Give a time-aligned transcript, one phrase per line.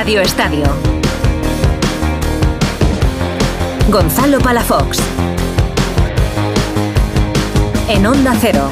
[0.00, 0.64] Radio Estadio.
[3.90, 4.98] Gonzalo Palafox.
[7.86, 8.70] En Onda Cero.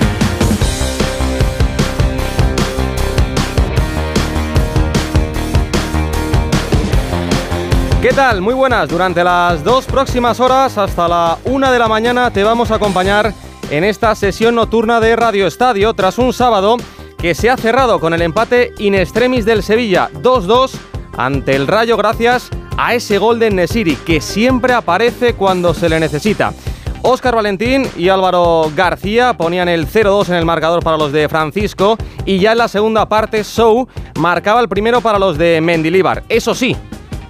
[8.01, 8.41] ¿Qué tal?
[8.41, 8.89] Muy buenas.
[8.89, 13.35] Durante las dos próximas horas, hasta la una de la mañana, te vamos a acompañar
[13.71, 16.79] en esta sesión nocturna de Radio Estadio tras un sábado
[17.19, 20.88] que se ha cerrado con el empate in extremis del Sevilla 2-2
[21.19, 26.01] ante el Rayo gracias a ese gol de Nesiri que siempre aparece cuando se le
[26.01, 26.55] necesita.
[27.03, 31.99] Óscar Valentín y Álvaro García ponían el 0-2 en el marcador para los de Francisco
[32.25, 36.23] y ya en la segunda parte Sou marcaba el primero para los de Mendilíbar.
[36.29, 36.77] Eso sí,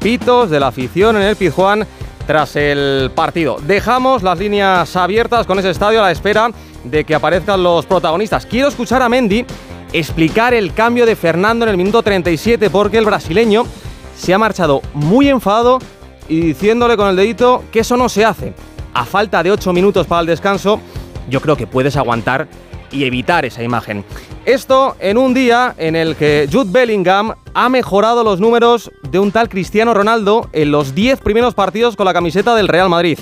[0.01, 1.87] pitos de la afición en el Pizjuán
[2.27, 3.57] tras el partido.
[3.63, 6.51] Dejamos las líneas abiertas con ese estadio a la espera
[6.85, 8.45] de que aparezcan los protagonistas.
[8.45, 9.47] Quiero escuchar a Mendy
[9.93, 13.65] explicar el cambio de Fernando en el minuto 37 porque el brasileño
[14.17, 15.79] se ha marchado muy enfadado
[16.29, 18.55] y diciéndole con el dedito que eso no se hace.
[18.95, 20.81] A falta de 8 minutos para el descanso,
[21.29, 22.49] yo creo que puedes aguantar
[22.91, 24.05] y evitar esa imagen.
[24.45, 29.31] Esto en un día en el que Jude Bellingham ha mejorado los números de un
[29.31, 33.19] tal Cristiano Ronaldo en los 10 primeros partidos con la camiseta del Real Madrid.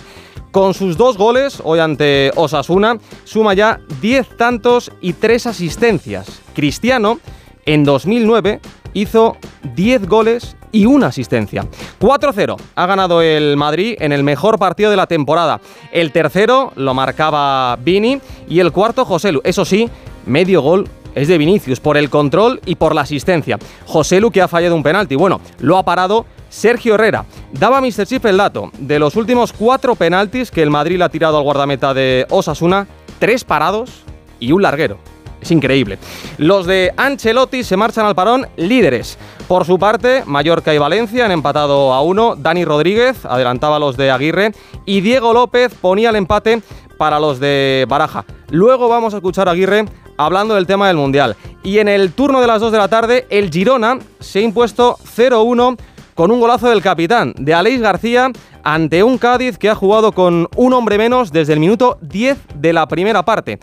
[0.52, 6.45] Con sus dos goles, hoy ante Osasuna, suma ya 10 tantos y 3 asistencias.
[6.56, 7.20] Cristiano,
[7.66, 8.60] en 2009,
[8.94, 9.36] hizo
[9.74, 11.66] 10 goles y una asistencia.
[12.00, 15.60] 4-0 ha ganado el Madrid en el mejor partido de la temporada.
[15.92, 19.42] El tercero lo marcaba Vini y el cuarto Joselu.
[19.44, 19.90] Eso sí,
[20.24, 23.58] medio gol es de Vinicius por el control y por la asistencia.
[23.84, 25.14] Joselu que ha fallado un penalti.
[25.14, 27.26] Bueno, lo ha parado Sergio Herrera.
[27.52, 28.06] Daba Mr.
[28.06, 28.70] Chip el dato.
[28.78, 32.86] De los últimos cuatro penaltis que el Madrid le ha tirado al guardameta de Osasuna,
[33.18, 34.04] tres parados
[34.41, 35.16] y un larguero.
[35.40, 35.98] Es increíble.
[36.38, 39.18] Los de Ancelotti se marchan al parón líderes.
[39.46, 42.34] Por su parte, Mallorca y Valencia han empatado a uno.
[42.36, 44.52] Dani Rodríguez adelantaba a los de Aguirre
[44.84, 46.62] y Diego López ponía el empate
[46.98, 48.25] para los de Baraja.
[48.50, 49.84] Luego vamos a escuchar a Aguirre
[50.16, 51.36] hablando del tema del Mundial.
[51.62, 54.96] Y en el turno de las 2 de la tarde, el Girona se ha impuesto
[55.16, 55.76] 0-1
[56.14, 58.30] con un golazo del capitán, de Aleix García,
[58.64, 62.72] ante un Cádiz que ha jugado con un hombre menos desde el minuto 10 de
[62.72, 63.60] la primera parte,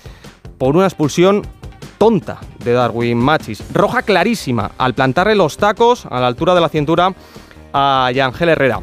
[0.57, 1.41] por una expulsión
[2.03, 3.63] tonta de Darwin Machis.
[3.71, 7.15] Roja clarísima al plantarle los tacos a la altura de la cintura
[7.71, 8.81] a Yangel Herrera.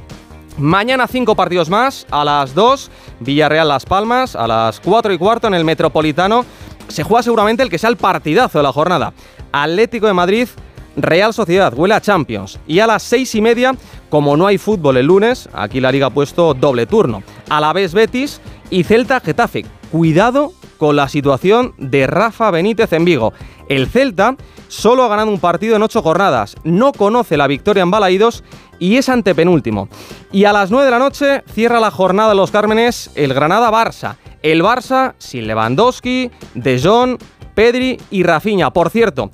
[0.56, 5.48] Mañana cinco partidos más, a las 2, Villarreal Las Palmas, a las 4 y cuarto
[5.48, 6.46] en el Metropolitano.
[6.88, 9.12] Se juega seguramente el que sea el partidazo de la jornada.
[9.52, 10.48] Atlético de Madrid,
[10.96, 12.58] Real Sociedad, huele a Champions.
[12.66, 13.74] Y a las seis y media,
[14.08, 17.22] como no hay fútbol el lunes, aquí la liga ha puesto doble turno.
[17.50, 19.66] A la vez Betis y Celta Getafe.
[19.92, 23.34] Cuidado con la situación de Rafa Benítez en Vigo.
[23.68, 24.34] El Celta
[24.68, 28.42] solo ha ganado un partido en ocho jornadas, no conoce la victoria en Balaídos
[28.78, 29.90] y es antepenúltimo.
[30.32, 34.16] Y a las 9 de la noche cierra la jornada de los Cármenes el Granada-Barça.
[34.42, 37.18] El Barça sin Lewandowski, De
[37.54, 38.70] Pedri y Rafinha.
[38.70, 39.30] Por cierto,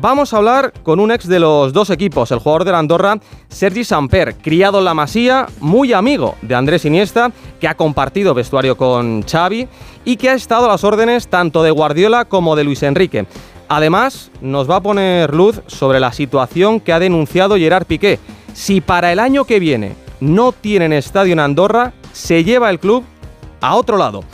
[0.00, 3.18] Vamos a hablar con un ex de los dos equipos, el jugador de la Andorra,
[3.48, 8.76] Sergi Samper, criado en la Masía, muy amigo de Andrés Iniesta, que ha compartido vestuario
[8.76, 9.66] con Xavi
[10.08, 13.26] y que ha estado a las órdenes tanto de Guardiola como de Luis Enrique.
[13.68, 18.18] Además, nos va a poner luz sobre la situación que ha denunciado Gerard Piqué.
[18.54, 23.04] Si para el año que viene no tienen estadio en Andorra, se lleva el club
[23.60, 24.24] a otro lado.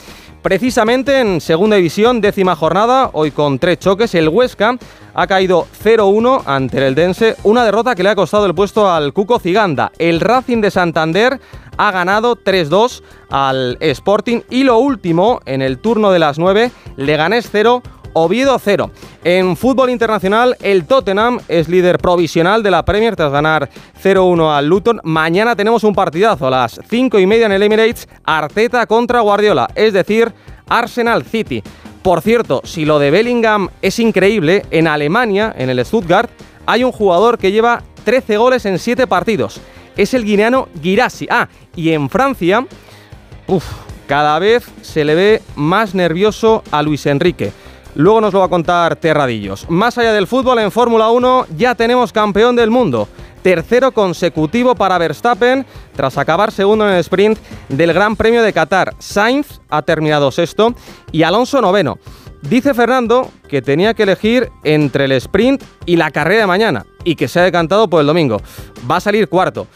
[0.41, 4.77] Precisamente en segunda división, décima jornada, hoy con tres choques, el Huesca
[5.15, 9.11] ha caído 0-1 ante el Eldense, una derrota que le ha costado el puesto al
[9.11, 9.91] Cuco Ciganda.
[9.97, 11.39] El Racing de Santander
[11.77, 17.49] ha ganado 3-2 al Sporting y lo último, en el turno de las 9, Leganés
[17.51, 17.81] 0,
[18.17, 18.91] Oviedo 0.
[19.25, 23.69] En fútbol internacional, el Tottenham es líder provisional de la Premier tras ganar
[24.01, 25.01] 0-1 al Luton.
[25.03, 29.67] Mañana tenemos un partidazo a las 5 y media en el Emirates, Arteta contra Guardiola,
[29.75, 30.31] es decir,
[30.69, 31.61] Arsenal City.
[32.01, 36.29] Por cierto, si lo de Bellingham es increíble, en Alemania, en el Stuttgart,
[36.65, 39.59] hay un jugador que lleva 13 goles en 7 partidos.
[39.97, 41.27] Es el guineano Girassi.
[41.29, 42.65] Ah, y en Francia,
[43.47, 43.65] uff,
[44.07, 47.51] cada vez se le ve más nervioso a Luis Enrique.
[47.95, 49.69] Luego nos lo va a contar Terradillos.
[49.69, 53.07] Más allá del fútbol, en Fórmula 1 ya tenemos campeón del mundo.
[53.41, 55.65] Tercero consecutivo para Verstappen
[55.95, 57.37] tras acabar segundo en el sprint
[57.69, 58.95] del Gran Premio de Qatar.
[58.99, 60.73] Sainz ha terminado sexto
[61.11, 61.99] y Alonso noveno.
[62.41, 67.15] Dice Fernando que tenía que elegir entre el sprint y la carrera de mañana y
[67.15, 68.41] que se ha decantado por el domingo.
[68.89, 69.67] Va a salir cuarto.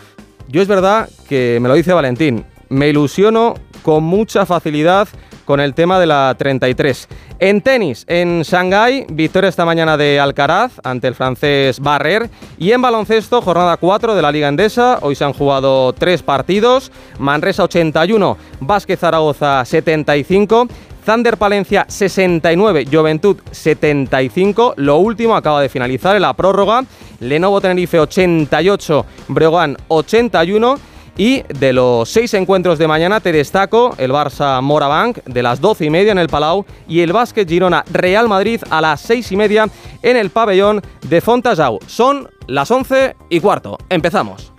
[0.49, 2.43] Yo es verdad que me lo dice Valentín.
[2.69, 3.53] Me ilusiono
[3.83, 5.07] con mucha facilidad
[5.45, 7.07] con el tema de la 33.
[7.37, 12.31] En tenis, en Shanghái, victoria esta mañana de Alcaraz ante el francés Barrer.
[12.57, 14.97] Y en baloncesto, jornada 4 de la Liga Endesa.
[15.01, 16.91] Hoy se han jugado tres partidos.
[17.19, 20.67] Manresa 81, Vázquez Zaragoza 75.
[21.05, 24.73] Thunder Palencia 69, Juventud 75.
[24.77, 26.83] Lo último acaba de finalizar en la prórroga.
[27.19, 30.77] Lenovo Tenerife 88, Breogán 81.
[31.17, 35.83] Y de los seis encuentros de mañana te destaco el Barça Morabank de las 12
[35.85, 39.35] y media en el Palau y el Básquet Girona Real Madrid a las 6 y
[39.35, 39.67] media
[40.01, 41.79] en el pabellón de Fontajau.
[41.87, 43.77] Son las 11 y cuarto.
[43.89, 44.53] Empezamos.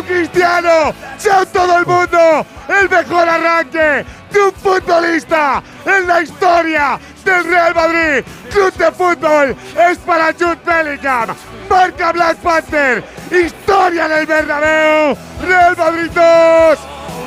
[0.00, 0.94] ¡Chao Cristiano!
[1.18, 2.46] ¡Chao todo el mundo!
[2.68, 8.24] ¡El mejor arranque de un futbolista en la historia del Real Madrid!
[8.50, 9.56] ¡Club de fútbol!
[9.76, 11.36] ¡Es para Jude Bellingham!
[11.68, 13.04] ¡Marca Black Panther!
[13.30, 15.16] ¡Historia del Bernabéu!
[15.46, 16.78] ¡Real Madrid 2!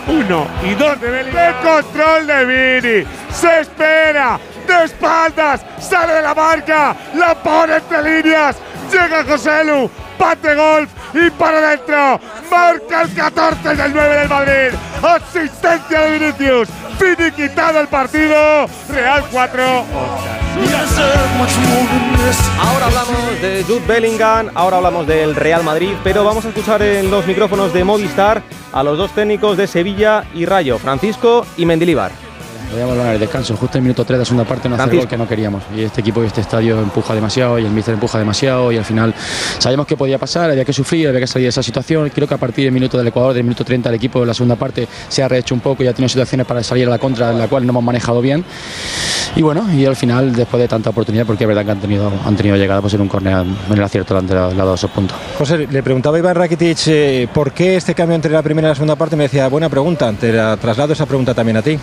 [0.08, 1.46] Uno y dos de Bellingham.
[1.46, 3.08] ¡El control de Vini!
[3.32, 4.40] ¡Se espera!
[4.66, 5.62] ¡De espaldas!
[5.80, 6.96] ¡Sale de la marca!
[7.14, 8.56] ¡La pone entre líneas!
[8.92, 12.20] Llega José Lu, pate golf y para adentro.
[12.50, 14.78] Marca el 14 del 9 del Madrid.
[15.02, 16.70] Asistencia de Vinicius.
[17.36, 18.68] quitado el partido.
[18.90, 19.64] Real 4.
[22.60, 27.10] Ahora hablamos de Jude Bellingham, ahora hablamos del Real Madrid, pero vamos a escuchar en
[27.10, 32.23] los micrófonos de Movistar a los dos técnicos de Sevilla y Rayo, Francisco y Mendilibar.
[32.74, 33.56] Podríamos hablar del descanso.
[33.56, 35.62] Justo en minuto 3 de la segunda parte no hace gol que no queríamos.
[35.78, 38.84] Y este equipo y este estadio empuja demasiado y el míster empuja demasiado y al
[38.84, 39.14] final
[39.60, 42.10] sabemos que podía pasar, había que sufrir, había que salir de esa situación.
[42.10, 44.34] Creo que a partir del minuto del Ecuador, del minuto 30 el equipo de la
[44.34, 46.98] segunda parte se ha rehecho un poco y ha tenido situaciones para salir a la
[46.98, 48.44] contra en la cual no hemos manejado bien.
[49.36, 52.12] Y bueno, y al final, después de tanta oportunidad, porque es verdad que han tenido,
[52.26, 54.90] han tenido llegada pues en un córner en el acierto delante de lado de esos
[54.90, 55.16] puntos.
[55.38, 58.70] José, le preguntaba a Iván Rakitic eh, por qué este cambio entre la primera y
[58.70, 59.16] la segunda parte.
[59.16, 61.78] Me decía, buena pregunta, te la traslado esa pregunta también a ti.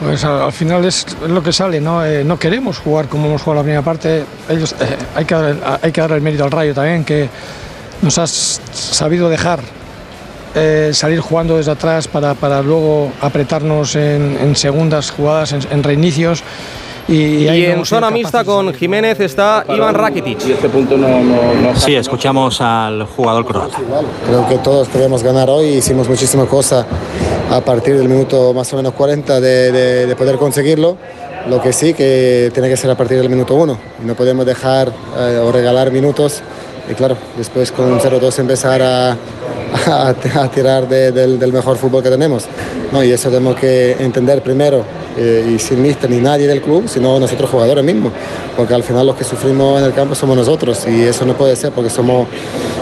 [0.00, 2.04] Pues al, final es lo que sale, ¿no?
[2.04, 4.24] Eh, no queremos jugar como hemos jugado la primera parte.
[4.48, 7.28] Ellos, eh, hay, que dar, hay que dar el mérito al Rayo también, que
[8.02, 9.60] nos has sabido dejar
[10.54, 16.44] eh, salir jugando desde atrás para, para luego apretarnos en, segundas jugadas, en reinicios.
[17.08, 20.46] Y, en zona mixta con Jiménez está Iván Rakitic.
[20.46, 21.08] Y este punto no,
[21.74, 23.78] sí, escuchamos al jugador croata.
[24.26, 26.84] Creo que todos queremos ganar hoy, hicimos muchísimas cosas
[27.50, 30.98] a partir del minuto más o menos 40 de, poder conseguirlo.
[31.48, 34.92] Lo que sí que tiene que ser a partir del minuto 1 no podemos dejar
[35.16, 36.42] eh, o regalar minutos
[36.90, 39.16] y claro, después con 0-2 empezar a,
[39.86, 42.46] a, tirar del, del, mejor fútbol que tenemos.
[42.92, 44.84] No, y eso tenemos que entender primero
[45.18, 48.12] eh, y sin mister ni nadie del club, sino nosotros jugadores mismos,
[48.56, 51.56] porque al final los que sufrimos en el campo somos nosotros y eso no puede
[51.56, 52.28] ser porque somos,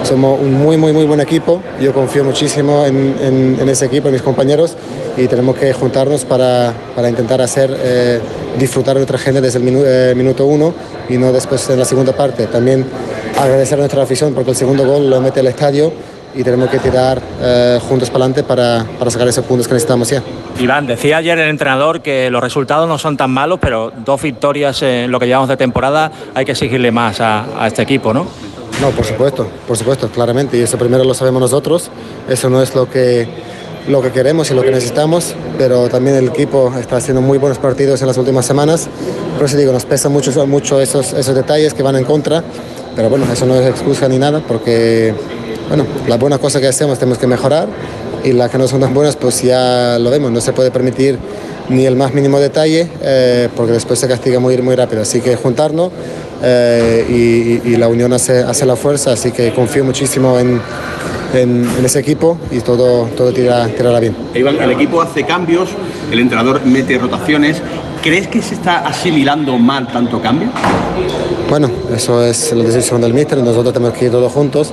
[0.02, 1.62] somos un muy, muy, muy buen equipo.
[1.80, 4.76] Yo confío muchísimo en, en, ese equipo, en mis compañeros
[5.16, 8.20] y tenemos que juntarnos para, para intentar hacer eh,
[8.58, 10.74] disfrutar a nuestra gente desde el eh, minuto uno
[11.08, 12.46] y no después en la segunda parte.
[12.46, 12.84] También
[13.38, 15.92] agradecer a nuestra afición porque el segundo gol lo mete al estadio
[16.36, 20.10] y tenemos que tirar eh, juntos para adelante para, para, sacar esos puntos que necesitamos
[20.10, 20.22] ya.
[20.60, 24.82] Iván, decía ayer el entrenador que los resultados no son tan malos, pero dos victorias
[24.82, 28.26] en lo que llevamos de temporada hay que exigirle más a, a este equipo, ¿no?
[28.80, 31.90] No, por supuesto, por supuesto, claramente, y eso primero lo sabemos nosotros,
[32.28, 33.26] eso no es lo que,
[33.88, 37.58] lo que queremos y lo que necesitamos, pero también el equipo está haciendo muy buenos
[37.58, 38.88] partidos en las últimas semanas,
[39.36, 42.44] por eso digo, nos pesan mucho, mucho esos, esos detalles que van en contra,
[42.94, 45.14] pero bueno, eso no es excusa ni nada, porque
[45.68, 47.68] bueno, las buenas cosas que hacemos tenemos que mejorar
[48.24, 51.18] y las que no son tan buenas pues ya lo vemos, no se puede permitir
[51.68, 55.02] ni el más mínimo detalle eh, porque después se castiga muy, muy rápido.
[55.02, 55.90] Así que juntarnos
[56.42, 60.60] eh, y, la unión hace, hace, la fuerza, así que confío muchísimo en,
[61.34, 64.16] en, ese equipo y todo, todo tira, tirará bien.
[64.34, 65.70] Iván, el equipo hace cambios,
[66.10, 67.60] el entrenador mete rotaciones.
[68.02, 70.48] ¿Crees que se está asimilando mal tanto cambio?
[71.50, 74.72] Bueno, eso es la decisión del míster, nosotros tenemos que ir todos juntos.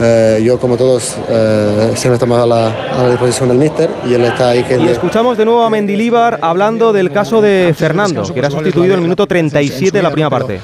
[0.00, 4.50] Eh, yo, como todos, eh, siempre estamos a la, disposición del míster y él está
[4.50, 4.62] ahí.
[4.62, 8.94] Que y escuchamos de nuevo a Mendilíbar hablando del caso de Fernando, que era sustituido
[8.94, 10.60] en el minuto 37 de la primera parte.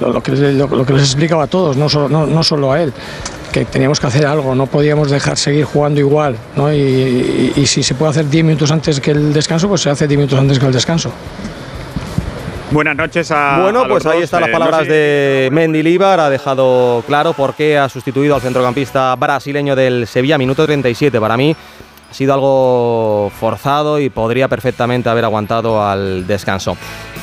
[0.00, 2.92] Lo, que, les explicaba a todos, no solo, no, solo a él
[3.50, 6.72] que teníamos que hacer algo, no podíamos dejar seguir jugando igual, ¿no?
[6.72, 10.18] y, si se puede hacer 10 minutos antes que el descanso, pues se hace 10
[10.18, 11.10] minutos antes que el descanso.
[12.70, 14.24] Buenas noches a Bueno, a pues los ahí dos.
[14.24, 16.20] están las Eh, palabras no sé- de Mendilibar.
[16.20, 21.18] Ha dejado claro por qué ha sustituido al centrocampista brasileño del Sevilla, minuto 37.
[21.18, 21.56] Para mí
[22.10, 26.76] ha sido algo forzado y podría perfectamente haber aguantado al descanso.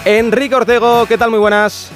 [0.04, 1.30] Enrique Ortego, ¿qué tal?
[1.30, 1.92] Muy buenas.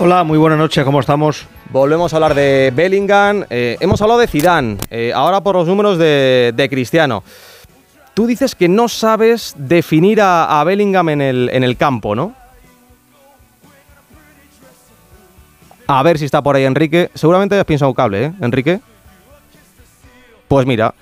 [0.00, 1.46] Hola, muy buenas noches, ¿cómo estamos?
[1.70, 3.44] Volvemos a hablar de Bellingham.
[3.50, 4.76] Eh, hemos hablado de Zidane.
[4.90, 7.24] eh, ahora por los números de, de Cristiano.
[8.18, 12.34] Tú dices que no sabes definir a, a Bellingham en el, en el campo, ¿no?
[15.86, 17.12] A ver si está por ahí Enrique.
[17.14, 18.80] Seguramente has pensado un cable, ¿eh, Enrique?
[20.48, 20.92] Pues mira,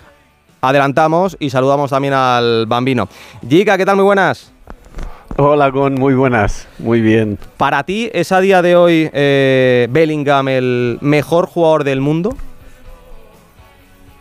[0.61, 3.09] adelantamos y saludamos también al bambino.
[3.49, 3.97] Giga, ¿qué tal?
[3.97, 4.53] Muy buenas.
[5.39, 7.39] Hola, Gon, muy buenas, muy bien.
[7.57, 12.37] ¿Para ti es a día de hoy eh, Bellingham el mejor jugador del mundo?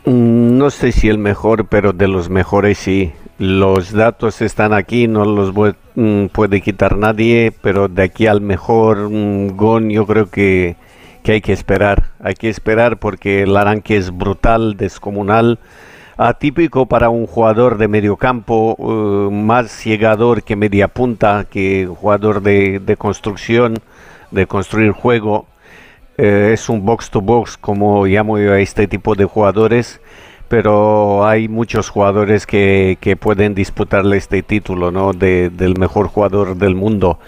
[0.06, 3.14] Mm, No sé si el mejor, pero de los mejores sí.
[3.38, 5.54] Los datos están aquí, no los
[5.96, 10.76] mm, puede quitar nadie, pero de aquí al mejor mm, Gon yo creo que,
[11.24, 12.12] que hay que esperar.
[12.20, 15.60] Hay que esperar porque el arranque es brutal, descomunal,
[16.18, 22.42] atípico para un jugador de medio campo, eh, más llegador que media punta, que jugador
[22.42, 23.76] de, de construcción,
[24.32, 25.46] de construir juego.
[26.18, 30.00] Eh, es un box to box como llamo yo a este tipo de jugadores
[30.48, 35.14] pero hay muchos jugadores que, que pueden disputarle este título ¿no?
[35.14, 37.20] de, del mejor jugador del mundo.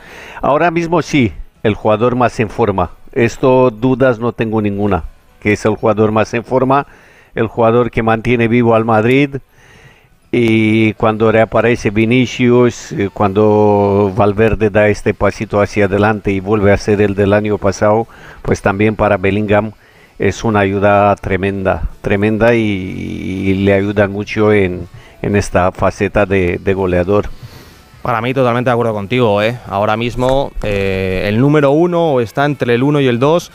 [0.42, 2.92] Ahora mismo sí el jugador más en forma.
[3.12, 5.04] Esto dudas no tengo ninguna.
[5.40, 6.88] Que es el jugador más en forma
[7.36, 9.38] el jugador que mantiene vivo al Madrid
[10.32, 16.78] y cuando reaparece Vinicius, eh, cuando Valverde da este pasito hacia adelante y vuelve a
[16.78, 18.08] ser el del año pasado,
[18.42, 19.72] pues también para Bellingham
[20.20, 24.88] es una ayuda tremenda, tremenda y, y le ayuda mucho en,
[25.22, 27.30] en esta faceta de, de goleador.
[28.02, 29.42] Para mí totalmente de acuerdo contigo.
[29.42, 29.58] ¿eh?
[29.68, 33.52] Ahora mismo eh, el número uno está entre el 1 y el 2.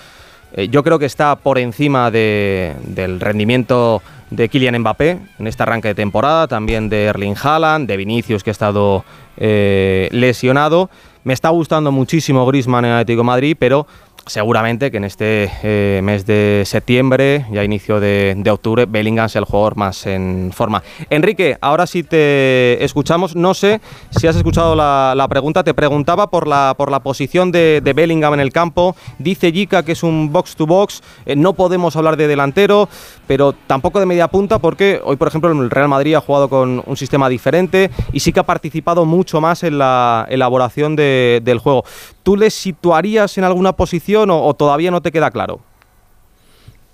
[0.55, 4.03] Eh, yo creo que está por encima de- del rendimiento
[4.33, 8.51] de Kylian Mbappé en este arranque de temporada, también de Erling Haaland, de Vinicius que
[8.51, 9.05] ha estado
[9.37, 10.91] eh, lesionado.
[11.25, 13.87] Me está gustando muchísimo Griezmann en Atlético Madrid, pero
[14.27, 19.41] seguramente que en este eh, mes de septiembre y a inicio de, octubre Bellingham sea
[19.41, 20.83] el jugador más en forma.
[21.11, 23.35] Enrique, ahora sí te escuchamos.
[23.35, 25.65] No sé si has escuchado la, pregunta.
[25.65, 28.95] Te preguntaba por la, por la posición de, Bellingham en el campo.
[29.19, 31.03] Dice Yika que es un box to box.
[31.27, 32.89] Eh, no podemos hablar de delantero,
[33.27, 36.83] pero tampoco de media punta porque hoy, por ejemplo, el Real Madrid ha jugado con
[36.85, 41.59] un sistema diferente y sí que ha participado mucho más en la elaboración de- del
[41.59, 41.85] juego.
[42.23, 45.61] ¿Tú le situarías en alguna posición o, todavía no te queda claro?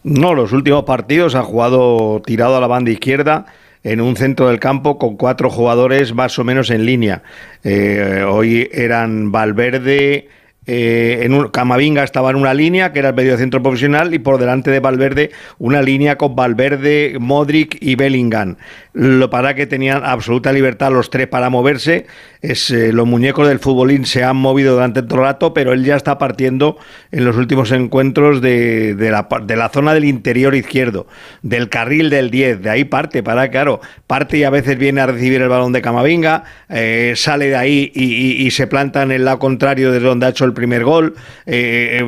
[0.05, 3.47] No, los últimos partidos ha jugado tirado a la banda izquierda
[3.83, 7.23] en un centro del campo con cuatro jugadores más o menos en línea.
[7.65, 10.29] Eh, hoy eran Valverde,
[10.71, 14.19] eh, en un, Camavinga estaba en una línea que era el medio centro profesional y
[14.19, 18.57] por delante de Valverde una línea con Valverde, Modric y Bellingham.
[18.99, 22.09] Lo para que tenían absoluta libertad los tres para moverse.
[22.43, 25.85] Es, eh, los muñecos del futbolín se han movido durante todo el rato, pero él
[25.85, 26.79] ya está partiendo
[27.13, 31.07] en los últimos encuentros de, de la, de la zona del interior izquierdo,
[31.43, 32.61] del carril del 10.
[32.61, 35.81] De ahí parte, para claro, parte y a veces viene a recibir el balón de
[35.81, 40.31] Camavinga, eh, sale de ahí y, se planta en el lado contrario de donde ha
[40.31, 41.15] hecho el primer gol,
[41.47, 42.03] eh,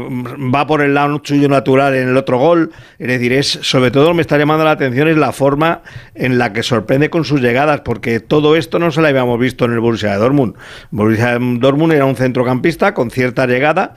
[0.52, 2.72] va por el lado suyo natural en el otro gol.
[2.98, 5.82] Es decir, es sobre todo me está llamando la atención es la forma
[6.16, 6.64] en la que
[7.10, 10.54] con sus llegadas, porque todo esto no se lo habíamos visto en el Borussia Dortmund.
[10.90, 13.96] Borussia Dortmund era un centrocampista con cierta llegada.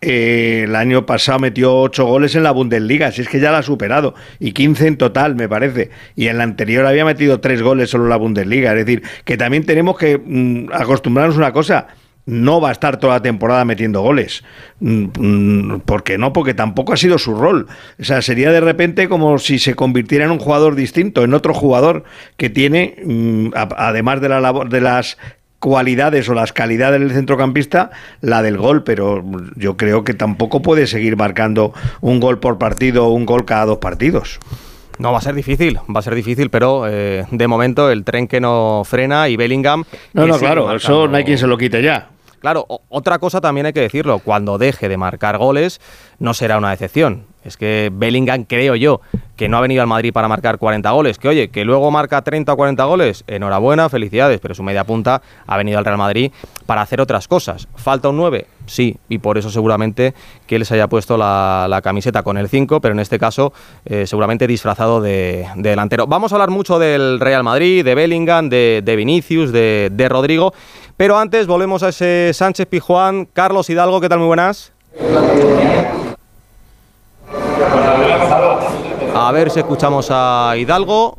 [0.00, 3.58] Eh, el año pasado metió 8 goles en la Bundesliga, si es que ya la
[3.58, 5.90] ha superado, y 15 en total, me parece.
[6.14, 8.70] Y en la anterior había metido 3 goles solo en la Bundesliga.
[8.72, 11.88] Es decir, que también tenemos que mm, acostumbrarnos a una cosa.
[12.28, 14.44] No va a estar toda la temporada metiendo goles.
[14.80, 16.34] Mm, mm, ¿Por qué no?
[16.34, 17.68] Porque tampoco ha sido su rol.
[17.98, 21.54] O sea, sería de repente como si se convirtiera en un jugador distinto, en otro
[21.54, 22.04] jugador
[22.36, 25.16] que tiene, mm, además de, la labor, de las
[25.58, 29.24] cualidades o las calidades del centrocampista, la del gol, pero
[29.56, 33.64] yo creo que tampoco puede seguir marcando un gol por partido o un gol cada
[33.64, 34.38] dos partidos.
[34.98, 38.26] No, va a ser difícil, va a ser difícil, pero eh, de momento el tren
[38.28, 39.84] que no frena y Bellingham...
[40.12, 42.10] No, no, claro, eso no hay quien se lo quite ya.
[42.40, 45.80] Claro, otra cosa también hay que decirlo, cuando deje de marcar goles
[46.18, 47.26] no será una decepción.
[47.44, 49.00] Es que Bellingham, creo yo,
[49.36, 51.18] que no ha venido al Madrid para marcar 40 goles.
[51.18, 55.22] Que oye, que luego marca 30 o 40 goles, enhorabuena, felicidades, pero su media punta
[55.46, 56.32] ha venido al Real Madrid
[56.66, 57.68] para hacer otras cosas.
[57.76, 58.46] ¿Falta un 9?
[58.66, 60.14] Sí, y por eso seguramente
[60.46, 63.52] que se haya puesto la, camiseta con el 5, pero en este caso
[63.86, 66.06] eh, seguramente disfrazado de, delantero.
[66.06, 70.52] Vamos a hablar mucho del Real Madrid, de Bellingham, de, Vinicius, de, de Rodrigo,
[70.96, 73.26] pero antes volvemos a ese Sánchez Pijuán.
[73.32, 74.18] Carlos Hidalgo, ¿qué tal?
[74.18, 74.72] Muy buenas.
[79.14, 81.18] A ver si escuchamos a Hidalgo.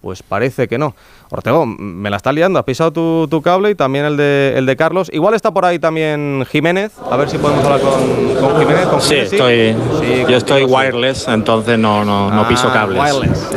[0.00, 0.94] Pues parece que no.
[1.32, 4.74] Ortego, me la estás liando, has pisado tu, cable y también el de, el de
[4.76, 5.10] Carlos.
[5.12, 8.88] Igual está por ahí también Jiménez, a ver si podemos hablar con, Jiménez.
[9.00, 9.76] sí, estoy,
[10.28, 13.00] yo estoy wireless, entonces no, no, no piso ah, cables.
[13.00, 13.50] Wireless.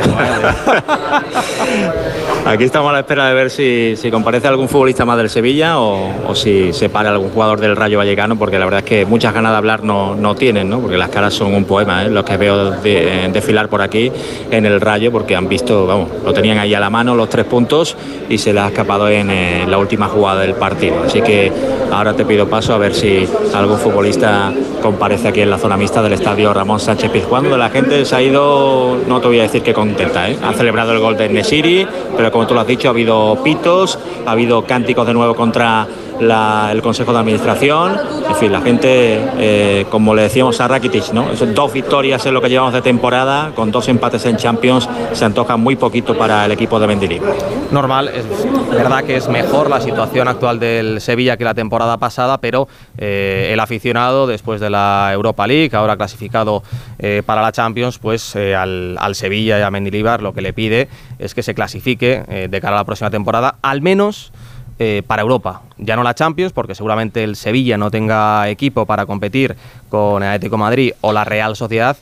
[2.46, 5.78] Aquí estamos a la espera de ver si, si comparece algún futbolista más del Sevilla
[5.78, 9.32] o, si se para algún jugador del Rayo Vallecano, porque la verdad es que muchas
[9.32, 10.80] ganas de hablar no, no tienen, ¿no?
[10.80, 12.10] porque las caras son un poema, ¿eh?
[12.10, 14.12] los que veo desfilar por aquí
[14.50, 17.46] en el Rayo, porque han visto, vamos, lo tenían ahí a la mano los tres
[17.46, 17.96] puntos
[18.28, 21.02] y se le ha escapado en eh, la última jugada del partido.
[21.06, 21.50] Así que
[21.90, 26.02] ahora te pido paso a ver si algún futbolista comparece aquí en la zona mixta
[26.02, 29.62] del estadio Ramón Sánchez Pizjuán, la gente se ha ido, no te voy a decir
[29.62, 30.36] que contenta, ¿eh?
[30.42, 31.86] han celebrado el gol de Nesiri,
[32.16, 35.86] pero como tú lo has dicho, ha habido pitos, ha habido cánticos de nuevo contra
[36.20, 41.26] el Consejo de Administración, en fin, la gente, eh, como le decíamos a Rakitic, ¿no?
[41.54, 45.56] dos victorias en lo que llevamos de temporada, con dos empates en Champions, se antoja
[45.56, 47.34] muy poquito para el equipo de Mendilibar.
[47.70, 48.24] Normal, es
[48.70, 52.68] verdad que es mejor la situación actual del Sevilla que la temporada pasada, pero
[52.98, 56.62] eh, el aficionado, después de la Europa League, ahora clasificado
[56.98, 60.88] eh, para la Champions, pues al, al, Sevilla y a Mendilibar lo que le pide
[61.18, 64.32] es que se clasifique de cara a la próxima temporada, al menos
[64.78, 65.62] eh, para Europa.
[65.78, 69.56] Ya no la Champions, porque seguramente el Sevilla no tenga equipo para competir
[69.88, 71.96] con el Atlético Madrid o la Real Sociedad,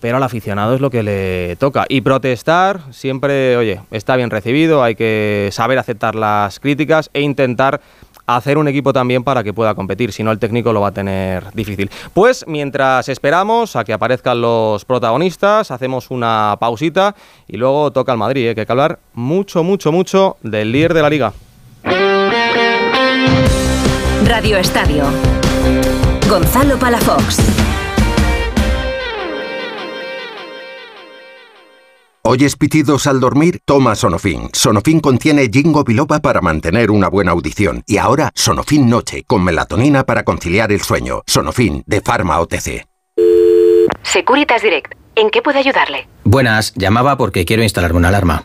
[0.00, 1.86] pero al aficionado es lo que le toca.
[1.88, 7.80] Y protestar siempre, oye, está bien recibido, hay que saber aceptar las críticas e intentar
[8.26, 10.92] hacer un equipo también para que pueda competir, si no el técnico lo va a
[10.92, 11.90] tener difícil.
[12.12, 17.14] Pues mientras esperamos a que aparezcan los protagonistas, hacemos una pausita
[17.46, 18.54] y luego toca al Madrid, ¿eh?
[18.54, 21.32] que hay que hablar mucho, mucho, mucho del líder de la liga.
[24.24, 25.04] Radio Estadio.
[26.28, 27.38] Gonzalo Palafox.
[32.22, 33.60] ¿Oyes pitidos al dormir?
[33.64, 34.50] Toma Sonofin.
[34.52, 37.84] Sonofin contiene Jingo biloba para mantener una buena audición.
[37.86, 41.22] Y ahora Sonofin Noche, con melatonina para conciliar el sueño.
[41.28, 42.84] Sonofin, de Pharma OTC.
[44.02, 44.94] Securitas Direct.
[45.14, 46.08] ¿En qué puedo ayudarle?
[46.24, 48.44] Buenas, llamaba porque quiero instalarme una alarma.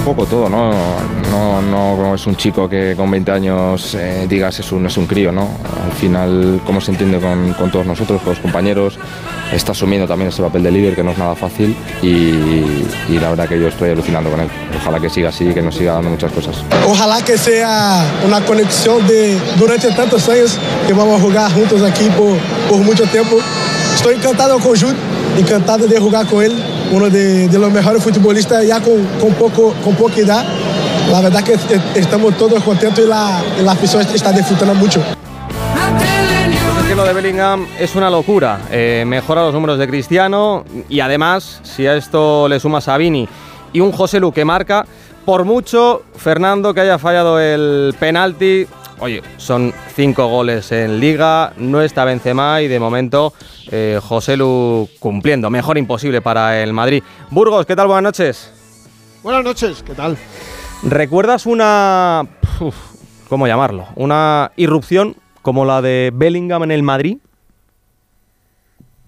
[0.00, 0.72] Un poco todo, ¿no?
[1.30, 5.06] No, no es un chico que con 20 años eh, digas es un, es un
[5.06, 5.48] crío, ¿no?
[5.84, 8.98] Al final, cómo se entiende con, con, todos nosotros, con los compañeros,
[9.52, 13.48] está asumiendo también ese papel de líder que no es nada fácil y, la verdad
[13.48, 14.48] que yo estoy alucinando con él.
[14.80, 16.64] Ojalá que siga así, que nos siga dando muchas cosas.
[16.86, 22.08] Ojalá que sea una conexión de durante tantos años que vamos a jugar juntos aquí
[22.16, 23.36] por, por mucho tiempo.
[23.94, 24.94] Estoy encantado con Jude,
[25.40, 26.52] encantado de jugar con él
[26.92, 30.44] uno de, los mejores futbolistas ya con, con, poco, con poca edad.
[31.10, 31.56] La verdad que
[31.98, 35.02] estamos todos contentos y la, la afición está disfrutando mucho.
[36.88, 38.60] que lo de Bellingham es una locura.
[38.70, 43.28] Eh, mejora los números de Cristiano y además, si a esto le sumas a Vini
[43.72, 44.86] y un José Lu que marca,
[45.24, 48.66] por mucho, Fernando, que haya fallado el penalti,
[49.00, 53.32] oye, son cinco goles en liga, no está Benzema y de momento
[53.70, 55.50] eh, José Lu cumpliendo.
[55.50, 57.02] Mejor imposible para el Madrid.
[57.30, 57.88] Burgos, ¿qué tal?
[57.88, 58.52] Buenas noches.
[59.22, 60.16] Buenas noches, ¿qué tal?
[60.82, 62.26] ¿Recuerdas una...
[63.28, 63.86] ¿Cómo llamarlo?
[63.94, 67.18] Una irrupción como la de Bellingham en el Madrid?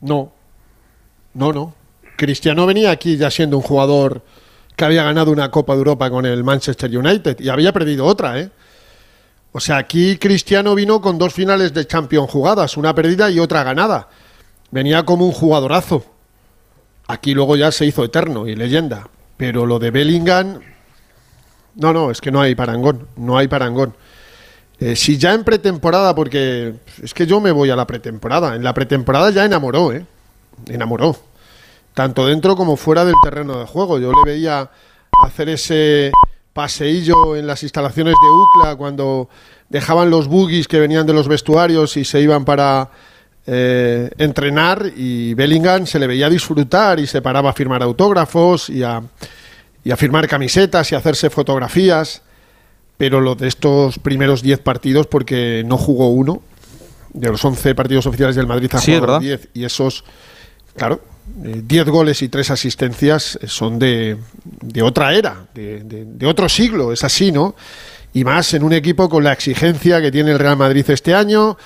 [0.00, 0.32] No,
[1.34, 1.74] no, no.
[2.16, 4.22] Cristiano venía aquí ya siendo un jugador
[4.76, 8.38] que había ganado una Copa de Europa con el Manchester United y había perdido otra,
[8.38, 8.50] ¿eh?
[9.52, 13.62] O sea, aquí Cristiano vino con dos finales de Champions jugadas, una perdida y otra
[13.62, 14.08] ganada.
[14.70, 16.04] Venía como un jugadorazo.
[17.06, 19.08] Aquí luego ya se hizo eterno y leyenda.
[19.36, 20.60] Pero lo de Bellingham,
[21.74, 23.94] no, no, es que no hay parangón, no hay parangón.
[24.80, 28.64] Eh, si ya en pretemporada, porque es que yo me voy a la pretemporada, en
[28.64, 30.06] la pretemporada ya enamoró, ¿eh?
[30.66, 31.16] Enamoró.
[31.94, 33.98] Tanto dentro como fuera del terreno de juego.
[33.98, 34.70] Yo le veía
[35.22, 36.10] hacer ese
[36.52, 39.28] paseillo en las instalaciones de UCLA cuando
[39.68, 42.90] dejaban los buggies que venían de los vestuarios y se iban para
[43.46, 48.82] eh, entrenar y Bellingham se le veía disfrutar y se paraba a firmar autógrafos y
[48.82, 49.02] a,
[49.82, 52.22] y a firmar camisetas y a hacerse fotografías,
[52.98, 56.42] pero lo de estos primeros 10 partidos, porque no jugó uno,
[57.14, 59.20] de los 11 partidos oficiales del Madrid ha Sí, es jugado verdad.
[59.20, 60.04] 10 y esos,
[60.76, 64.18] claro, 10 goles y 3 asistencias eh, son de,
[64.82, 67.54] otra era, de, otro siglo, es así, ¿no?
[68.12, 71.56] Y más en un equipo con la exigencia que tiene el Real Madrid este año,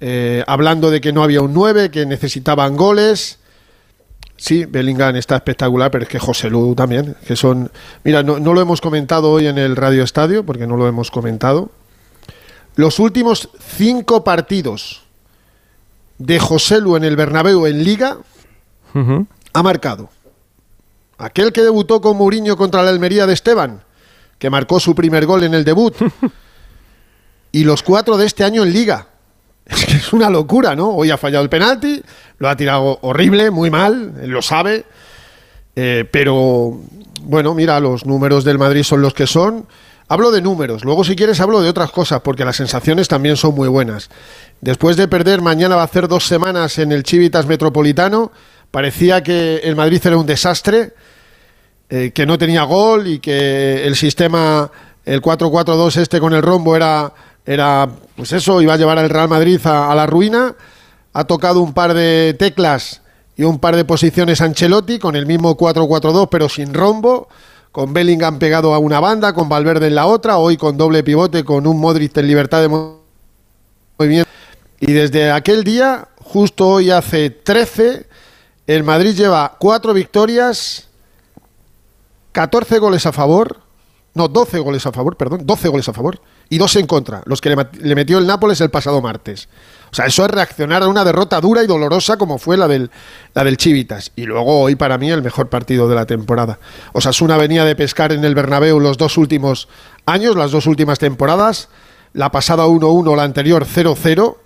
[0.00, 3.38] eh, hablando de que no había un 9, que necesitaban goles.
[4.36, 7.72] Sí, Bellingham está espectacular, pero es que José Lu también, que son...
[8.04, 11.10] Mira, no, no lo hemos comentado hoy en el Radio Estadio, porque no lo hemos
[11.10, 11.72] comentado.
[12.76, 15.02] Los últimos cinco partidos
[16.18, 18.18] de José Lu en el Bernabéu en Liga
[19.52, 20.10] ha marcado.
[21.18, 23.82] Aquel que debutó con Mourinho contra la Almería de Esteban,
[24.38, 25.94] que marcó su primer gol en el debut.
[27.52, 29.08] y los cuatro de este año en Liga.
[29.66, 30.90] Es que es una locura, ¿no?
[30.90, 32.02] Hoy ha fallado el penalti,
[32.38, 34.86] lo ha tirado horrible, muy mal, él lo sabe.
[35.76, 36.80] Eh, pero,
[37.22, 39.66] bueno, mira, los números del Madrid son los que son.
[40.10, 43.54] Hablo de números, luego si quieres hablo de otras cosas, porque las sensaciones también son
[43.54, 44.08] muy buenas.
[44.62, 48.32] Después de perder, mañana va a hacer dos semanas en el Chivitas Metropolitano,
[48.70, 50.92] parecía que el Madrid era un desastre,
[51.90, 54.70] eh, que no tenía gol y que el sistema,
[55.04, 57.12] el 4-4-2 este con el rombo era,
[57.46, 60.54] era, pues eso, iba a llevar al Real Madrid a, a la ruina.
[61.14, 63.00] Ha tocado un par de teclas
[63.36, 67.28] y un par de posiciones Ancelotti con el mismo 4-4-2 pero sin rombo,
[67.72, 71.44] con Bellingham pegado a una banda, con Valverde en la otra, hoy con doble pivote,
[71.44, 73.00] con un Modric en libertad de mo-
[73.98, 74.28] movimiento.
[74.80, 78.07] Y desde aquel día, justo hoy hace 13,
[78.68, 80.88] el Madrid lleva cuatro victorias,
[82.32, 83.60] 14 goles a favor,
[84.12, 87.40] no, 12 goles a favor, perdón, 12 goles a favor y dos en contra, los
[87.40, 89.48] que le, metió el Nápoles el pasado martes.
[89.90, 92.90] O sea, eso es reaccionar a una derrota dura y dolorosa como fue la del,
[93.32, 94.12] la del Chivitas.
[94.16, 96.58] Y luego hoy para mí el mejor partido de la temporada.
[96.92, 99.68] Osasuna venía de pescar en el Bernabéu los dos últimos
[100.04, 101.70] años, las dos últimas temporadas.
[102.12, 104.36] La pasada 1-1, la anterior 0-0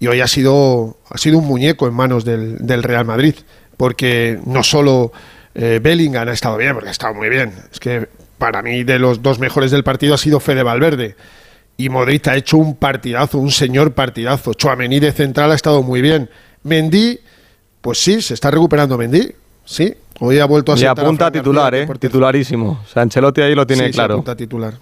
[0.00, 3.34] y hoy ha sido, ha sido un muñeco en manos del, del Real Madrid,
[3.76, 5.12] porque no solo
[5.54, 8.08] eh, Bellingham ha estado bien, porque ha estado muy bien, es que
[8.38, 11.16] para mí de los dos mejores del partido ha sido Fede Valverde,
[11.76, 16.00] y Modric ha hecho un partidazo, un señor partidazo, Chouameni de central ha estado muy
[16.00, 16.30] bien,
[16.62, 17.20] Mendy,
[17.82, 19.32] pues sí, se está recuperando Mendy,
[19.66, 21.98] sí, hoy ha vuelto a Y sentar a apunta a titular, García, ¿eh?
[21.98, 22.80] Titularísimo.
[22.84, 24.14] O sea, Ancelotti ahí lo tiene Sí, claro.
[24.14, 24.74] apunta a titular.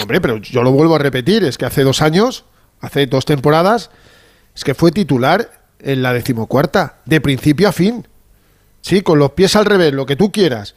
[0.00, 2.44] Hombre, pero yo lo vuelvo a repetir, es que hace dos años,
[2.80, 3.90] hace dos temporadas,
[4.58, 8.06] es que fue titular en la decimocuarta, de principio a fin.
[8.80, 10.74] Sí, con los pies al revés, lo que tú quieras.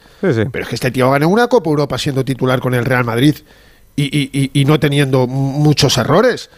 [0.51, 3.35] Pero es que este tío ganó una Copa Europa siendo titular con el Real Madrid
[3.95, 6.51] y, y- y- y no teniendo muchos errores.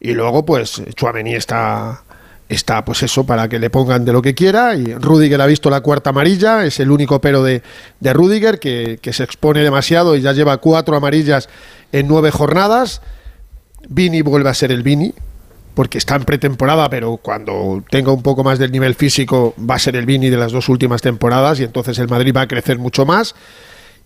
[0.00, 2.02] Y luego, pues, Chuamení está,
[2.48, 4.74] está, pues eso, para que le pongan de lo que quiera.
[4.74, 7.62] Y Rudiger ha visto la cuarta amarilla, es el único pero de,
[8.00, 11.48] de Rudiger, que, que se expone demasiado y ya lleva cuatro amarillas
[11.92, 13.00] en nueve jornadas.
[13.88, 15.12] Vini vuelve a ser el Vini,
[15.74, 19.78] porque está en pretemporada, pero cuando tenga un poco más del nivel físico va a
[19.78, 22.78] ser el Vini de las dos últimas temporadas y entonces el Madrid va a crecer
[22.78, 23.34] mucho más.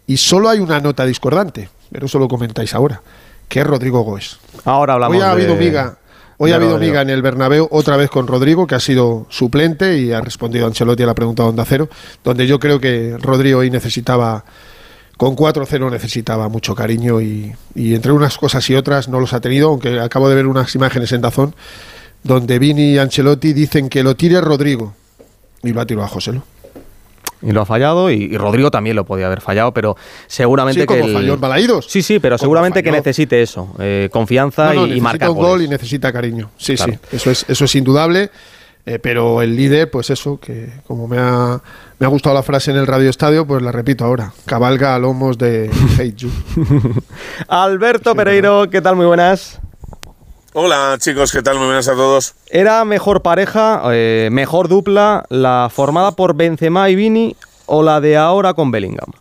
[0.07, 3.03] Y solo hay una nota discordante, pero eso lo comentáis ahora,
[3.49, 4.39] que es Rodrigo Goes.
[4.65, 5.99] Ahora hablamos Hoy ha de- habido miga.
[6.41, 9.99] Hoy ha habido miga en el Bernabéu otra vez con Rodrigo, que ha sido suplente
[9.99, 11.89] y ha respondido Ancelotti a la pregunta de Onda Cero,
[12.23, 14.45] donde yo creo que Rodrigo hoy necesitaba,
[15.19, 19.41] con 4-0 necesitaba mucho cariño y, y entre unas cosas y otras no los ha
[19.41, 21.55] tenido, aunque acabo de ver unas imágenes en Dazón,
[22.23, 24.95] donde Vini y Ancelotti dicen que lo tire Rodrigo
[25.63, 26.43] y lo ha tirado a José Lu.
[27.41, 30.87] Y lo ha fallado, y, y Rodrigo también lo podía haber fallado, pero seguramente Sí,
[30.89, 30.95] que.
[30.95, 31.87] como el- falló en Balaídos.
[31.89, 35.37] Sí, sí, pero seguramente que necesite eso: eh, confianza No, no, y, y marcar un
[35.37, 35.51] goles.
[35.51, 36.51] gol y necesita cariño.
[36.59, 36.95] Sí, Claro.
[36.95, 38.31] sí, eso es, eso es indudable.
[38.87, 41.61] Eh, pero el líder, pues eso, que como me ha,
[41.99, 44.33] me ha gustado la frase en el Radio Estadio, pues la repito ahora.
[44.47, 46.31] Cabalga a lomos de Hate You.
[47.49, 48.97] Alberto Pereiro, ¿qué tal?
[48.97, 49.61] Muy buenas.
[50.55, 51.57] Hola chicos, ¿qué tal?
[51.59, 52.35] Muy buenas a todos.
[52.49, 57.37] ¿Era mejor pareja, eh, mejor dupla, la formada por Benzema y Vini
[57.67, 59.13] o la de ahora con Bellingham?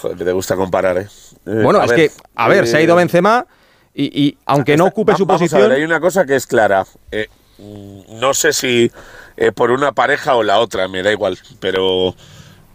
[0.00, 1.06] Joder, que te gusta comparar, ¿eh?
[1.46, 3.46] Eh, bueno, a es ver, que, a ver, se ha ido Benzema
[3.94, 5.70] Y, aunque no ocupe su posición.
[5.70, 6.86] hay una cosa que es clara.
[7.58, 8.90] Eh, no sé si
[9.36, 12.14] eh, por una pareja o la otra, me da igual, pero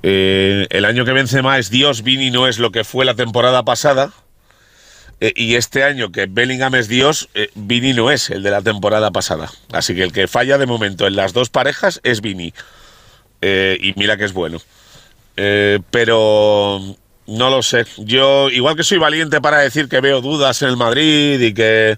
[0.03, 3.15] eh, el año que vence más es Dios, Vini no es lo que fue la
[3.15, 4.11] temporada pasada.
[5.21, 9.51] y este año que Bellingham es Dios, Vini no es el de la temporada pasada.
[9.73, 12.53] Así que el que falla de momento en las dos parejas es Vini.
[13.41, 14.59] y mira que es bueno.
[15.91, 16.79] pero
[17.29, 17.85] no lo sé.
[17.97, 21.95] Yo, igual que soy valiente para decir que veo dudas en el Madrid y que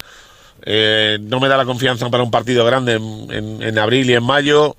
[0.63, 4.76] eh, no me da la confianza para un partido grande en, abril y en mayo,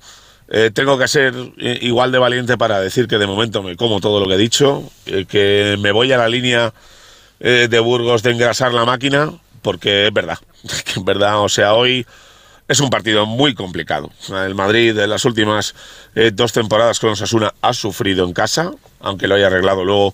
[0.47, 3.99] eh, tengo que ser eh, igual de valiente para decir que de momento me como
[3.99, 6.73] todo lo que he dicho, que me voy a la línea
[7.39, 10.37] de Burgos de engrasar la máquina, porque es verdad,
[10.85, 12.05] que es verdad, o sea, hoy
[12.69, 14.09] es un partido muy complicado.
[14.29, 15.75] El Madrid en las últimas
[16.31, 20.13] dos temporadas con Osasuna ha sufrido en casa, aunque lo haya arreglado luego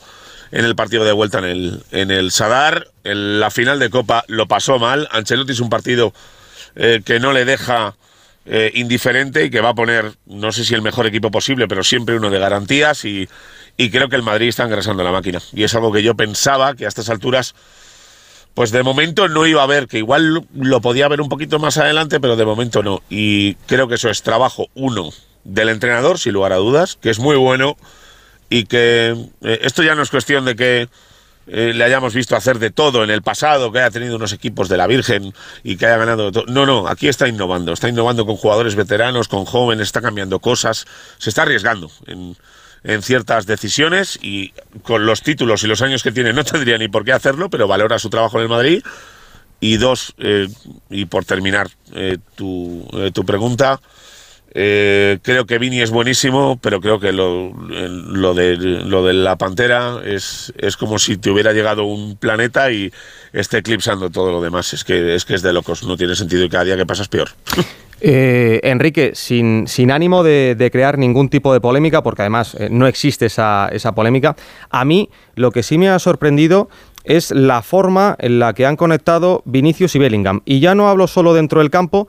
[0.52, 2.88] en el partido de vuelta en el, en el Sadar.
[3.04, 5.08] En la final de Copa lo pasó mal.
[5.12, 6.14] Ancelotti es un partido
[6.76, 7.96] eh, que no le deja
[8.46, 11.84] eh, indiferente y que va a poner, no sé si el mejor equipo posible, pero
[11.84, 13.28] siempre uno de garantías y,
[13.78, 15.42] creo que el Madrid está engrasando la máquina.
[15.54, 17.54] Y es algo que yo pensaba que a estas alturas,
[18.54, 21.78] pues de momento no iba a ver, que igual lo podía ver un poquito más
[21.78, 23.02] adelante, pero de momento no.
[23.10, 25.12] Y creo que eso es trabajo, uno,
[25.44, 27.78] del entrenador, sin lugar a dudas, que es muy bueno
[28.50, 30.90] y que eh, esto ya no es cuestión de que
[31.48, 34.70] eh, le hayamos visto hacer de todo en el pasado, que haya tenido unos equipos
[34.70, 35.34] de la Virgen
[35.64, 36.46] y que haya ganado todo.
[36.48, 40.86] No, no, aquí está innovando, está innovando con jugadores veteranos, con jóvenes, está cambiando cosas,
[41.18, 42.36] se está arriesgando en,
[43.02, 47.04] ciertas decisiones y con los títulos y los años que tiene no tendría ni por
[47.04, 48.84] qué hacerlo, pero valora su trabajo en el Madrid.
[49.62, 50.48] Y dos, eh,
[50.90, 51.70] y por terminar
[52.36, 53.82] tu, tu pregunta,
[54.54, 59.38] eh, creo que Vini es buenísimo, pero creo que lo, lo, de, lo de la
[59.38, 62.92] Pantera es, es como si te hubiera llegado un planeta y
[63.32, 64.74] esté eclipsando todo lo demás.
[64.74, 67.04] Es que es, que es de locos, no tiene sentido y cada día que pasa
[67.04, 67.30] es peor.
[68.02, 72.88] Eh, Enrique, sin, sin ánimo de, crear ningún tipo de polémica, porque además eh, no
[72.88, 74.38] existe esa, esa polémica,
[74.70, 76.70] a mí lo que sí me ha sorprendido
[77.04, 80.42] es la forma en la que han conectado Vinicius y Bellingham.
[80.46, 82.08] Y ya no hablo solo dentro del campo,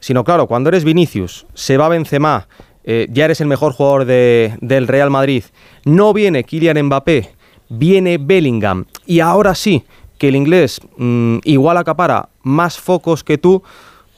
[0.00, 2.48] sino claro, cuando eres Vinicius, se va Benzema,
[2.84, 5.44] eh, ya eres el mejor jugador del Real Madrid,
[5.84, 7.30] no viene Kylian Mbappé,
[7.68, 9.84] viene Bellingham, y ahora sí,
[10.18, 13.62] que el inglés mm, igual acapara más focos que tú,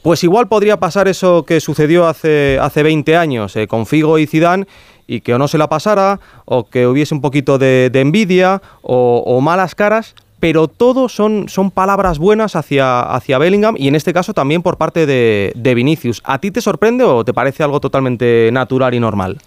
[0.02, 4.26] pues igual podría pasar eso que sucedió hace, hace 20 años eh, con Figo y
[4.26, 4.66] Zidane
[5.06, 9.40] y que o no se la pasara o que hubiese un poquito de, envidia o
[9.42, 14.32] malas caras, pero todo son, son palabras buenas hacia, hacia Bellingham y en este caso
[14.32, 16.22] también por parte de, Vinicius.
[16.24, 19.38] ¿A ti te sorprende o te parece algo totalmente natural y normal?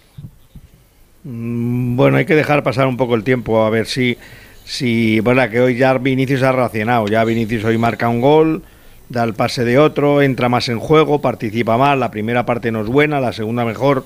[1.24, 4.16] Mm, bueno, hay que dejar pasar un poco el tiempo a ver si,
[4.64, 8.62] si bueno, que hoy ya Vinicius ha reaccionado, ya Vinicius hoy marca un gol,
[9.08, 12.80] da el pase de otro, entra más en juego, participa más, la primera parte no
[12.82, 14.04] es buena, la segunda mejor.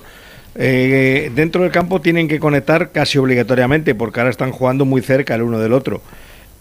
[0.55, 5.35] Eh, dentro del campo tienen que conectar casi obligatoriamente porque ahora están jugando muy cerca
[5.35, 6.01] el uno del otro.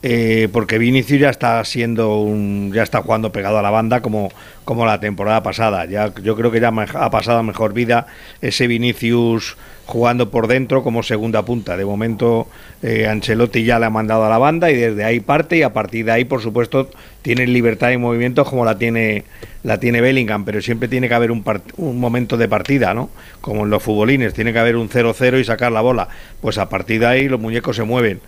[0.00, 4.30] Eh, porque Vinicius ya está siendo un, ya está jugando pegado a la banda como,
[4.64, 5.86] como la temporada pasada.
[5.86, 8.06] Ya, yo creo que ya ha pasado mejor vida
[8.40, 9.56] ese Vinicius
[9.86, 11.76] jugando por dentro como segunda punta.
[11.76, 12.46] De momento
[12.82, 15.72] eh, Ancelotti ya le ha mandado a la banda y desde ahí parte y a
[15.72, 16.90] partir de ahí, por supuesto,
[17.22, 19.24] tiene libertad de movimiento como la tiene
[19.64, 21.42] la tiene Bellingham, pero siempre tiene que haber un,
[21.78, 23.10] un momento de partida, ¿no?
[23.40, 26.08] Como en los futbolines, tiene que haber un 0-0 y sacar la bola.
[26.40, 28.20] Pues a partir de ahí los muñecos se mueven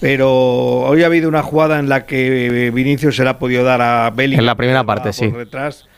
[0.00, 3.82] pero hoy ha habido una jugada en la que Vinicius se la ha podido dar
[3.82, 4.40] a Bellingham.
[4.40, 5.28] En la primera parte, sí.
[5.28, 5.88] Detrás,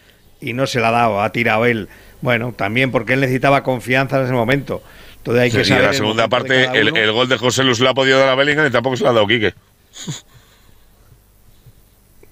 [0.41, 1.89] y no se la ha dado, ha tirado él.
[2.23, 4.83] Bueno, también porque él necesitaba confianza en ese momento.
[5.19, 7.95] Entonces hay que y en la segunda parte, el, gol de José Luz le ha
[7.95, 9.55] podido dar a Bellingham y tampoco se la ha dado Quique.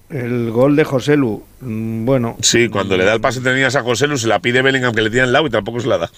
[0.09, 2.35] El gol de José Lu, mm, bueno.
[2.41, 5.03] Sí, cuando le da el pase tenías a José Lu, se la pide Bellingham que
[5.03, 6.09] le tiene al lado y tampoco se la da.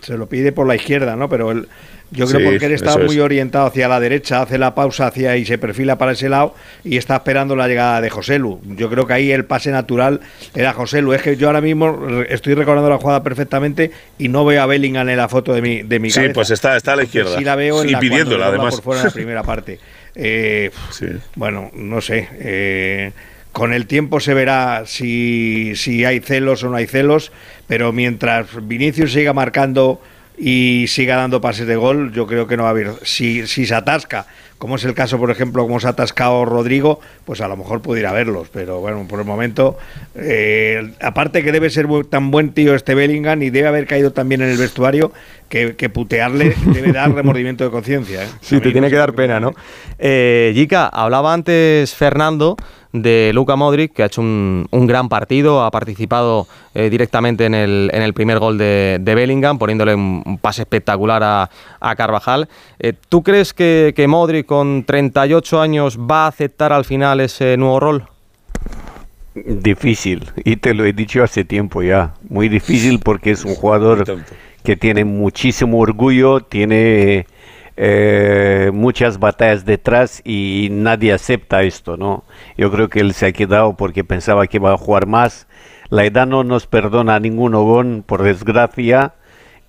[0.00, 1.28] Se lo pide por la izquierda, ¿no?
[1.28, 1.68] Pero el,
[2.10, 5.44] yo creo porque él está muy orientado hacia la derecha, hace la pausa hacia y
[5.44, 8.60] se perfila para ese lado y está esperando la llegada de José Lu.
[8.64, 10.20] Yo creo que ahí el pase natural
[10.54, 11.12] era José Lu.
[11.12, 15.08] Es que yo ahora mismo estoy recordando la jugada perfectamente y no veo a Bellingham
[15.08, 17.38] en la foto de mi, de mi Sí, pues está, está a la izquierda.
[17.38, 18.74] Sí la veo y pidiéndola además.
[18.76, 19.78] Por fuera en la primera parte.
[20.14, 20.70] Eh,
[21.36, 22.28] bueno, no sé.
[22.40, 23.12] Eh,
[23.52, 27.32] con el tiempo se verá si, si hay celos o no hay celos,
[27.66, 30.00] pero mientras Vinicius siga marcando
[30.42, 32.92] y siga dando pases de gol, yo creo que no va a haber.
[33.02, 34.26] Si, si se atasca,
[34.56, 37.82] como es el caso, por ejemplo, como se ha atascado Rodrigo, pues a lo mejor
[37.82, 38.48] pudiera verlos.
[38.50, 39.76] Pero bueno, por el momento,
[40.14, 44.40] eh, aparte que debe ser tan buen tío este Bellingham y debe haber caído también
[44.40, 45.12] en el vestuario,
[45.50, 48.24] que, putearle debe dar remordimiento de conciencia.
[48.24, 48.28] ¿eh?
[48.40, 49.52] Sí, te tiene que dar pena, ¿no?
[49.98, 52.56] Eh, hablaba antes Fernando
[52.92, 57.90] de Luka Modric, que ha hecho un, gran partido, ha participado eh, directamente en el,
[57.92, 62.48] en el, primer gol de, Bellingham, poniéndole un, pase espectacular a, Carvajal.
[62.78, 67.56] Eh, ¿Tú crees que, que Modric con 38 años va a aceptar al final ese
[67.56, 68.04] nuevo rol?
[69.34, 74.04] Difícil, y te lo he dicho hace tiempo ya, muy difícil porque es un jugador
[74.64, 77.26] que tiene muchísimo orgullo, tiene
[77.82, 82.24] eh, muchas batallas detrás y nadie acepta esto, ¿no?
[82.58, 85.46] Yo creo que él se ha quedado porque pensaba que iba a jugar más.
[85.88, 89.14] La edad no nos perdona a ningún ogón, por desgracia,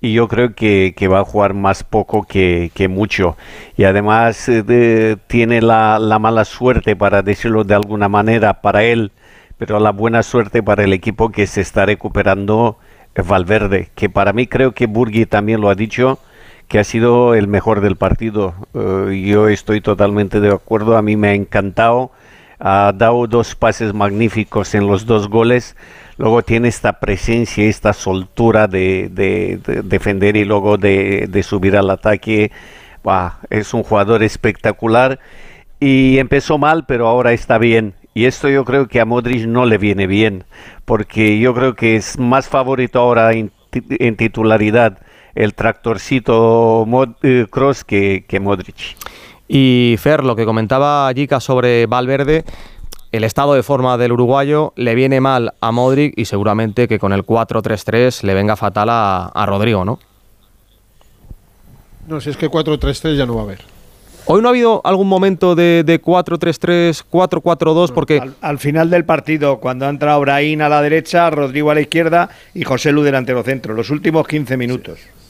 [0.01, 3.37] y yo creo que, va a jugar más poco que, mucho.
[3.77, 9.13] Y además eh, tiene la, la mala suerte, para decirlo de alguna manera, para él
[9.57, 12.79] pero la buena suerte para el equipo que se está recuperando
[13.15, 16.17] Valverde, que para mí creo que Burgui también lo ha dicho,
[16.71, 18.55] que ha sido el mejor del partido.
[18.73, 22.11] Eh, yo estoy totalmente de acuerdo, a mí me ha encantado,
[22.59, 25.75] ha dado dos pases magníficos en los dos goles,
[26.17, 29.09] luego tiene esta presencia, esta soltura de,
[29.83, 32.53] defender y luego de, subir al ataque.
[33.49, 35.19] es un jugador espectacular.
[35.81, 37.95] Y empezó mal, pero ahora está bien.
[38.13, 40.45] Y esto yo creo que a Modric no le viene bien,
[40.85, 43.51] porque yo creo que es más favorito ahora en,
[44.15, 44.99] titularidad
[45.35, 46.85] el tractorcito
[47.49, 48.97] Cross eh, que, Modric.
[49.47, 52.45] Y Fer, lo que comentaba Jica sobre Valverde,
[53.11, 57.11] el estado de forma del uruguayo le viene mal a Modric y seguramente que con
[57.11, 59.99] el 4-3-3 le venga fatal a, a Rodrigo, ¿no?
[62.07, 63.59] No, si es que 4-3-3 ya no va a haber.
[64.25, 68.21] Hoy no ha habido algún momento de, 4-3-3, 4-4-2 porque...
[68.41, 72.29] Al, final del partido, cuando ha entrado Brahim a la derecha, Rodrigo a la izquierda
[72.53, 74.99] y José Lu delantero centro, los últimos 15 minutos.
[74.99, 75.20] Sí.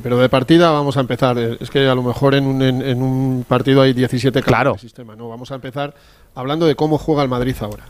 [0.00, 1.36] Pero de partida vamos a empezar.
[1.38, 4.74] Es que a lo mejor en un, partido hay 17 claro.
[4.74, 5.16] el sistema.
[5.16, 5.94] No, vamos a empezar
[6.34, 7.84] hablando de cómo juega el Madrid ahora,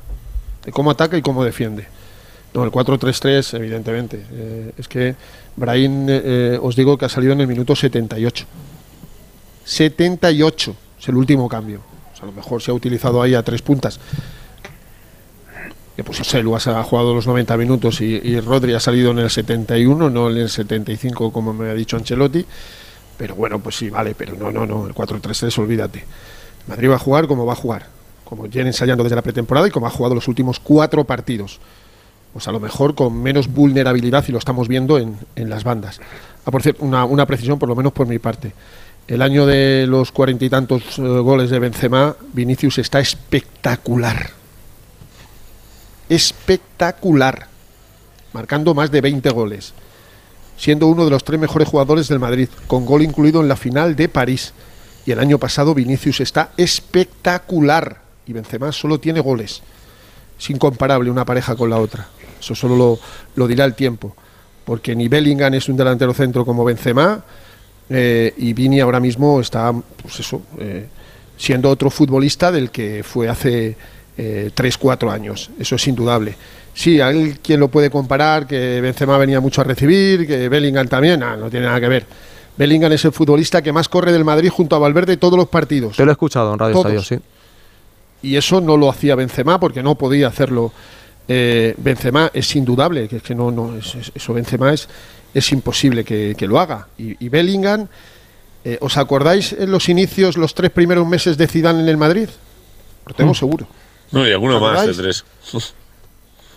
[0.65, 1.87] de cómo ataca y cómo defiende.
[2.55, 4.25] No, el 4-3-3, evidentemente.
[4.33, 5.15] Eh, es que
[5.57, 8.47] Brahim, eh, eh, os digo que ha salido en el minuto 78.
[9.65, 11.83] 78 es el último cambio.
[12.21, 13.99] a lo mejor se ha utilizado ahí a tres puntas.
[16.01, 20.09] Que pues Selu ha jugado los 90 minutos y, Rodri ha salido en el 71,
[20.09, 22.43] no en el 75 como me ha dicho Ancelotti.
[23.19, 26.03] Pero bueno, pues sí, vale, pero no, no, no, el 4-3-3, olvídate.
[26.69, 27.89] Madrid va a jugar como va a jugar,
[28.25, 31.61] como viene ensayando desde la pretemporada y como ha jugado los últimos cuatro partidos.
[32.33, 35.19] Pues a lo mejor con menos vulnerabilidad y lo estamos viendo en,
[35.51, 36.01] las bandas.
[36.47, 38.55] A por cierto, una, una precisión por lo menos por mi parte.
[39.07, 44.40] El año de los cuarenta y tantos eh, goles de Benzema, Vinicius está espectacular.
[46.11, 47.47] Espectacular.
[48.35, 49.73] Marcando más de 20 goles.
[50.59, 53.97] Siendo uno de los tres mejores jugadores del Madrid, con gol incluido en la final
[53.97, 54.53] de París.
[55.07, 58.03] Y el año pasado Vinicius está espectacular.
[58.27, 59.63] Y Benzema solo tiene goles.
[60.39, 62.09] Es incomparable una pareja con la otra.
[62.41, 62.99] Eso solo
[63.37, 64.15] lo, dirá el tiempo.
[64.65, 67.23] Porque ni Bellingham es un delantero centro como Benzema,
[67.89, 70.87] eh, y Vini ahora mismo está, pues eso, eh,
[71.37, 73.77] siendo otro futbolista del que fue hace
[74.23, 75.51] eh, 3-4 años.
[75.59, 76.35] Eso es indudable.
[76.75, 80.89] Sí, a él quien lo puede comparar, que Benzema venía mucho a recibir, que Bellingham
[80.89, 82.07] también, no tiene nada que ver.
[82.57, 85.97] Bellingham es el futbolista que más corre del Madrid junto a Valverde todos los partidos.
[85.97, 87.19] Te lo he escuchado en Radio Estadio, sí.
[88.23, 90.71] Y eso no lo hacía Benzema porque no podía hacerlo.
[91.27, 94.87] Eh, Benzema es indudable, que, que no, no, eso Benzema es,
[95.33, 96.89] es imposible que, lo haga.
[96.99, 97.87] Y, Bellingham,
[98.65, 102.29] eh, ¿os acordáis en los inicios, los tres primeros meses de Zidane en el Madrid?
[103.07, 103.37] Lo tengo mm.
[103.37, 103.67] seguro.
[104.13, 105.25] No, y alguno más de tres.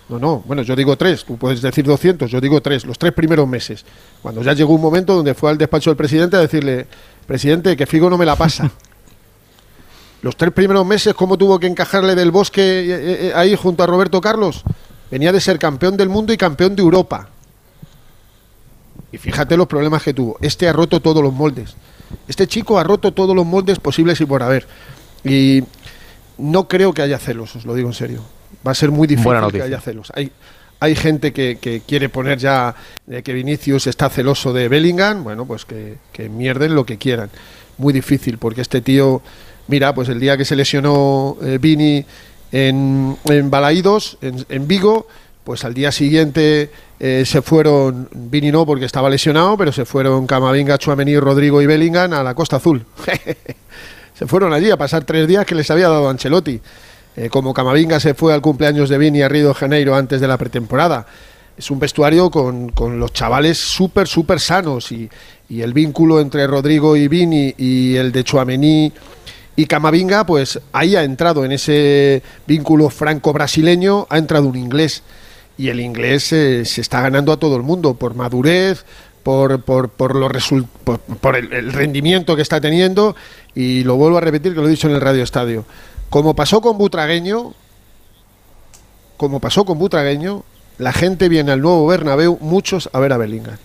[0.10, 3.14] No, no, bueno, yo digo tres, tú puedes decir 200, yo digo tres, los tres
[3.14, 3.86] primeros meses.
[4.22, 6.88] Cuando ya llegó un momento donde fue al despacho del presidente a decirle,
[7.26, 8.70] presidente, que Figo no me la pasa.
[10.22, 13.88] los tres primeros meses, ¿cómo tuvo que encajarle del bosque eh, eh, ahí junto a
[13.88, 14.64] Roberto Carlos?
[15.10, 17.30] Venía de ser campeón del mundo y campeón de Europa.
[19.12, 20.38] Y fíjate los problemas que tuvo.
[20.42, 21.76] Este ha roto todos los moldes.
[22.28, 24.68] Este chico ha roto todos los moldes posibles y por haber.
[25.24, 25.64] Y
[26.38, 28.24] no creo que haya celos, os lo digo en serio.
[28.66, 30.12] Va a ser muy difícil que haya celos.
[30.16, 30.32] Hay,
[30.80, 32.76] hay gente que, quiere poner ya
[33.24, 35.24] que Vinicius está celoso de Bellingham.
[35.24, 35.98] Bueno, pues que,
[36.30, 37.30] mierden lo que quieran.
[37.78, 39.22] Muy difícil, porque este tío,
[39.68, 42.06] mira, pues el día que se lesionó eh, Vini
[42.52, 45.08] en, en Balaídos, en, en Vigo,
[45.44, 50.26] pues al día siguiente eh, se fueron, Vini no porque estaba lesionado, pero se fueron
[50.26, 52.86] Camavinga, Chuamení, Rodrigo y Bellingham a la Costa Azul.
[54.14, 56.62] se fueron allí a pasar tres días que les había dado Ancelotti.
[57.16, 60.28] Eh, como Camavinga se fue al cumpleaños de Vini a Río de Janeiro antes de
[60.28, 61.06] la pretemporada.
[61.56, 65.10] Es un vestuario con, los chavales súper, súper sanos y,
[65.50, 68.92] el vínculo entre Rodrigo y Vini y el de Chuamení
[69.56, 75.04] Y Camavinga, pues ahí ha entrado en ese vínculo franco-brasileño, ha entrado un inglés.
[75.56, 78.84] Y el inglés eh, se está ganando a todo el mundo por madurez,
[79.24, 80.14] por, por, por,
[81.22, 83.16] por, el, el, rendimiento que está teniendo.
[83.56, 85.66] Y lo vuelvo a repetir, que lo he dicho en el Radio Estadio.
[86.10, 87.54] Como pasó con Butragueño,
[89.18, 90.44] como pasó con Butragueño,
[90.78, 93.58] la gente viene al nuevo Bernabéu, muchos a ver a Bellingham.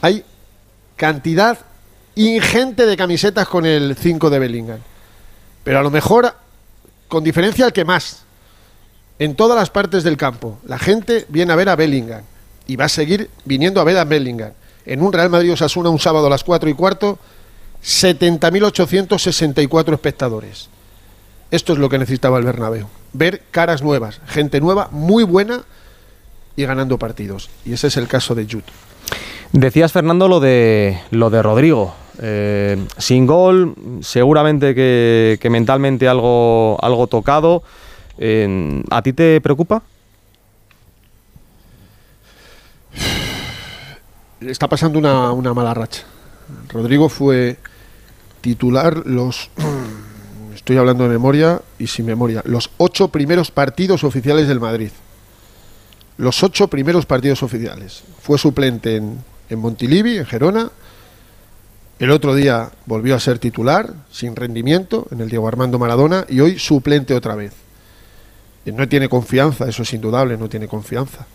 [0.00, 0.24] Hay
[0.96, 1.58] cantidad
[2.14, 4.78] ingente de camisetas con el 5 de Bellingham.
[5.64, 6.34] Pero a lo mejor,
[7.08, 8.22] con diferencia al que más,
[9.18, 12.22] en todas las partes del campo, la gente viene a ver a Bellingham
[12.66, 14.52] y va a seguir viniendo a ver a Bellingham.
[14.86, 17.18] En un Real Madrid Osasuna un sábado a las 4 y cuarto,
[17.82, 20.68] 70.864 espectadores.
[21.50, 22.86] Esto es lo que necesitaba el Bernabéu.
[23.12, 25.62] Ver caras nuevas, gente nueva, muy buena
[26.56, 27.50] y ganando partidos.
[27.64, 28.62] Y ese es el caso de Jude.
[29.52, 31.94] Decías, Fernando, lo de, lo de Rodrigo.
[32.22, 37.62] Eh, sin gol, seguramente que, mentalmente algo, algo tocado.
[38.90, 39.82] ¿A ti te preocupa?
[44.40, 46.02] Está pasando una, una mala racha.
[46.70, 47.58] Rodrigo fue
[48.40, 49.50] titular los
[50.54, 54.90] estoy hablando de memoria y sin memoria, los ocho primeros partidos oficiales del Madrid.
[56.16, 58.02] Los ocho primeros partidos oficiales.
[58.22, 60.70] Fue suplente en, en Montilivi, en Gerona.
[61.98, 66.40] El otro día volvió a ser titular, sin rendimiento, en el Diego Armando Maradona, y
[66.40, 67.52] hoy suplente otra vez.
[68.64, 71.26] No tiene confianza, eso es indudable, no tiene confianza.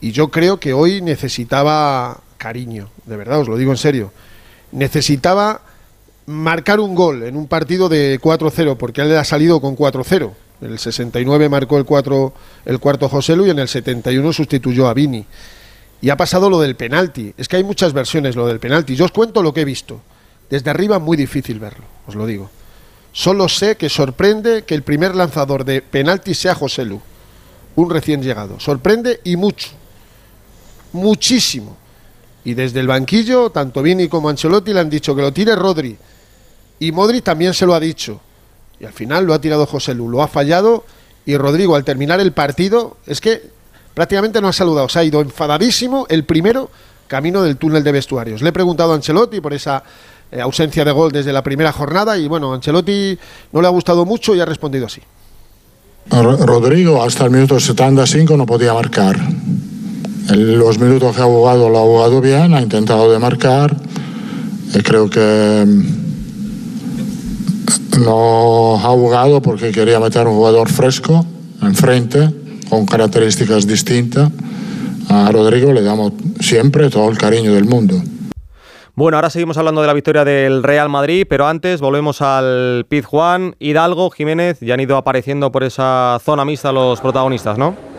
[0.00, 4.12] Y yo creo que hoy necesitaba cariño, de verdad, os lo digo en serio.
[4.72, 5.60] Necesitaba
[6.26, 10.32] marcar un gol en un partido de 4-0, porque él le ha salido con 4-0.
[10.60, 12.32] En el 69 marcó el, 4,
[12.66, 15.24] el cuarto José Lu y en el 71 sustituyó a Vini.
[16.00, 17.32] Y ha pasado lo del penalti.
[17.36, 18.94] Es que hay muchas versiones lo del penalti.
[18.94, 20.00] Yo os cuento lo que he visto.
[20.50, 22.50] Desde arriba muy difícil verlo, os lo digo.
[23.12, 27.00] Solo sé que sorprende que el primer lanzador de penalti sea José Lu,
[27.76, 28.60] un recién llegado.
[28.60, 29.70] Sorprende y mucho.
[30.92, 31.76] Muchísimo.
[32.48, 35.94] Y desde el banquillo, tanto Vini como Ancelotti le han dicho que lo tire Rodri.
[36.78, 38.22] Y Modri también se lo ha dicho.
[38.80, 40.86] Y al final lo ha tirado José Lu, lo ha fallado.
[41.26, 43.50] Y Rodrigo, al terminar el partido, es que
[43.92, 46.70] prácticamente no ha saludado, se ha ido enfadadísimo el primero
[47.06, 48.40] camino del túnel de vestuarios.
[48.40, 49.82] Le he preguntado a Ancelotti por esa
[50.32, 53.18] eh, ausencia de gol desde la primera jornada y bueno, Ancelotti
[53.52, 55.02] no le ha gustado mucho y ha respondido así.
[56.10, 59.18] Rodrigo hasta el minuto 75 no podía marcar.
[60.34, 63.74] Los minutos que ha jugado lo ha jugado bien, ha intentado de marcar.
[64.74, 66.08] Y creo que mm,
[68.04, 71.24] no ha jugado porque quería meter un jugador fresco
[71.62, 72.28] enfrente
[72.68, 74.30] con características distintas.
[75.08, 78.02] A Rodrigo le damos siempre todo el cariño del mundo.
[78.94, 83.54] Bueno, ahora seguimos hablando de la victoria del Real Madrid, pero antes volvemos al Pizjuán.
[83.60, 87.97] Hidalgo, Jiménez, ya han ido apareciendo por esa zona mixta los protagonistas, ¿no?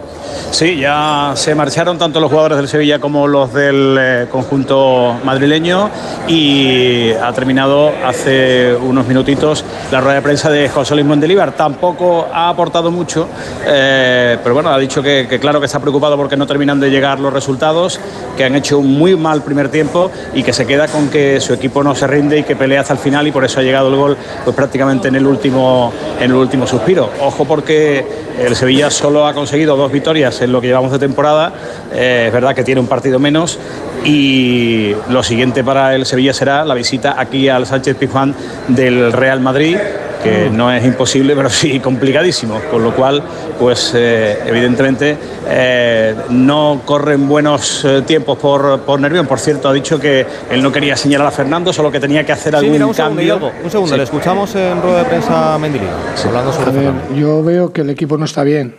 [0.51, 5.89] Sí, ya se marcharon tanto los jugadores del Sevilla como los del eh, conjunto madrileño
[6.27, 11.51] y ha terminado hace unos minutitos la rueda de prensa de José Luis Mondelíbar.
[11.53, 13.27] Tampoco ha aportado mucho,
[13.65, 17.19] eh, pero bueno, ha dicho que, claro que está preocupado porque no terminan de llegar
[17.19, 17.99] los resultados,
[18.35, 21.53] que han hecho un muy mal primer tiempo y que se queda con que su
[21.53, 23.89] equipo no se rinde y que pelea hasta el final y por eso ha llegado
[23.89, 27.11] el gol pues prácticamente en el último, en el último suspiro.
[27.21, 28.05] Ojo porque
[28.39, 31.53] el Sevilla solo ha conseguido dos victorias en lo que llevamos de temporada.
[31.93, 33.59] Eh, es verdad que tiene un partido menos
[34.05, 38.33] y lo siguiente para el Sevilla será la visita aquí al Sánchez Pizjuán
[38.67, 39.77] del Real Madrid
[40.23, 43.23] que no es imposible, pero sí complicadísimo, con lo cual,
[43.57, 45.17] pues eh, evidentemente
[45.47, 49.27] eh, no corren buenos tiempos por, por Nervión.
[49.27, 52.31] Por cierto, ha dicho que él no quería señalar a Fernando, solo que tenía que
[52.31, 53.35] hacer algún un cambio.
[53.35, 57.81] Segundo, un segundo, le escuchamos en rueda de prensa a hablando sobre Yo veo que
[57.81, 58.75] el equipo no está bien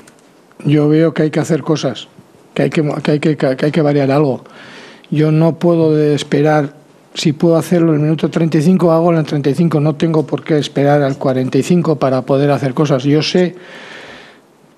[0.64, 2.08] yo veo que hay que hacer cosas,
[2.54, 4.44] que hay que, que, hay que, que hay que variar algo.
[5.10, 6.74] Yo no puedo esperar,
[7.14, 10.58] si puedo hacerlo en el minuto 35, hago en el 35, no tengo por qué
[10.58, 13.02] esperar al 45 para poder hacer cosas.
[13.04, 13.56] Yo sé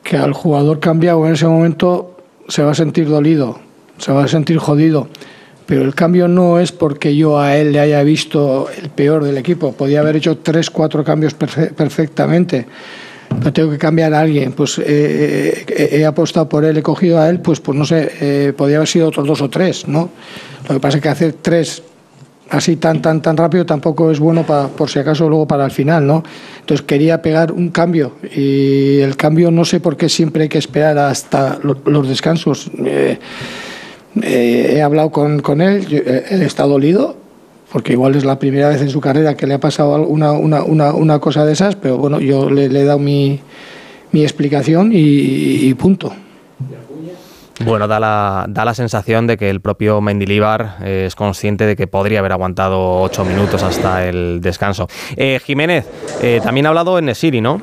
[0.02, 2.16] que al jugador cambiado en ese momento
[2.48, 3.60] se va a sentir dolido,
[3.98, 5.08] se va a sentir jodido,
[5.66, 9.38] pero el cambio no es porque yo a él le haya visto el peor del
[9.38, 12.66] equipo, podía haber hecho tres, cuatro cambios perfectamente
[13.40, 17.20] no tengo que cambiar a alguien, pues eh, eh, he apostado por él, he cogido
[17.20, 20.10] a él, pues, pues no sé, eh, podría haber sido otros dos o tres, ¿no?
[20.68, 21.82] Lo que pasa es que hacer tres
[22.50, 25.70] así tan tan tan rápido tampoco es bueno para por si acaso luego para el
[25.70, 26.22] final, ¿no?
[26.60, 30.58] Entonces quería pegar un cambio y el cambio no sé por qué siempre hay que
[30.58, 32.70] esperar hasta los descansos.
[34.22, 35.86] he hablado con, con él,
[36.28, 37.21] él está dolido,
[37.72, 40.62] porque igual es la primera vez en su carrera que le ha pasado una, una,
[40.62, 43.40] una, cosa de esas, pero bueno, yo le, he dado mi,
[44.12, 46.12] mi explicación y, y punto.
[47.64, 51.76] Bueno, da la, da la sensación de que el propio Mendilibar eh, es consciente de
[51.76, 54.88] que podría haber aguantado ocho minutos hasta el descanso.
[55.16, 55.86] Eh, Jiménez,
[56.22, 57.60] eh, también ha hablado en Nesiri, ¿no?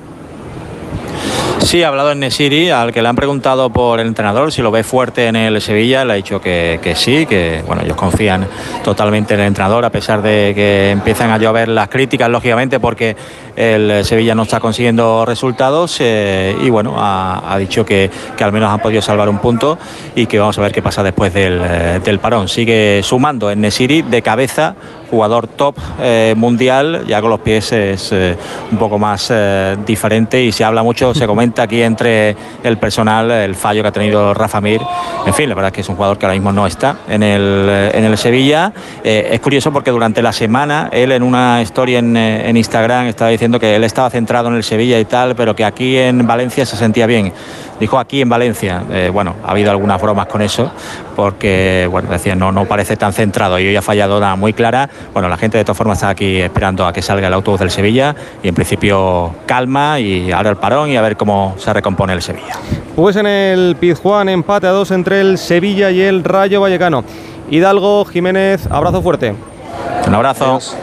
[1.60, 4.72] Sí, ha hablado en Nesiri, al que le han preguntado por el entrenador si lo
[4.72, 8.48] ve fuerte en el Sevilla, le ha dicho que, que, sí, que bueno, ellos confían
[8.84, 13.16] totalmente en el entrenador, a pesar de que empiezan a llover las críticas, lógicamente, porque
[13.56, 18.72] el Sevilla no está consiguiendo resultados eh, y bueno, ha, dicho que, que, al menos
[18.72, 19.78] han podido salvar un punto
[20.16, 22.48] y que vamos a ver qué pasa después del, eh, del parón.
[22.48, 24.76] Sigue sumando en Nesiri de cabeza
[25.10, 28.38] jugador top eh, mundial, ya con los pies es eh,
[28.72, 33.32] un poco más eh, diferente y se habla mucho, se comenta aquí entre el personal
[33.32, 34.82] el fallo que ha tenido Rafa Mir.
[35.26, 37.24] En fin, la verdad es que es un jugador que ahora mismo no está en
[37.24, 38.72] el, en el Sevilla.
[39.04, 43.60] es curioso porque durante la semana él en una historia en, en Instagram estaba diciendo
[43.60, 46.78] que él estaba centrado en el Sevilla y tal, pero que aquí en Valencia se
[46.78, 47.34] sentía bien
[47.80, 48.84] dijo aquí en Valencia.
[48.92, 50.72] Eh, bueno, ha habido algunas bromas con eso,
[51.16, 54.90] porque, bueno, decía, no, no parece tan centrado y hoy ha fallado una muy clara.
[55.14, 57.72] Bueno, la gente de todas formas está aquí esperando a que salga el autobús del
[57.72, 62.14] Sevilla y en principio calma y ahora el parón y a ver cómo se recompone
[62.14, 62.56] el Sevilla.
[62.96, 67.04] Pues en el Pizjuán, empate a dos entre el Sevilla y el Rayo Vallecano.
[67.50, 69.34] Hidalgo, Jiménez, abrazo fuerte.
[70.06, 70.46] Un abrazo.
[70.46, 70.76] Adiós.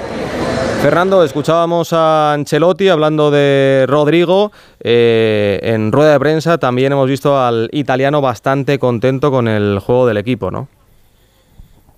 [0.87, 4.53] Fernando, escuchábamos a Ancelotti hablando de Rodrigo.
[4.79, 10.07] Eh, en rueda de prensa también hemos visto al italiano bastante contento con el juego
[10.07, 10.69] del equipo, ¿no?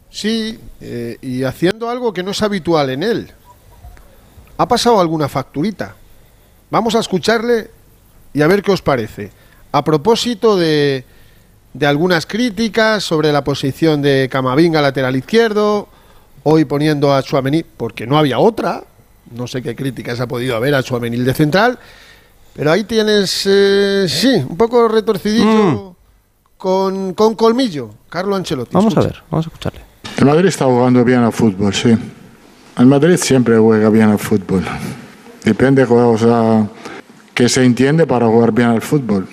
[0.09, 3.31] Sí, eh, y haciendo algo que no es habitual en él.
[4.57, 5.95] Ha pasado alguna facturita.
[6.71, 7.71] Vamos a escucharle
[8.33, 9.31] y a ver qué os parece.
[9.71, 11.05] A propósito de,
[11.75, 15.89] de algunas críticas sobre la posición de Camavinga lateral izquierdo,
[16.51, 18.83] hoy poniendo a Chuamení, porque no había otra,
[19.33, 21.79] no sé qué críticas ha podido haber a Chuamení de central,
[22.55, 25.95] pero ahí tienes, eh, sí, un poco retorcidillo mm.
[26.57, 28.71] con, con, colmillo, Carlo Ancelotti.
[28.73, 29.09] Vamos escucha.
[29.09, 29.81] a ver, vamos a escucharle.
[30.17, 31.97] El Madrid está jugando bien al fútbol, sí.
[32.79, 34.65] El Madrid siempre juega bien al fútbol.
[35.45, 36.67] Depende o sea,
[37.35, 39.29] que se entiende para jugar bien al fútbol.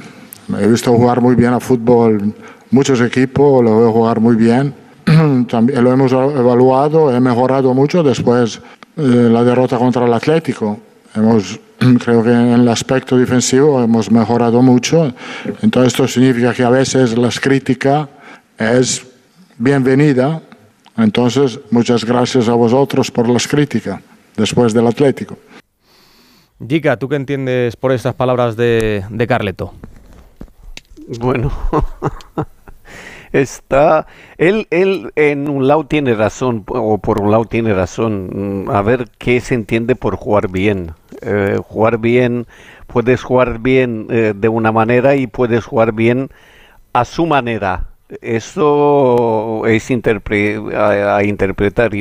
[0.59, 2.33] He visto jugar muy bien al fútbol
[2.71, 4.84] muchos equipos, lo veo jugar muy bien
[5.47, 8.61] también lo hemos evaluado, he mejorado mucho después
[8.97, 10.79] eh, la derrota contra el Atlético.
[11.15, 11.59] Hemos,
[12.03, 15.13] creo que en el aspecto defensivo hemos mejorado mucho.
[15.61, 18.09] Entonces esto significa que a veces la crítica
[18.57, 19.05] es
[19.57, 20.41] bienvenida.
[20.97, 23.99] Entonces muchas gracias a vosotros por las críticas
[24.35, 25.37] después del Atlético.
[26.67, 29.73] Gica, ¿tú qué entiendes por estas palabras de, de Carleto?
[31.19, 31.51] Bueno,
[33.41, 34.07] está
[34.37, 39.09] él él en un lado tiene razón o por un lado tiene razón a ver
[39.17, 40.93] qué se entiende por jugar bien.
[41.21, 42.47] Eh, jugar bien
[42.87, 46.29] puedes jugar bien eh, de una manera y puedes jugar bien
[46.93, 47.89] a su manera.
[48.21, 51.91] Eso es a, interpretar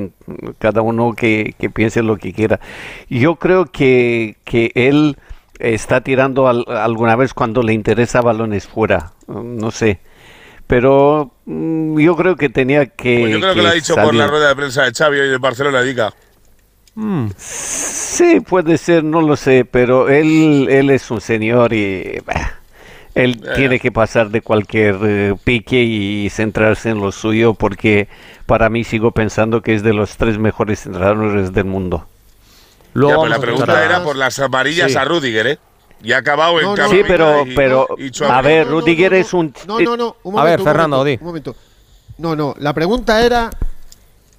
[0.59, 2.61] cada uno que, que, piense lo que quiera.
[3.09, 5.17] Yo creo que, que él
[5.59, 9.99] está tirando al, alguna vez cuando le interesa balones fuera no sé
[10.67, 13.21] pero mmm, yo creo que tenía que.
[13.21, 14.07] Pues yo creo que, que lo ha dicho salir.
[14.09, 16.13] por la rueda de prensa de Xavi y de Barcelona, Dica.
[16.95, 17.29] Mm.
[17.37, 22.61] Sí, puede ser, no lo sé, pero él, él es un señor y bah,
[23.15, 23.53] él eh.
[23.57, 28.09] tiene que pasar de cualquier eh, pique y centrarse en lo suyo porque
[28.47, 32.07] para mí sigo pensando que es de los tres mejores entrenadores del mundo.
[32.93, 34.99] Luego ya, pues la pregunta era por las amarillas sí.
[34.99, 35.59] a Rudiger, ¿eh?
[36.03, 39.33] Y ha acabado en no, no, Sí, pero, y, pero y a ver, Rudiger es
[39.33, 39.55] un...
[39.67, 41.57] No, no, no, un momento, A ver, Fernando, un momento, un momento.
[42.19, 43.51] No, no, la pregunta era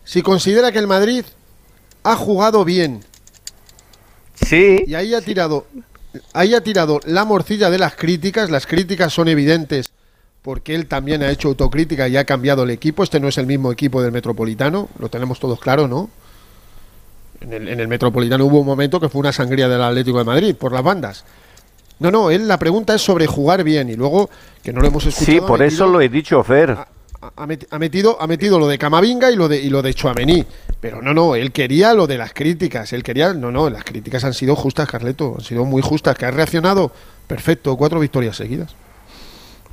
[0.04, 1.26] si considera que el Madrid
[2.04, 3.04] ha jugado bien.
[4.36, 4.84] Sí.
[4.86, 5.66] Y ahí ha tirado,
[6.34, 8.50] ahí ha tirado la morcilla de las críticas.
[8.50, 9.92] Las críticas son evidentes
[10.46, 13.04] porque él también ha hecho autocrítica y ha cambiado el equipo.
[13.04, 16.12] Este no es el mismo equipo del Metropolitano, lo tenemos todos claro, ¿no?
[17.42, 20.24] En el, en el Metropolitano hubo un momento que fue una sangría del Atlético de
[20.24, 21.26] Madrid por las bandas.
[22.00, 24.30] No, no, él la pregunta es sobre jugar bien y luego,
[24.62, 25.38] que no lo hemos escuchado.
[25.38, 26.72] Sí, por metido, eso lo he dicho, Fer.
[26.72, 26.88] Ha,
[27.38, 30.46] ha, metido, ha metido lo de Camavinga y lo de, y lo de Chuamení.
[30.80, 32.94] Pero no, no, él quería lo de las críticas.
[32.94, 33.34] Él quería.
[33.34, 35.36] No, no, las críticas han sido justas, Carleto.
[35.38, 36.18] Han sido muy justas.
[36.18, 36.92] Que ha reaccionado.
[37.26, 38.76] Perfecto, cuatro victorias seguidas.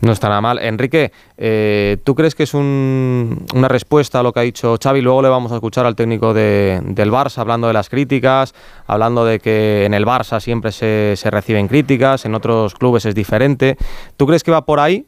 [0.02, 0.58] No está nada mal.
[0.58, 5.00] Enrique, eh, ¿tú crees que es un, una respuesta a lo que ha dicho Xavi?
[5.00, 8.52] Luego le vamos a escuchar al técnico de, del Barça hablando de las críticas,
[8.88, 13.14] hablando de que en el Barça siempre se, se, reciben críticas, en otros clubes es
[13.14, 13.76] diferente.
[14.16, 15.06] ¿Tú crees que va por ahí?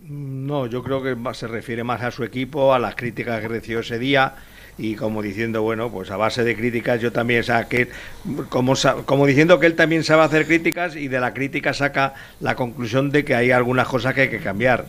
[0.00, 3.80] No, yo creo que se refiere más a su equipo, a las críticas que recibió
[3.80, 4.34] ese día
[4.76, 7.88] y como diciendo, bueno, pues a base de críticas yo también saqué,
[8.48, 12.56] como, como diciendo que él también sabe hacer críticas y de la crítica saca la
[12.56, 14.86] conclusión de que hay algunas cosas que hay que cambiar.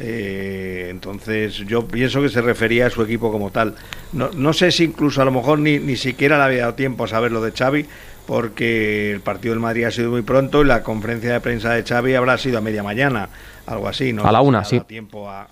[0.00, 3.74] Eh, entonces yo pienso que se refería a su equipo como tal.
[4.12, 7.04] No, no sé si incluso a lo mejor ni, ni siquiera le había dado tiempo
[7.04, 7.86] a saber lo de Xavi,
[8.26, 11.82] porque el partido del Madrid ha sido muy pronto y la conferencia de prensa de
[11.82, 13.28] Xavi habrá sido a media mañana,
[13.66, 14.12] algo así.
[14.12, 14.80] No a la una, sí.
[14.80, 15.48] tiempo a,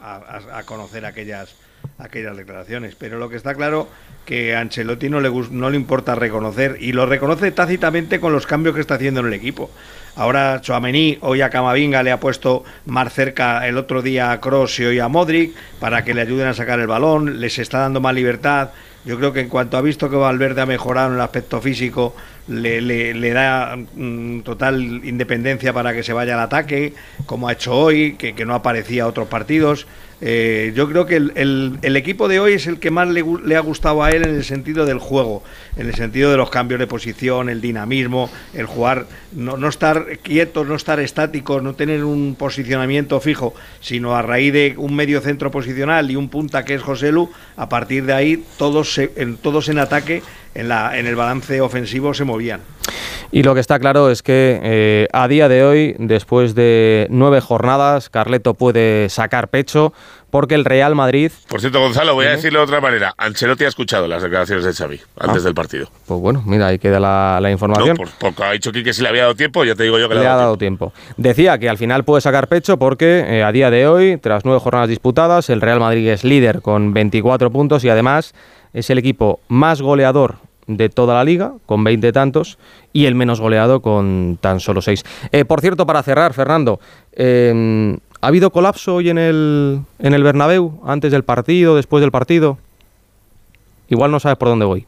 [0.52, 1.56] a, conocer aquellas
[1.98, 2.94] aquellas declaraciones.
[2.94, 3.88] Pero lo que está claro
[4.24, 8.46] que a Ancelotti no le, no le importa reconocer y lo reconoce tácitamente con los
[8.46, 9.70] cambios que está haciendo en el equipo.
[10.16, 14.78] Ahora Chouameni, hoy a Camavinga le ha puesto más cerca el otro día a Kroos
[14.80, 18.00] y hoy a Modric para que le ayuden a sacar el balón, les está dando
[18.00, 18.70] más libertad.
[19.04, 22.16] Yo creo que en cuanto ha visto que Valverde ha mejorado en el aspecto físico,
[22.48, 26.94] le, le, da mm, total independencia para que se vaya al ataque,
[27.26, 29.86] como ha hecho hoy, que, no aparecía otros partidos.
[30.22, 34.02] Eh, yo creo que el, equipo de hoy es el que más le, ha gustado
[34.02, 35.42] a él en el sentido del juego,
[35.76, 40.18] en el sentido de los cambios de posición, el dinamismo, el jugar, no, no estar
[40.22, 45.20] quietos, no estar estáticos, no tener un posicionamiento fijo, sino a raíz de un medio
[45.20, 49.36] centro posicional y un punta que es José Lu, a partir de ahí todos, en,
[49.36, 50.22] todos en ataque
[50.56, 52.60] en, la, en el balance ofensivo se movían.
[53.32, 57.40] Y lo que está claro es que eh, a día de hoy, después de nueve
[57.40, 59.92] jornadas, Carleto puede sacar pecho
[60.30, 61.32] porque el Real Madrid...
[61.48, 63.14] Por cierto, Gonzalo, voy a decirlo de otra manera.
[63.16, 65.44] Ancelotti ha escuchado las declaraciones de Xavi antes ah.
[65.44, 65.88] del partido.
[66.06, 67.96] Pues bueno, mira, ahí queda la, información.
[68.00, 70.14] No, porque ha dicho que si le había dado tiempo, ya te digo yo que
[70.14, 70.92] le, le ha dado tiempo.
[71.16, 74.60] Decía que al final puede sacar pecho porque eh, a día de hoy, tras nueve
[74.60, 78.34] jornadas disputadas, el Real Madrid es líder con 24 puntos y además
[78.72, 82.58] es el equipo más goleador de toda la liga, con 20 tantos,
[82.92, 85.04] y el menos goleado con tan solo 6.
[85.32, 86.80] Eh, por cierto, para cerrar, Fernando,
[87.12, 92.10] em, ¿ha habido colapso hoy en el, en el Bernabéu, antes del partido, después del
[92.10, 92.58] partido?
[93.88, 94.86] Igual no sabes por dónde voy.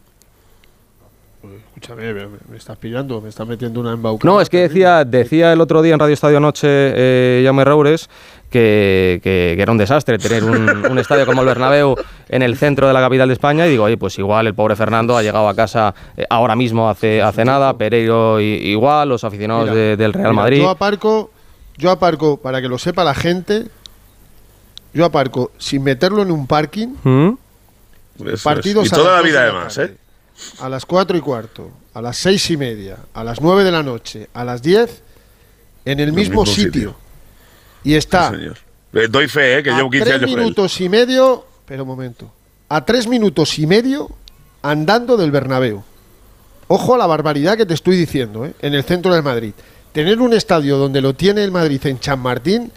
[1.81, 4.33] Escúchame, me, estás pillando, me estás metiendo una embaucada.
[4.33, 8.11] No, es que decía, decía el otro día en Radio Estadio Noche eh, Jaume Roures
[8.51, 11.95] que, que, era un desastre tener un, estadio como el Bernabéu
[12.29, 14.74] en el centro de la capital de España y digo, oye, pues igual el pobre
[14.74, 19.72] Fernando ha llegado a casa eh, ahora mismo hace, hace nada, Pereiro igual, los aficionados
[19.72, 20.59] del Real Madrid.
[20.59, 21.31] Yo aparco,
[21.76, 23.66] yo aparco, para que lo sepa la gente,
[24.93, 26.89] yo aparco sin meterlo en un parking.
[27.05, 27.31] ¿Mm?
[28.43, 29.97] Partidos y toda la vida además, ¿eh?
[30.61, 33.82] A las 4 y cuarto, a las seis y media, a las 9 de la
[33.82, 35.03] noche, a las 10,
[35.84, 36.97] en el, mismo, sitio.
[37.82, 38.32] Y está.
[38.93, 41.47] Eh, doy fe, eh, que llevo 15 años minutos y medio.
[41.66, 42.30] Pero un momento.
[42.68, 44.11] A tres minutos y medio
[44.62, 45.82] andando del Bernabéu.
[46.66, 49.53] Ojo a la barbaridad que te estoy diciendo, eh, en el centro del Madrid.
[49.93, 52.70] Tener un estadio donde lo tiene el Madrid en Chamartín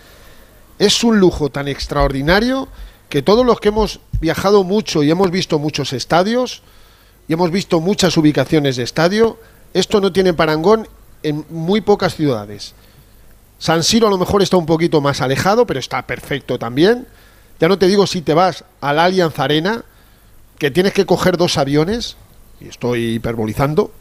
[0.80, 2.68] es un lujo tan extraordinario
[3.10, 6.64] que todos los que hemos viajado mucho y hemos visto muchos estadios,
[7.32, 9.38] y hemos visto muchas ubicaciones de estadio.
[9.74, 10.90] Esto no tiene parangón
[11.24, 12.74] en muy pocas ciudades.
[13.58, 17.08] San Siro a lo mejor está un poquito más alejado, pero está perfecto también.
[17.58, 19.86] Ya no te digo si te vas al Allianz Arena,
[20.60, 22.18] que tienes que coger dos aviones,
[22.60, 23.94] y estoy hiperbolizando,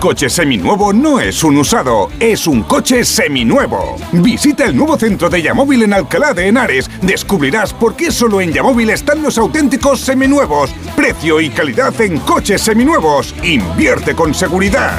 [0.00, 3.96] Coche seminuevo no es un usado, es un coche seminuevo.
[4.12, 6.90] Visita el nuevo centro de Yamóvil en Alcalá de Henares.
[7.02, 10.70] Descubrirás por qué solo en Yamóvil están los auténticos seminuevos.
[10.96, 13.34] Precio y calidad en coches seminuevos.
[13.42, 14.98] Invierte con seguridad.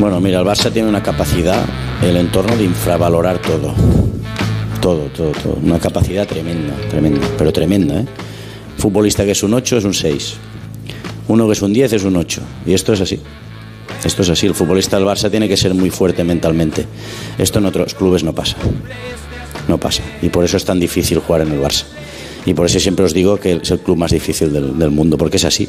[0.00, 1.62] Bueno, mira, el Barça tiene una capacidad,
[2.02, 3.74] el entorno de infravalorar todo.
[4.80, 5.58] Todo, todo, todo.
[5.62, 8.06] Una capacidad tremenda, tremenda, pero tremenda, ¿eh?
[8.78, 10.34] Futbolista que es un 8 es un 6.
[11.28, 12.40] Uno que es un 10 es un 8.
[12.64, 13.20] Y esto es así.
[14.02, 14.46] Esto es así.
[14.46, 16.86] El futbolista del Barça tiene que ser muy fuerte mentalmente.
[17.36, 18.56] Esto en otros clubes no pasa.
[19.68, 20.02] No pasa.
[20.22, 21.84] Y por eso es tan difícil jugar en el Barça.
[22.46, 25.18] Y por eso siempre os digo que es el club más difícil del, del mundo,
[25.18, 25.68] porque es así.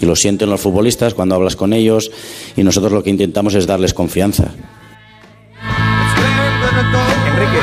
[0.00, 2.10] Y lo sienten los futbolistas cuando hablas con ellos
[2.56, 4.50] y nosotros lo que intentamos es darles confianza.
[7.26, 7.58] Enrique,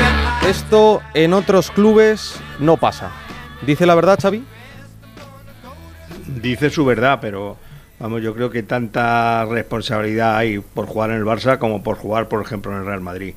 [0.48, 3.12] esto en otros clubes no pasa.
[3.64, 4.42] ¿Dice la verdad, Xavi?
[6.40, 7.56] Dice su verdad, pero
[7.98, 12.28] vamos, yo creo que tanta responsabilidad hay por jugar en el Barça como por jugar,
[12.28, 13.34] por ejemplo, en el Real Madrid.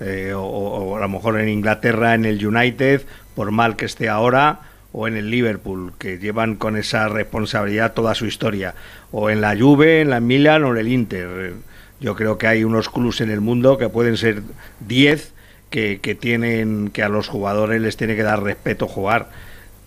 [0.00, 3.02] Eh, o, o a lo mejor en Inglaterra, en el United,
[3.34, 4.60] por mal que esté ahora,
[4.98, 8.74] o en el Liverpool, que llevan con esa responsabilidad toda su historia,
[9.12, 11.52] o en la Juve, en la Milan o en el Inter.
[12.00, 14.42] Yo creo que hay unos clubes en el mundo que pueden ser
[14.88, 15.34] 10
[15.70, 19.28] que, que tienen que a los jugadores les tiene que dar respeto jugar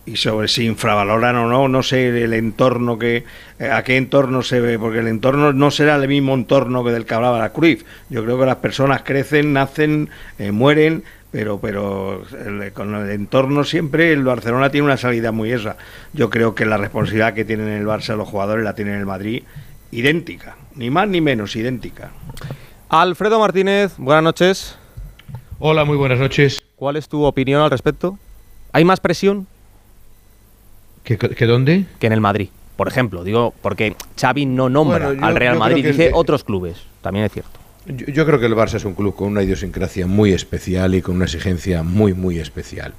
[0.06, 3.24] y sobre si infravaloran o no, no sé el entorno que
[3.60, 6.92] eh, a qué entorno se ve, porque el entorno no será el mismo entorno que
[6.92, 7.86] del que hablaba la Cruz.
[8.10, 10.10] Yo creo que las personas crecen, nacen,
[10.40, 15.52] eh, mueren, pero pero el, con el entorno siempre el Barcelona tiene una salida muy
[15.52, 15.78] esa.
[16.14, 19.44] Yo creo que la responsabilidad que tienen el Barça los jugadores la tienen el Madrid
[19.92, 22.12] idéntica, ni más ni menos, idéntica.
[22.90, 24.78] Alfredo Martínez, buenas noches.
[25.60, 26.62] Hola, muy buenas noches.
[26.76, 28.18] ¿Cuál es tu opinión al respecto?
[28.74, 29.48] ¿Hay más presión?
[31.04, 31.86] ¿Que, que dónde?
[32.00, 33.24] Que en el Madrid, por ejemplo.
[33.24, 36.78] Digo, porque Xavi no nombra Bueno, yo- al Real Madrid, dice otros clubes.
[37.02, 37.60] También es cierto.
[37.86, 41.16] Yo, creo que el Barça es un club con una idiosincrasia muy especial y con
[41.16, 42.94] una exigencia muy, muy especial.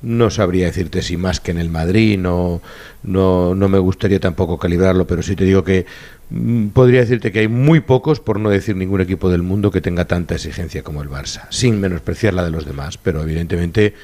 [0.00, 2.62] No sabría decirte si más que en el Madrid, no,
[3.02, 5.84] no, no me gustaría tampoco calibrarlo, pero sí te digo que
[6.30, 9.82] mm, podría decirte que hay muy pocos, por no decir ningún equipo del mundo, que
[9.82, 13.94] tenga tanta exigencia como el Barça, sin menospreciar la de los demás, pero evidentemente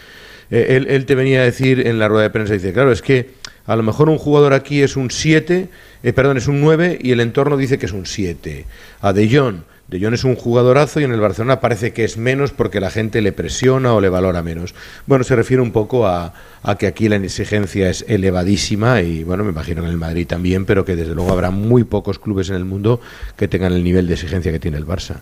[0.50, 3.00] eh, él, él te venía a decir en la rueda de prensa, dice, claro, es
[3.02, 3.30] que
[3.66, 5.68] a lo mejor un jugador aquí es un 7,
[6.02, 8.66] eh, perdón, es un 9 y el entorno dice que es un 7.
[9.00, 12.16] A De Jong, De Jong es un jugadorazo y en el Barcelona parece que es
[12.16, 14.72] menos porque la gente le presiona o le valora menos.
[15.06, 16.32] Bueno, se refiere un poco a,
[16.62, 20.28] a que aquí la exigencia es elevadísima y bueno, me imagino que en el Madrid
[20.28, 23.00] también, pero que desde luego habrá muy pocos clubes en el mundo
[23.36, 25.16] que tengan el nivel de exigencia que tiene el Barça.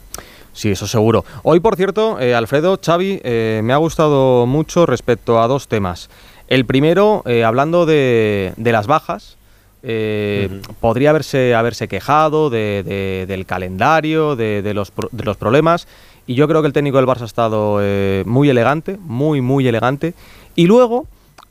[0.52, 1.24] Sí, eso seguro.
[1.44, 6.10] Hoy, por cierto, eh, Alfredo, Xavi, eh, me ha gustado mucho respecto a dos temas.
[6.46, 9.37] El primero, eh, hablando de, de, las bajas,
[9.82, 10.74] uh-huh.
[10.80, 15.86] podría haberse, haberse quejado de, de, del calendario, de, los, de los problemas,
[16.26, 17.80] y yo creo que el técnico del Barça ha estado
[18.26, 20.14] muy elegante, muy, muy elegante.
[20.54, 21.06] Y luego,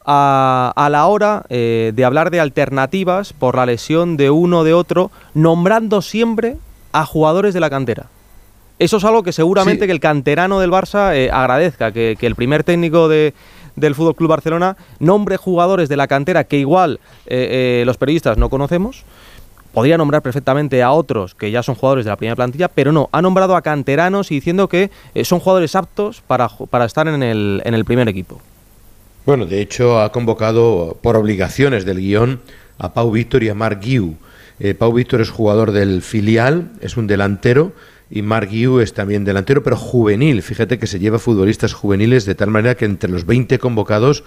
[0.06, 4.64] a, a, la hora eh, de hablar de alternativas por la lesión de uno o
[4.64, 6.58] de otro, nombrando siempre
[6.94, 8.08] a jugadores de la cantera.
[8.80, 9.88] Eso es algo que seguramente sí.
[9.88, 13.34] que el canterano del Barça eh, agradezca, que, que, el primer técnico de,
[13.78, 18.38] del Fútbol Club Barcelona nombre jugadores de la cantera que igual eh, eh, los periodistas
[18.38, 19.06] no conocemos.
[19.74, 23.10] Podría nombrar perfectamente a otros que ya son jugadores de la primera plantilla, pero no,
[23.12, 27.22] ha nombrado a canteranos y diciendo que eh, son jugadores aptos para, para estar en
[27.22, 28.42] el, en el primer equipo.
[29.26, 32.42] Bueno, de hecho ha convocado por obligaciones del guion
[32.80, 34.16] a Pau Víctor y a Marc Guiu.
[34.80, 37.74] Pau Víctor es jugador del filial, es un delantero,
[38.10, 40.42] y Mark Guiu es también delantero, pero juvenil.
[40.42, 44.24] Fíjate que se lleva futbolistas juveniles de tal manera que entre los 20 convocados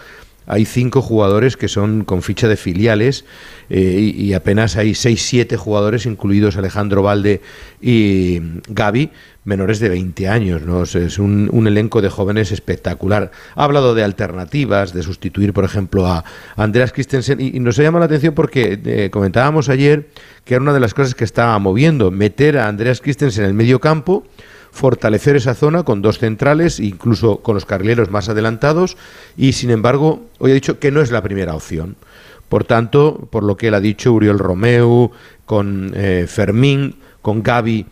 [0.46, 3.24] hay cinco jugadores que son con ficha de filiales
[3.68, 7.40] eh, y, y, apenas hay 6-7 jugadores, incluidos Alejandro Valde
[7.80, 9.10] y Gaby,
[9.44, 10.62] menores de 20 años.
[10.62, 10.82] ¿no?
[10.82, 13.30] Es un, elenco de jóvenes espectacular.
[13.54, 16.24] Ha hablado de alternativas, de sustituir, por ejemplo, a
[16.56, 20.08] Andreas Christensen y, nos llama la atención porque eh, comentábamos ayer
[20.44, 23.54] que era una de las cosas que estaba moviendo, meter a Andreas Christensen en el
[23.54, 24.24] medio campo
[24.72, 28.96] fortalecer esa zona con dos centrales, incluso con los carrileros más adelantados,
[29.36, 31.96] y sin embargo, hoy ha dicho que no es la primera opción.
[32.48, 35.10] Por tanto, por lo que él ha dicho, Uriel Romeu,
[35.44, 37.86] con eh, Fermín, con Gaby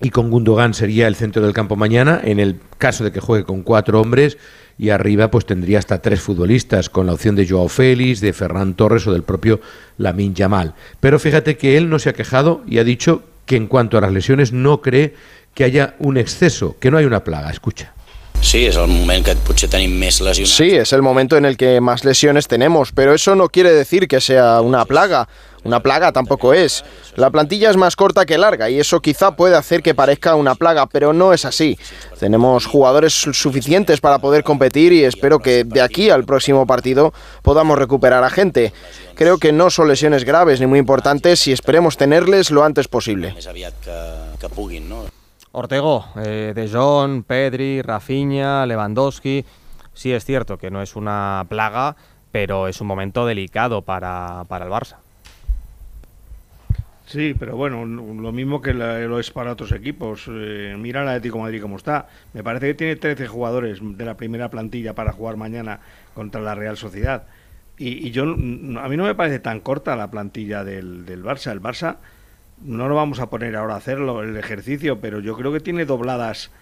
[0.00, 3.44] y con Gundogan sería el centro del campo mañana, en el caso de que juegue
[3.44, 4.38] con cuatro hombres,
[4.78, 8.74] y arriba pues tendría hasta tres futbolistas, con la opción de Joao Félix, de Ferran
[8.74, 9.60] Torres o del propio
[9.98, 10.74] Lamin Yamal.
[11.00, 14.00] Pero fíjate que él no se ha quejado y ha dicho que en cuanto a
[14.00, 15.14] las lesiones no cree
[15.54, 17.50] que haya un exceso, que no hay una plaga.
[17.50, 17.92] Escucha.
[18.40, 20.56] Sí, es el momento que potser tenim més lesionats.
[20.56, 24.08] Sí, es el momento en el que más lesiones tenemos, pero eso no quiere decir
[24.08, 25.28] que sea una plaga.
[25.64, 26.84] Una plaga tampoco es.
[27.16, 30.54] La plantilla es más corta que larga y eso quizá puede hacer que parezca una
[30.54, 31.78] plaga, pero no es así.
[32.18, 37.78] Tenemos jugadores suficientes para poder competir y espero que de aquí al próximo partido podamos
[37.78, 38.72] recuperar a gente.
[39.14, 43.34] Creo que no son lesiones graves ni muy importantes y esperemos tenerles lo antes posible.
[45.52, 49.44] Ortego, eh, De Jong, Pedri, Rafinha, Lewandowski.
[49.92, 51.96] Sí es cierto que no es una plaga,
[52.30, 54.96] pero es un momento delicado para, para el Barça.
[57.10, 60.26] Sí, pero bueno, lo mismo que lo es para otros equipos.
[60.28, 62.06] Eh, mira el Atlético de Madrid cómo está.
[62.34, 65.80] Me parece que tiene 13 jugadores de la primera plantilla para jugar mañana
[66.14, 67.26] contra la Real Sociedad.
[67.76, 71.50] Y, y yo, a mí no me parece tan corta la plantilla del, del Barça.
[71.50, 71.96] El Barça
[72.62, 75.86] no lo vamos a poner ahora a hacerlo el ejercicio, pero yo creo que tiene
[75.86, 76.52] dobladas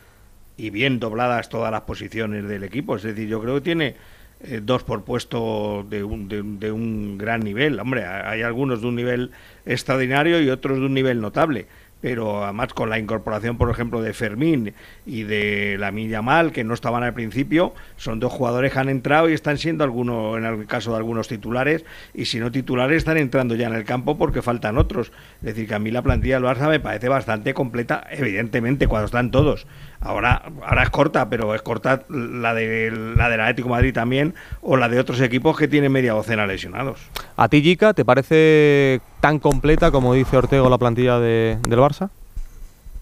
[0.56, 2.96] y bien dobladas todas las posiciones del equipo.
[2.96, 3.96] Es decir, yo creo que tiene
[4.40, 7.80] eh, dos por puesto de un, de, de un gran nivel.
[7.80, 9.30] Hombre, hay algunos de un nivel
[9.66, 11.66] extraordinario y otros de un nivel notable
[12.00, 14.74] pero además con la incorporación, por ejemplo, de Fermín
[15.04, 18.88] y de la Milla Mal, que no estaban al principio, son dos jugadores que han
[18.88, 21.84] entrado y están siendo algunos, en el caso de algunos titulares,
[22.14, 25.12] y si no titulares están entrando ya en el campo porque faltan otros.
[25.40, 29.06] Es decir, que a mí la plantilla del Barça me parece bastante completa, evidentemente, cuando
[29.06, 29.66] están todos.
[30.00, 34.76] Ahora, ahora es corta, pero es corta la de la del Atlético Madrid también, o
[34.76, 37.00] la de otros equipos que tienen media docena lesionados.
[37.36, 42.10] ¿A ti, Gica, te parece tan completa como dice Ortego la plantilla de, del Barça?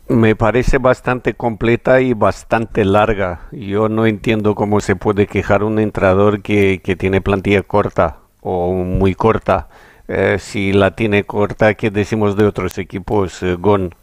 [0.09, 3.41] Me parece bastante completa y bastante larga.
[3.51, 8.73] Yo no entiendo cómo se puede quejar un entrenador que, que tiene plantilla corta o
[8.73, 9.69] muy corta.
[10.09, 13.43] Eh, si la tiene corta, ¿qué decimos de otros equipos?
[13.43, 13.95] Eh, Gon.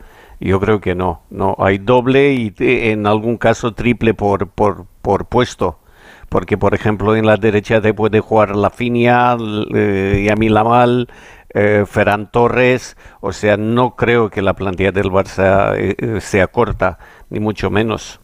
[0.43, 1.21] Yo creo que no.
[1.29, 5.79] No, hay doble y en algún caso triple por, por, por puesto.
[6.27, 9.37] Porque, por ejemplo, en la derecha te puede jugar la Finia,
[9.73, 11.07] eh, Yamil Lamal,
[11.53, 12.97] eh, Ferran Torres.
[13.21, 18.19] O sea, no creo que la plantilla del Barça eh, sea corta, ni mucho menos.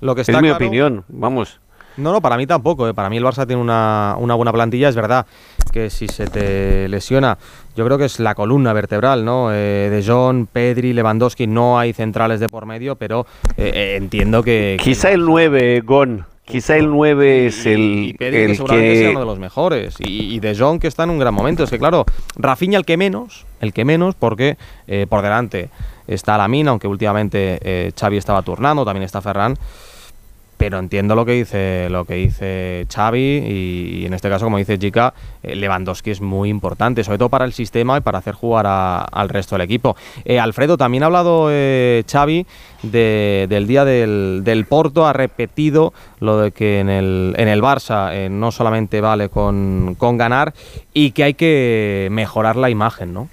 [0.00, 0.64] Lo que está es mi claro...
[0.64, 1.60] opinión, vamos.
[1.96, 2.88] No, no, para mí tampoco.
[2.88, 2.94] ¿eh?
[2.94, 4.88] Para mí el Barça tiene una, una, buena plantilla.
[4.88, 5.26] Es verdad
[5.72, 7.38] que si se te lesiona,
[7.74, 9.52] yo creo que es la columna vertebral, ¿no?
[9.52, 13.26] Eh, de John, Pedri, Lewandowski, no hay centrales de por medio, pero
[13.56, 14.84] eh, entiendo que, que...
[14.84, 16.24] Quizá el 9, Gon.
[16.46, 18.98] Quizá el 9 es el, y Pedri, el que seguramente que...
[19.00, 19.96] sea uno de los mejores.
[19.98, 21.64] Y, y, de Jong que está en un gran momento.
[21.64, 22.04] Es que claro,
[22.36, 25.70] Rafinha el que menos, el que menos, porque eh, por delante
[26.06, 29.58] está la mina, aunque últimamente eh, Xavi estaba turnando, también está Ferran.
[30.56, 34.78] Pero entiendo lo que dice lo que dice Xavi y, en este caso como dice
[34.78, 38.66] Chica eh, Lewandowski es muy importante sobre todo para el sistema y para hacer jugar
[38.66, 42.46] al resto del equipo eh, Alfredo también ha hablado eh, Xavi
[42.82, 48.28] del día del, del, Porto ha repetido lo de que en el, en el Barça
[48.30, 50.54] no solamente vale con, con ganar
[50.94, 53.28] y que hay que mejorar la imagen ¿no?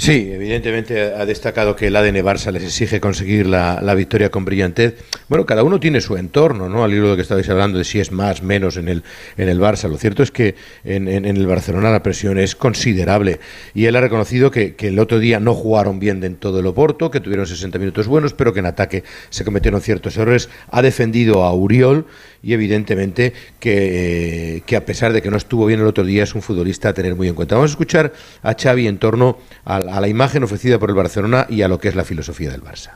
[0.00, 4.94] Sí, evidentemente ha destacado que el ADN Barça les exige conseguir la, victoria con brillantez.
[5.28, 6.82] Bueno, cada uno tiene su entorno, ¿no?
[6.82, 9.02] Al hilo de lo que estabais hablando de si es más, menos en el,
[9.36, 9.90] en el Barça.
[9.90, 13.40] Lo cierto es que en, el Barcelona la presión es considerable.
[13.74, 17.10] Y él ha reconocido que, el otro día no jugaron bien en todo el Oporto,
[17.10, 20.48] que tuvieron 60 minutos buenos, pero que en ataque se cometieron ciertos errores.
[20.70, 22.06] Ha defendido a Uriol
[22.42, 26.34] y evidentemente que, que, a pesar de que no estuvo bien el otro día es
[26.34, 27.54] un futbolista a tener muy en cuenta.
[27.54, 28.12] Vamos a escuchar
[28.42, 31.78] a Xavi en torno a, a la imagen ofrecida por el Barcelona y a lo
[31.78, 32.92] que es la filosofía del Barça.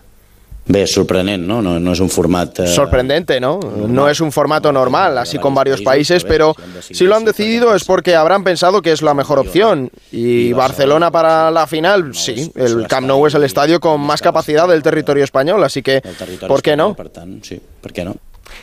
[0.67, 1.61] Ve, sorprendente, no?
[1.61, 1.79] no?
[1.79, 2.65] No es un formato...
[2.65, 3.61] Eh, Sorprendente, ¿no?
[3.61, 7.85] No es un formato normal, así con varios países, pero si lo han decidido es
[7.85, 9.91] porque habrán pensado que es la mejor opción.
[10.11, 14.67] Y Barcelona para la final, sí, el Camp Nou es el estadio con más capacidad
[14.67, 16.01] del territorio español, así que,
[16.49, 16.97] ¿por qué no?
[17.43, 18.17] Sí, ¿por qué no?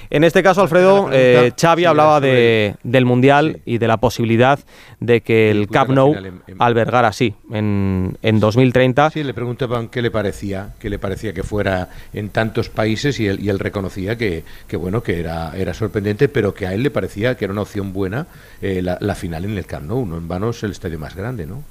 [0.10, 4.60] En este caso, Alfredo, eh, Xavi hablaba de, del Mundial y de la posibilidad
[5.00, 6.16] de que el Camp Nou
[6.60, 9.10] albergara así en, en 2030.
[9.12, 13.28] Sí, le preguntaban qué le parecía, qué le parecía que fuera en tantos países y
[13.28, 16.84] él, y él reconocía que, que, bueno, que era, era sorprendente, pero que a él
[16.84, 18.28] le parecía que era una opción buena
[18.62, 20.06] eh, la, la, final en el Camp Nou.
[20.06, 21.64] No en vano es el estadio más grande, ¿no?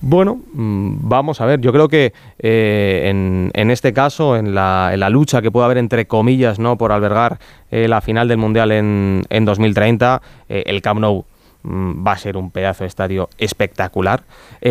[0.00, 1.60] Bueno, mm, vamos a ver.
[1.60, 6.58] Yo creo que eh, en, este caso, en la, lucha que puede haber entre comillas,
[6.58, 7.38] no, por albergar
[7.70, 11.24] eh, la final del mundial en, en 2030, eh, el Camp Nou
[11.62, 14.24] mm, va a ser un pedazo de estadio espectacular.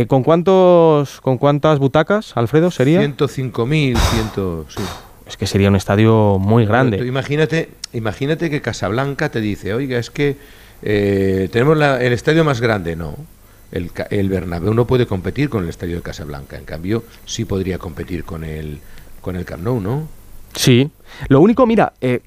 [0.07, 3.01] ¿con cuántos, con cuántas butacas, Alfredo, sería?
[3.01, 3.97] 105.000,
[4.67, 4.81] sí.
[5.27, 6.97] Es que sería un estadio muy grande.
[7.05, 10.37] imagínate, imagínate que Casablanca te dice, oiga, es que
[10.81, 13.15] tenemos el estadio más grande, no
[13.75, 17.77] el, el Bernabéu no puede competir con el estadio de Casablanca, en cambio sí podría
[17.77, 18.79] competir con el,
[19.21, 20.07] con el Camp Nou, ¿no?
[20.53, 20.89] Sí,
[21.27, 22.21] lo único, mira, eh,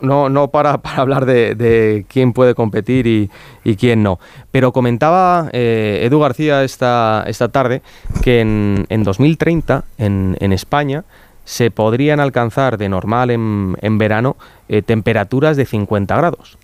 [0.00, 4.20] no, no para, para hablar de, quién puede competir y, quién no,
[4.52, 7.82] pero comentaba eh, Edu García esta, esta tarde
[8.22, 11.04] que en, en 2030 en, en España
[11.44, 14.36] se podrían alcanzar de normal en, en verano
[14.68, 16.56] eh, temperaturas de 50 grados.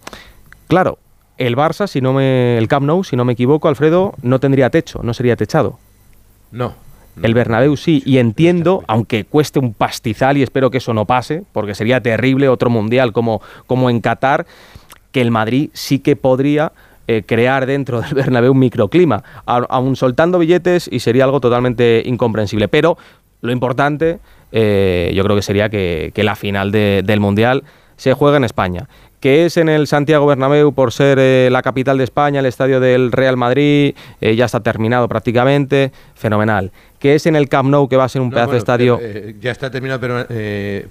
[0.68, 0.99] Claro,
[1.39, 4.70] el Barça, si no me, el Camp Nou, si no me equivoco, Alfredo, no tendría
[4.70, 5.78] techo, no sería techado.
[6.51, 6.74] No.
[7.22, 11.43] el Bernabéu sí, y entiendo, aunque cueste un pastizal y espero que eso no pase,
[11.53, 14.47] porque sería terrible otro mundial como, como en Qatar,
[15.11, 16.72] que el Madrid sí que podría
[17.07, 22.68] eh, crear dentro del Bernabéu un microclima, aún soltando billetes y sería algo totalmente incomprensible.
[22.68, 22.99] Pero
[23.41, 24.18] lo importante,
[24.53, 27.64] eh, yo creo que sería que, la final del mundial
[27.97, 28.89] se juegue en España
[29.21, 32.81] que es en el Santiago Bernabéu por ser eh, la capital de España, el estadio
[32.81, 36.71] del Real Madrid, eh, ya está terminado prácticamente, fenomenal.
[36.99, 38.99] Que es en el Camp Nou, que va a ser un pedazo de estadio.
[39.01, 40.27] Eh, ya está terminado, pero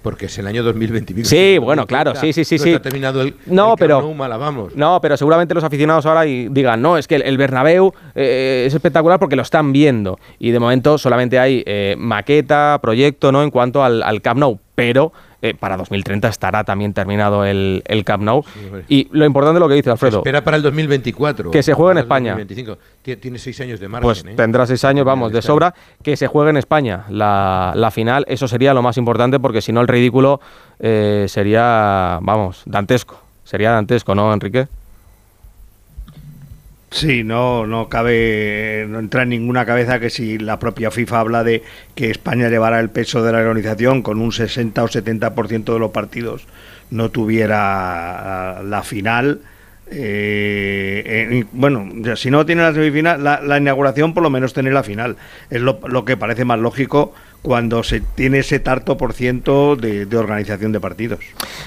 [0.01, 1.25] porque es el año 2020.
[1.25, 2.55] Sí, bueno, claro, sí, sí, sí.
[2.55, 2.69] No sí.
[2.69, 4.73] está terminado el, no, pero, Nou, mala, vamos.
[4.73, 9.19] No, pero seguramente los aficionados ahora y digan, no, es que el, Bernabéu es espectacular
[9.19, 10.17] porque lo están viendo.
[10.39, 11.65] Y de momento solamente hay
[11.97, 13.43] maqueta, proyecto, ¿no?
[13.43, 14.59] En cuanto al, al Camp Nou.
[14.75, 15.11] Pero
[15.41, 18.43] eh, para 2030 estará también terminado el, el Camp Nou.
[18.89, 20.17] y lo importante es lo que dice Alfredo.
[20.17, 21.51] espera para el 2024.
[21.51, 22.35] Que se juegue en España.
[23.19, 24.03] Tiene seis años de margen.
[24.03, 24.33] Pues ¿eh?
[24.35, 25.73] tendrá seis años, vamos, de sobra.
[26.01, 28.25] Que se juegue en España la, la final.
[28.27, 30.41] Eso sería lo más importante porque si no el ridículo
[30.79, 33.21] eh, sería, vamos, dantesco.
[33.43, 34.67] Sería dantesco, ¿no, Enrique?
[36.89, 41.43] Sí, no, no cabe, no entra en ninguna cabeza que si la propia FIFA habla
[41.43, 41.63] de
[41.95, 45.91] que España llevara el peso de la organización con un 60 o 70% de los
[45.91, 46.47] partidos
[46.89, 49.41] no tuviera la final.
[49.89, 55.17] Eh, bueno, si no tiene la semifinal, la, inauguración por lo menos tener la final.
[55.49, 60.71] Es lo que parece más lógico cuando se tiene ese tarto por ciento de, organización
[60.71, 61.19] de partidos.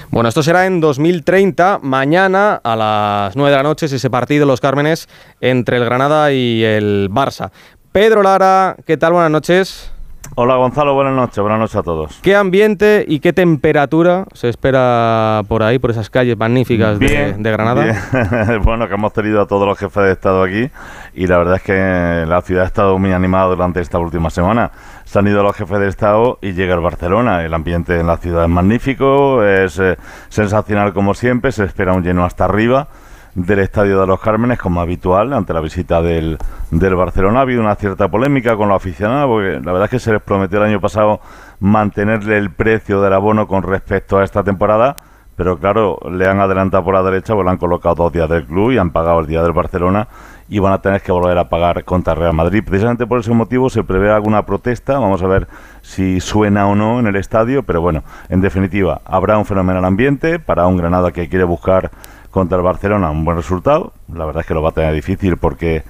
[0.09, 4.61] Bueno, esto será en 2030, mañana a las 9 de la noche, ese partido, los
[4.61, 5.07] Cármenes,
[5.39, 7.51] entre el Granada y el Barça.
[7.91, 9.13] Pedro Lara, ¿qué tal?
[9.13, 9.91] Buenas noches.
[10.35, 12.19] Hola Gonzalo, buenas noches, buenas noches a todos.
[12.21, 18.59] ¿Qué ambiente y qué temperatura se espera por ahí, por esas calles magníficas de, Granada?
[18.63, 20.69] bueno, que hemos tenido a todos los jefes de Estado aquí
[21.13, 24.71] y la verdad es que la ciudad ha estado muy animada durante esta última semana.
[25.11, 27.43] Se han ido los jefes de Estado y llega el Barcelona.
[27.43, 29.97] El ambiente en la ciudad es magnífico, es eh,
[30.29, 32.87] sensacional como siempre, se espera un lleno hasta arriba
[33.35, 36.37] del Estadio de los Cármenes, como habitual, ante la visita del,
[36.69, 37.39] del Barcelona.
[37.39, 40.21] Ha habido una cierta polémica con los aficionados, porque la verdad es que se les
[40.21, 41.19] prometió el año pasado
[41.59, 44.95] mantenerle el precio del abono con respecto a esta temporada,
[45.35, 48.45] pero claro, le han adelantado por la derecha, pues le han colocado dos días del
[48.45, 50.07] club y han pagado el día del Barcelona
[50.51, 52.61] y van a tener que volver a pagar contra Real Madrid.
[52.65, 55.47] Precisamente por ese motivo se prevé alguna protesta, vamos a ver
[55.81, 60.39] si suena o no en el estadio, pero bueno, en definitiva, habrá un fenomenal ambiente
[60.39, 61.89] para un Granada que quiere buscar
[62.31, 63.93] contra el Barcelona un buen resultado.
[64.13, 65.83] La verdad es que lo va a tener difícil porque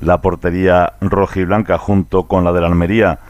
[0.00, 3.20] la portería roja y blanca junto con la de la Almería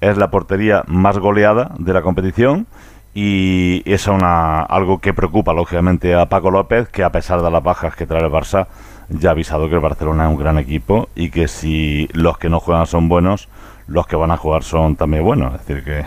[0.00, 2.68] es la portería más goleada de la competición
[3.14, 7.64] y es una, algo que preocupa lógicamente a Paco López, que a pesar de las
[7.64, 8.68] bajas que trae el Barça,
[9.08, 12.48] ya ha avisado que el Barcelona es un gran equipo y que si los que
[12.48, 13.48] no juegan son buenos,
[13.86, 15.54] los que van a jugar son también buenos.
[15.54, 16.04] Es decir, que,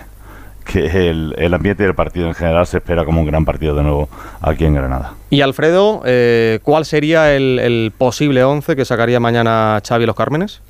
[0.65, 3.83] que el, el ambiente del partido en general se espera como un gran partido de
[3.83, 4.09] nuevo
[4.41, 5.13] aquí en Granada.
[5.29, 10.61] Y Alfredo, eh, ¿cuál sería el, el posible 11 que sacaría mañana Xavi Los Cármenes?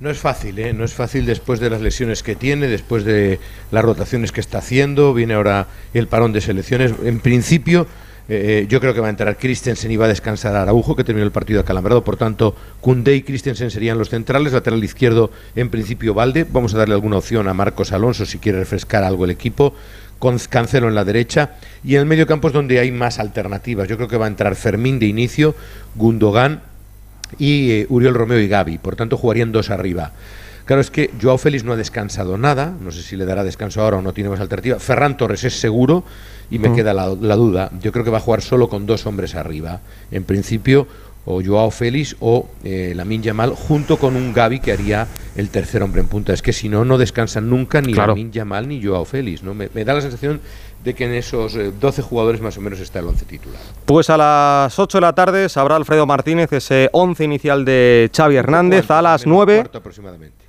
[0.00, 0.72] No es fácil, ¿eh?
[0.72, 3.38] no es fácil después de las lesiones que tiene, después de
[3.70, 6.94] las rotaciones que está haciendo, viene ahora el parón de selecciones.
[7.04, 7.86] En principio,
[8.32, 11.02] eh, yo creo que va a entrar Christensen y va a descansar a Araujo, que
[11.02, 12.04] terminó el partido acalambrado.
[12.04, 14.52] Por tanto, Kunde y Christensen serían los centrales.
[14.52, 16.46] Lateral izquierdo, en principio, Valde.
[16.48, 19.74] Vamos a darle alguna opción a Marcos Alonso si quiere refrescar algo el equipo.
[20.20, 21.56] Con Cancelo en la derecha.
[21.82, 23.88] Y en el medio campo es donde hay más alternativas.
[23.88, 25.56] Yo creo que va a entrar Fermín de inicio,
[25.96, 26.60] Gundogan
[27.36, 28.78] y eh, Uriel Romeo y Gaby.
[28.78, 30.12] Por tanto, jugarían dos arriba.
[30.70, 33.82] Claro, es que Joao Félix no ha descansado nada, no sé si le dará descanso
[33.82, 34.78] ahora o no tiene más alternativa.
[34.78, 36.04] Ferran Torres es seguro
[36.48, 36.74] y me Mm.
[36.76, 37.72] queda la, la duda.
[37.82, 39.80] Yo creo que va a jugar solo con dos hombres arriba.
[40.12, 40.86] En principio,
[41.24, 45.82] o Joao Félix o eh, Lamin Yamal, junto con un Gaby que haría el tercer
[45.82, 46.32] hombre en punta.
[46.32, 48.12] Es que si no, no descansan nunca ni Claro.
[48.12, 49.42] Lamin Yamal ni Joao Félix.
[49.42, 49.54] ¿no?
[49.54, 50.40] Me, me da la sensación
[50.84, 53.60] de que en esos eh, 12 jugadores más o menos está el 11 titular.
[53.86, 58.36] Pues a las 8 de la tarde sabrá Alfredo Martínez ese 11 inicial de Xavi
[58.36, 58.88] Hernández.
[58.88, 60.39] A las 9, Cuarto aproximadamente.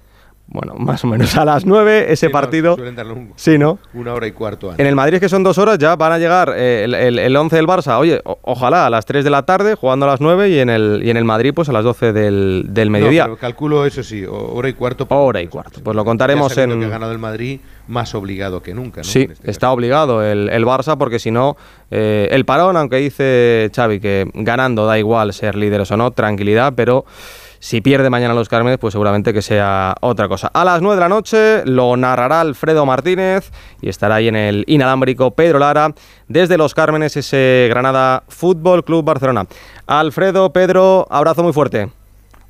[0.53, 2.75] Bueno, más o menos a las 9, ese Sí, no, partido.
[2.75, 3.79] un- Sí, ¿no?
[3.93, 4.79] Una hora y cuarto antes.
[4.83, 7.35] En el Madrid, que son dos horas, ya van a llegar eh, el, el, el
[7.35, 7.97] 11 del Barça.
[7.97, 10.69] Oye, o- ojalá a las 3 de la tarde, jugando a las 9, y en
[10.69, 13.23] el, y en el Madrid, pues a las 12 del, del mediodía.
[13.23, 15.05] No, pero calculo eso sí, hora y cuarto.
[15.09, 15.79] Hora y cuarto.
[15.83, 16.79] Pues lo contaremos Ya en.
[16.79, 19.03] que ha ganado el Madrid más obligado que nunca, ¿no?
[19.05, 21.55] Sí, este está obligado el, el Barça porque si no,
[21.89, 26.73] eh, el parón, aunque dice Xavi que ganando da igual ser líderes o no, tranquilidad,
[26.75, 27.05] pero
[27.61, 30.49] si pierde mañana los Cármenes, pues seguramente que sea otra cosa.
[30.51, 33.51] A las 9 de la noche lo narrará Alfredo Martínez
[33.81, 35.93] y estará ahí en el inalámbrico Pedro Lara
[36.27, 39.45] desde los Cármenes, ese Granada Fútbol Club Barcelona.
[39.85, 42.00] Alfredo, Pedro, abrazo muy fuerte.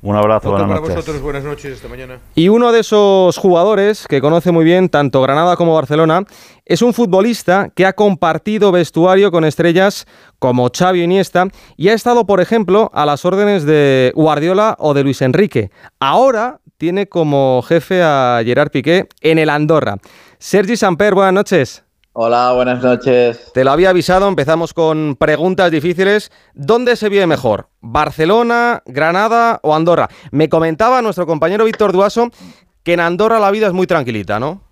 [0.04, 0.96] Un abrazo, Otro buenas para noches.
[0.96, 2.18] vosotros, buenas noches, esta mañana.
[2.34, 6.24] Y uno de esos jugadores que conoce muy bien tanto Granada como Barcelona
[6.66, 10.06] es un futbolista que ha compartido vestuario con estrellas
[10.40, 11.46] como Xavi Iniesta
[11.76, 15.70] y ha estado, por ejemplo, a las órdenes de Guardiola o de Luis Enrique.
[16.00, 19.98] Ahora tiene como jefe a Gerard Piqué en el Andorra.
[20.38, 21.84] Sergi Samper, buenas noches.
[22.14, 23.52] Hola, buenas noches.
[23.54, 26.30] Te lo había avisado, empezamos con preguntas difíciles.
[26.52, 27.68] ¿Dónde se vive mejor?
[27.80, 30.10] ¿Barcelona, Granada o Andorra?
[30.30, 32.28] Me comentaba nuestro compañero Víctor Duaso
[32.82, 34.62] que en Andorra la vida es muy tranquilita, ¿no?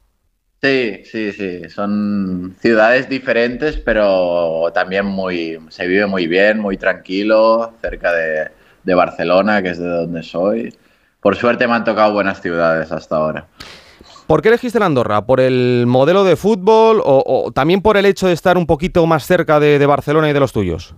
[0.60, 1.70] Sí, sí, sí.
[1.70, 8.50] Son ciudades diferentes, pero también muy, se vive muy bien, muy tranquilo, cerca de,
[8.84, 10.76] de Barcelona, que es de donde soy.
[11.22, 13.46] Por suerte me han tocado buenas ciudades hasta ahora.
[14.30, 15.26] ¿Por qué elegiste la Andorra?
[15.26, 19.26] ¿Por el modelo de fútbol o, también por el hecho de estar un poquito más
[19.26, 20.94] cerca de, de Barcelona y de los tuyos?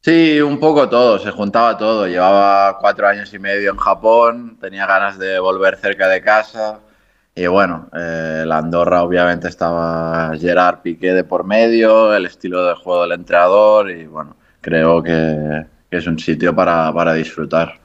[0.00, 2.08] Sí, un poco todo, se juntaba todo.
[2.08, 6.80] Llevaba cuatro años y medio en Japón, tenía ganas de volver cerca de casa.
[7.32, 12.74] Y bueno, eh, la Andorra obviamente estaba Gerard Piqué de por medio, el estilo de
[12.74, 17.83] juego del entrenador y bueno, creo que, que es un sitio para, para disfrutar.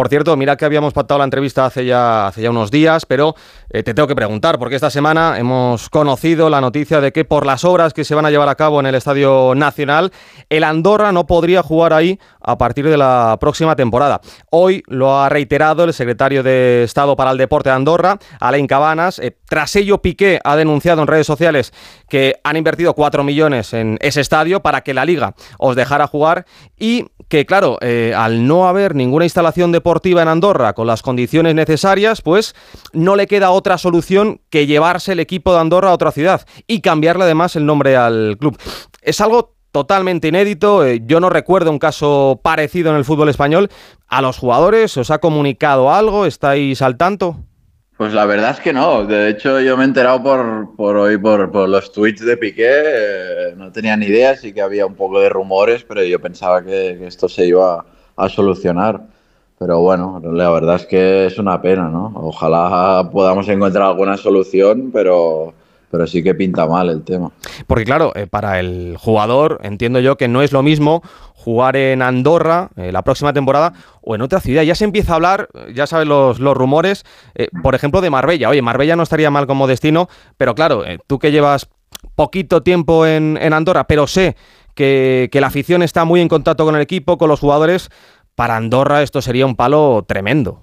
[0.00, 3.34] Por cierto, mira que habíamos pactado la entrevista hace ya, unos días, pero
[3.68, 7.44] eh, te tengo que preguntar, porque esta semana hemos conocido la noticia de que por
[7.44, 10.10] las obras que se van a llevar a cabo en el Estadio Nacional,
[10.48, 14.22] el Andorra no podría jugar ahí a partir de la próxima temporada.
[14.48, 19.18] Hoy lo ha reiterado el secretario de Estado para el Deporte de Andorra, Alain Cabanas.
[19.18, 21.74] Eh, tras ello, Piqué ha denunciado en redes sociales
[22.08, 26.46] que han invertido 4 millones en ese estadio para que la liga os dejara jugar
[26.78, 31.54] y que, claro, eh, al no haber ninguna instalación deportiva en Andorra con las condiciones
[31.54, 32.54] necesarias, pues
[32.92, 36.80] no le queda otra solución que llevarse el equipo de Andorra a otra ciudad y
[36.80, 38.58] cambiarle además el nombre al club.
[39.00, 40.84] Es algo totalmente inédito.
[40.84, 43.70] eh, Yo no recuerdo un caso parecido en el fútbol español.
[44.08, 46.26] ¿A los jugadores os ha comunicado algo?
[46.26, 47.36] ¿Estáis al tanto?
[48.00, 49.04] Pues la verdad es que no.
[49.04, 52.66] De hecho, yo me he enterado por, por hoy por, por los tweets de Piqué.
[52.66, 56.64] eh, no tenía ni idea, sí que había un poco de rumores, pero yo pensaba
[56.64, 57.84] que, que esto se iba
[58.16, 59.02] a, solucionar.
[59.58, 62.10] Pero bueno, la verdad es que es una pena, ¿no?
[62.14, 65.52] Ojalá podamos encontrar alguna solución, pero,
[65.90, 67.30] pero sí que pinta mal el tema.
[67.66, 71.02] Porque claro, eh, para el jugador entiendo yo que no es lo mismo
[71.34, 73.72] jugar en Andorra eh, la próxima temporada
[74.02, 74.62] o en otra ciudad.
[74.62, 77.04] Ya se empieza a hablar, eh, ya sabes los, rumores,
[77.62, 78.48] por ejemplo, de Marbella.
[78.48, 81.68] Oye, Marbella no estaría mal como destino, pero claro, tú que llevas
[82.14, 84.36] poquito tiempo en, Andorra, pero sé
[84.74, 87.90] que la afición está muy en contacto con el equipo, con los jugadores,
[88.34, 90.62] para Andorra esto sería un palo tremendo.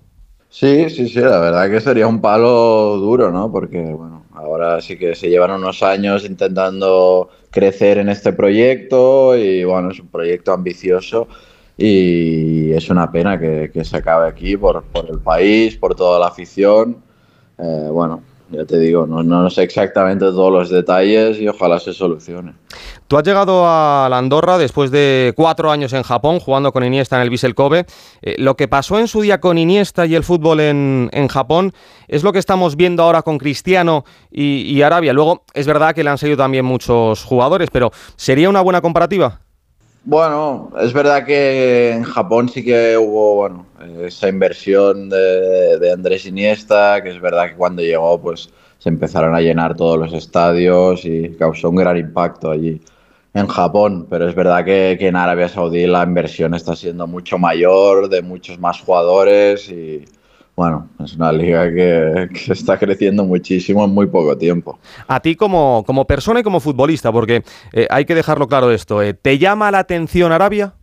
[0.59, 3.51] Sí, sí, sí, la verdad que sería un palo duro, ¿no?
[3.51, 9.63] Porque, bueno, ahora sí que se llevan unos años intentando crecer en este proyecto y,
[9.63, 11.27] bueno, es un proyecto ambicioso
[11.77, 16.25] y es una pena que, se acabe aquí por, por, el país, por toda la
[16.29, 17.03] afición.
[17.59, 21.93] Eh, bueno, ya te digo, no, no, sé exactamente todos los detalles y ojalá se
[21.93, 22.53] solucione.
[23.07, 27.17] Tú has llegado a la Andorra después de cuatro años en Japón jugando con Iniesta
[27.17, 27.85] en el Vissel Kobe.
[28.21, 31.73] Eh, lo que pasó en su día con Iniesta y el fútbol en, en Japón
[32.07, 35.13] es lo que estamos viendo ahora con Cristiano y, y Arabia.
[35.13, 39.41] Luego, es verdad que le han seguido también muchos jugadores, pero ¿sería una buena comparativa?
[40.09, 43.65] Bueno, es verdad que en Japón sí que hubo bueno,
[44.05, 49.41] esa inversión de, Andrés Iniesta, que es verdad que cuando llegó pues se empezaron a
[49.41, 52.79] llenar todos los estadios y causó un gran impacto allí
[53.33, 57.37] en Japón, pero es verdad que, que en Arabia Saudí la inversión está siendo mucho
[57.37, 60.05] mayor, de muchos más jugadores y,
[60.57, 64.79] bueno, es una liga que, está creciendo muchísimo en muy poco tiempo.
[65.07, 69.03] A ti como, como persona y como futbolista, porque eh, hay que dejarlo claro esto,
[69.03, 70.73] eh, ¿te llama la atención Arabia?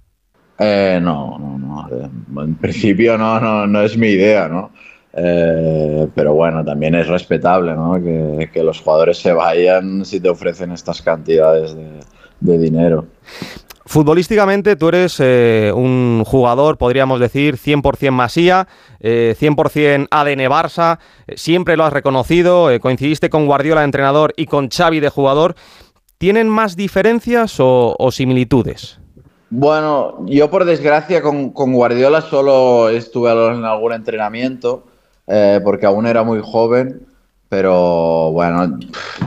[0.60, 2.42] Eh, no, no, no.
[2.44, 4.70] En principio no, no, no es mi idea, ¿no?
[5.16, 7.94] pero bueno, también es respetable, ¿no?
[8.02, 12.00] Que, que, los jugadores se vayan si te ofrecen estas cantidades de,
[12.40, 13.06] de dinero.
[13.86, 18.66] Futbolísticamente tú eres eh, un jugador, podríamos decir, 100% Masía,
[19.00, 24.32] eh, 100% ADN Barça, eh, siempre lo has reconocido, eh, coincidiste con Guardiola de entrenador
[24.38, 25.54] y con Xavi de jugador.
[26.16, 28.98] ¿Tienen más diferencias o, similitudes?
[29.50, 34.84] Bueno, yo por desgracia con, con, Guardiola solo estuve en algún entrenamiento
[35.64, 37.06] porque aún era muy joven
[37.54, 38.80] pero bueno,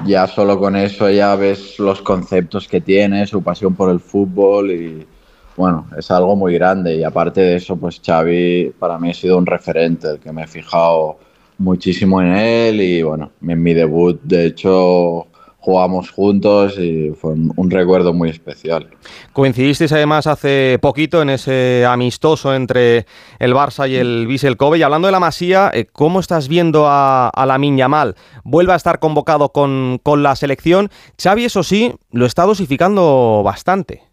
[0.05, 4.69] ya solo con eso ya ves los conceptos que tiene, su pasión por el fútbol
[4.69, 5.07] y
[5.55, 6.97] bueno, es algo muy grande.
[6.97, 10.43] Y aparte de eso, pues Xavi para mí ha sido un referente, el que me
[10.43, 11.19] he fijado
[11.57, 15.26] muchísimo en él y bueno, en mi debut de hecho
[15.67, 18.87] jugamos juntos y fue un, recuerdo muy especial.
[19.33, 23.05] Coincidisteis además hace poquito en ese amistoso entre
[23.37, 24.77] el Barça y el Vissel Kobe.
[24.77, 28.15] Y hablando de la Masía, eh, ¿cómo estás viendo a, a la Mal?
[28.45, 30.89] Vuelve a estar convocado con, con la selección.
[31.21, 34.03] Xavi, eso sí, lo está dosificando bastante.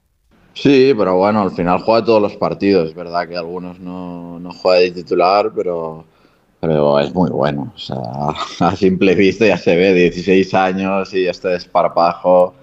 [0.54, 2.88] Sí, pero bueno, al final juega todos los partidos.
[2.88, 6.04] Es verdad que algunos no, no juega de titular, pero
[6.66, 7.72] pero es muy bueno.
[7.74, 7.98] O sea,
[8.68, 12.54] a simple vista ya se ve, 16 años y este desparpajo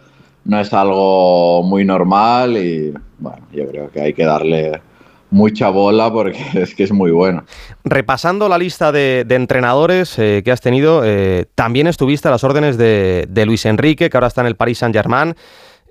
[0.44, 4.82] no es algo muy normal y bueno, yo creo que hay que darle
[5.30, 7.44] mucha bola porque es que es muy bueno.
[7.84, 12.78] Repasando la lista de, entrenadores eh, que has tenido, eh, también estuviste a las órdenes
[12.78, 15.36] de, Luis Enrique, que ahora está en el Paris Saint-Germain.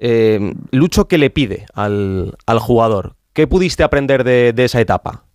[0.01, 3.15] Eh, Lucho, ¿qué le pide al, jugador?
[3.33, 5.30] ¿Qué pudiste aprender de esa etapa?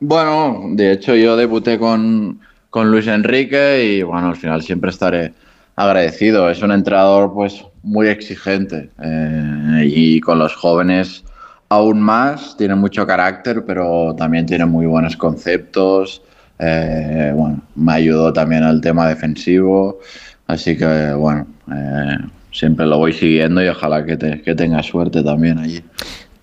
[0.00, 2.40] Bueno, de hecho yo debuté con,
[2.72, 5.32] Luis Enrique y bueno, al final siempre estaré
[5.74, 6.48] agradecido.
[6.48, 11.24] Es un entrenador pues muy exigente eh, y con los jóvenes
[11.68, 12.56] aún más.
[12.56, 16.22] Tiene mucho carácter, pero también tiene muy buenos conceptos.
[16.60, 19.98] Eh, bueno, me ayudó también al tema defensivo.
[20.46, 22.18] Así que bueno, eh,
[22.52, 25.82] siempre lo voy siguiendo y ojalá que, que tenga suerte también allí.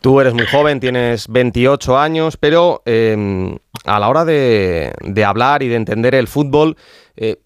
[0.06, 4.94] Tú eres muy joven, tienes 28 años, pero em, a la hora de,
[5.26, 6.78] hablar y de entender el fútbol,
[7.16, 7.38] eh,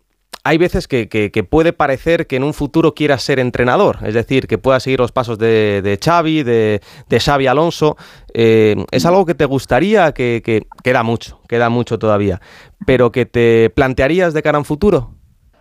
[0.43, 4.57] hay veces que, puede parecer que en un futuro quieras ser entrenador, es decir, que
[4.57, 7.95] puedas seguir los pasos de, Xavi, de, de Xavi Alonso.
[8.33, 10.11] Eh, ¿Es algo que te gustaría?
[10.11, 12.41] Que, queda mucho, queda mucho todavía,
[12.85, 15.13] pero que te plantearías de cara a un futuro.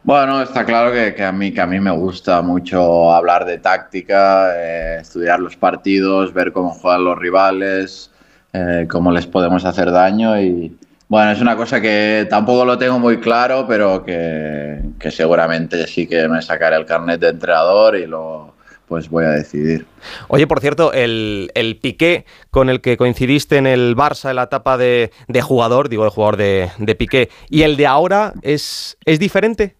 [0.04, 4.52] Bueno, está claro que, a mí, que a mí me gusta mucho hablar de táctica,
[4.56, 8.10] eh, estudiar los partidos, ver cómo juegan los rivales,
[8.52, 10.76] eh, cómo les podemos hacer daño y
[11.08, 14.80] bueno, es una cosa que tampoco lo tengo muy claro, pero que,
[15.10, 18.52] seguramente sí que me sacaré el carnet de entrenador y lo
[18.86, 19.86] pues voy a decidir.
[20.28, 24.44] Oye, por cierto, el, el Piqué con el que coincidiste en el Barça en la
[24.44, 25.10] etapa de,
[25.42, 29.77] jugador, digo de jugador de, de Piqué, y el de ahora es, es diferente.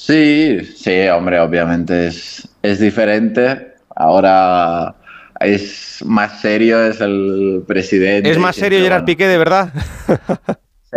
[0.00, 3.74] Sí, sí, hombre, obviamente es, es diferente.
[3.94, 4.94] Ahora
[5.38, 8.30] es más serio, es el presidente.
[8.30, 9.68] ¿Es más serio Gerard Piqué, de verdad?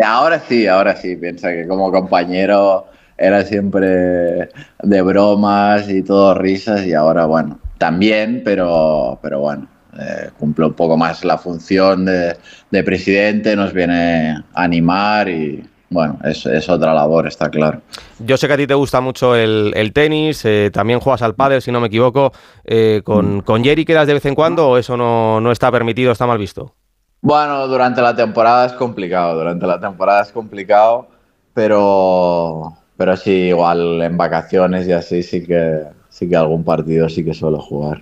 [0.05, 1.17] ahora sí, ahora sí.
[1.17, 4.49] Piensa que como compañero era siempre
[4.81, 9.67] de bromas y todo risas y ahora, bueno, también, pero, pero bueno,
[9.99, 12.37] eh, cumple un poco más la función de,
[12.71, 15.61] de, presidente, nos viene a animar y
[15.93, 17.81] bueno, es, es, otra labor, está claro.
[18.19, 21.35] Yo sé que a ti te gusta mucho el, el tenis, eh, también juegas al
[21.35, 22.33] pádel, si no me equivoco.
[22.65, 26.11] Eh, ¿con, ¿Con Jerry quedas de vez en cuando o eso no, no está permitido,
[26.11, 26.73] está mal visto?
[27.21, 31.07] Bueno, durante la temporada es complicado, durante la temporada es complicado,
[31.53, 37.23] pero, pero sí, igual en vacaciones y así sí que, sí que algún partido sí
[37.23, 38.01] que suelo jugar.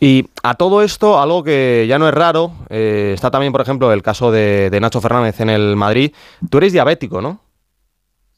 [0.00, 3.92] Y a todo esto, algo que ya no es raro, eh, está también, por ejemplo,
[3.92, 6.12] el caso de, de, Nacho Fernández en el Madrid.
[6.48, 7.40] Tú eres diabético, ¿no?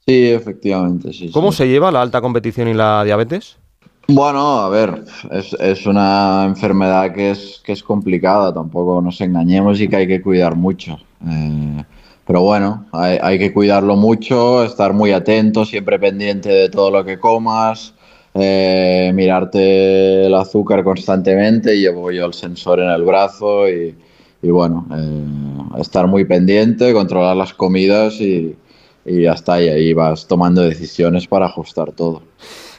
[0.07, 1.31] Sí, efectivamente, sí.
[1.31, 1.59] ¿Cómo sí.
[1.59, 3.59] se lleva la alta competición y la diabetes?
[4.09, 9.81] Bueno, a ver, es, es, una enfermedad que es, que es complicada, tampoco nos engañemos
[9.81, 10.99] y que hay que cuidar mucho.
[11.29, 11.85] Eh,
[12.27, 17.05] pero bueno, hay, hay, que cuidarlo mucho, estar muy atento, siempre pendiente de todo lo
[17.05, 17.95] que comas,
[18.35, 23.95] eh, mirarte el azúcar constantemente, llevo yo el sensor en el brazo y,
[24.43, 28.57] y bueno, eh, estar muy pendiente, controlar las comidas y,
[29.05, 32.23] y ahí vas tomando decisiones para ajustar todo.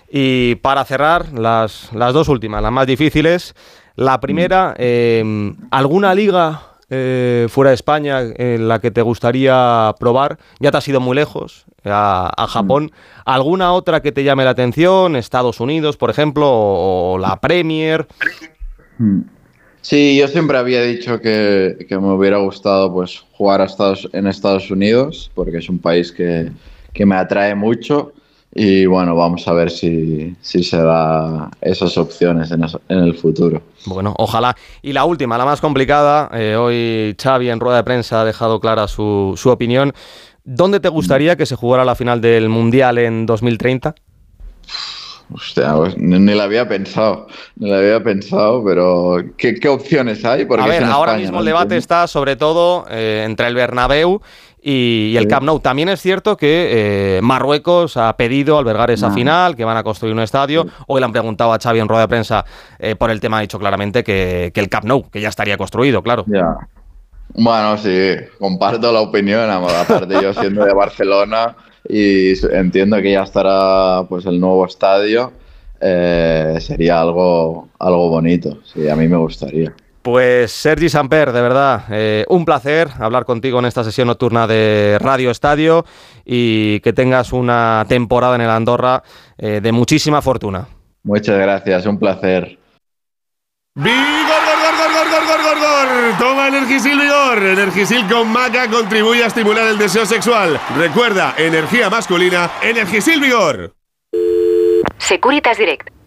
[0.10, 3.56] Y para cerrar, las, las dos últimas, las más difíciles.
[3.96, 10.38] La primera, eh, ¿alguna liga eh, fuera de España en la que te gustaría probar?
[10.60, 12.92] Ya te has ido muy lejos, a, a Japón.
[13.26, 15.16] ¿Alguna otra que te llame la atención?
[15.16, 18.08] Estados Unidos, por ejemplo, o, o la Premier.
[19.82, 24.28] Sí, yo siempre había dicho que, que, me hubiera gustado pues jugar a Estados, en
[24.28, 26.52] Estados Unidos, porque es un país que,
[26.94, 28.14] que me atrae mucho.
[28.54, 33.16] Y bueno, vamos a ver si, si se da esas opciones en, eso, en, el
[33.16, 33.62] futuro.
[33.86, 34.56] Bueno, ojalá.
[34.82, 38.60] Y la última, la más complicada, eh, hoy Xavi en rueda de prensa ha dejado
[38.60, 39.94] clara su, su opinión.
[40.44, 43.96] ¿Dónde te gustaría que se jugara la final del Mundial en 2030?
[45.34, 50.46] Hostia, pues, ni la había pensado, ni la había pensado, pero ¿qué, qué opciones hay?
[50.46, 51.40] Porque a ver, ahora España, mismo ¿no?
[51.40, 54.22] el debate está sobre todo eh, entre el Bernabéu
[54.62, 55.30] y, y el sí.
[55.30, 55.60] Camp Nou.
[55.60, 59.16] También es cierto que eh, Marruecos ha pedido albergar esa no.
[59.16, 60.64] final, que van a construir un estadio.
[60.64, 60.70] Sí.
[60.88, 62.46] Hoy le han preguntado a Xavi en rueda de prensa
[62.80, 65.58] eh, por el tema, ha dicho claramente que, que, el Camp Nou, que ya estaría
[65.58, 66.26] construido, claro.
[66.28, 66.56] Ya.
[67.34, 71.56] Bueno, sí, comparto la opinión, aparte yo siendo de Barcelona
[71.88, 75.32] y entiendo que ya estará pues el nuevo estadio,
[75.80, 79.74] eh, sería algo, algo bonito, sí, a mí me gustaría.
[80.02, 84.98] Pues Sergi Samper, de verdad, eh, un placer hablar contigo en esta sesión nocturna de
[85.00, 85.86] Radio Estadio
[86.26, 89.04] y que tengas una temporada en el Andorra
[89.38, 90.68] eh, de muchísima fortuna.
[91.04, 92.58] Muchas gracias, un placer.
[93.76, 96.18] ¡Vigor, gor, gor, gor, gor, gor, gor, gor!
[96.20, 97.38] Toma Energisil Vigor.
[97.38, 100.60] Energisil con maca contribuye a estimular el deseo sexual.
[100.78, 103.74] Recuerda, energía masculina, Energisil Vigor.
[104.98, 105.90] Securitas Direct,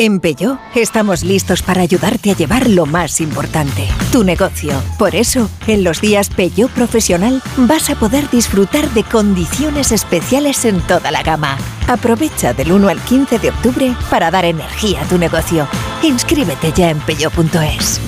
[0.00, 4.70] En Peugeot estamos listos para ayudarte a llevar lo más importante, tu negocio.
[4.96, 10.80] Por eso, en los días Peugeot Profesional vas a poder disfrutar de condiciones especiales en
[10.82, 11.58] toda la gama.
[11.88, 15.66] Aprovecha del 1 al 15 de octubre para dar energía a tu negocio.
[16.04, 18.00] Inscríbete ya en peugeot.es.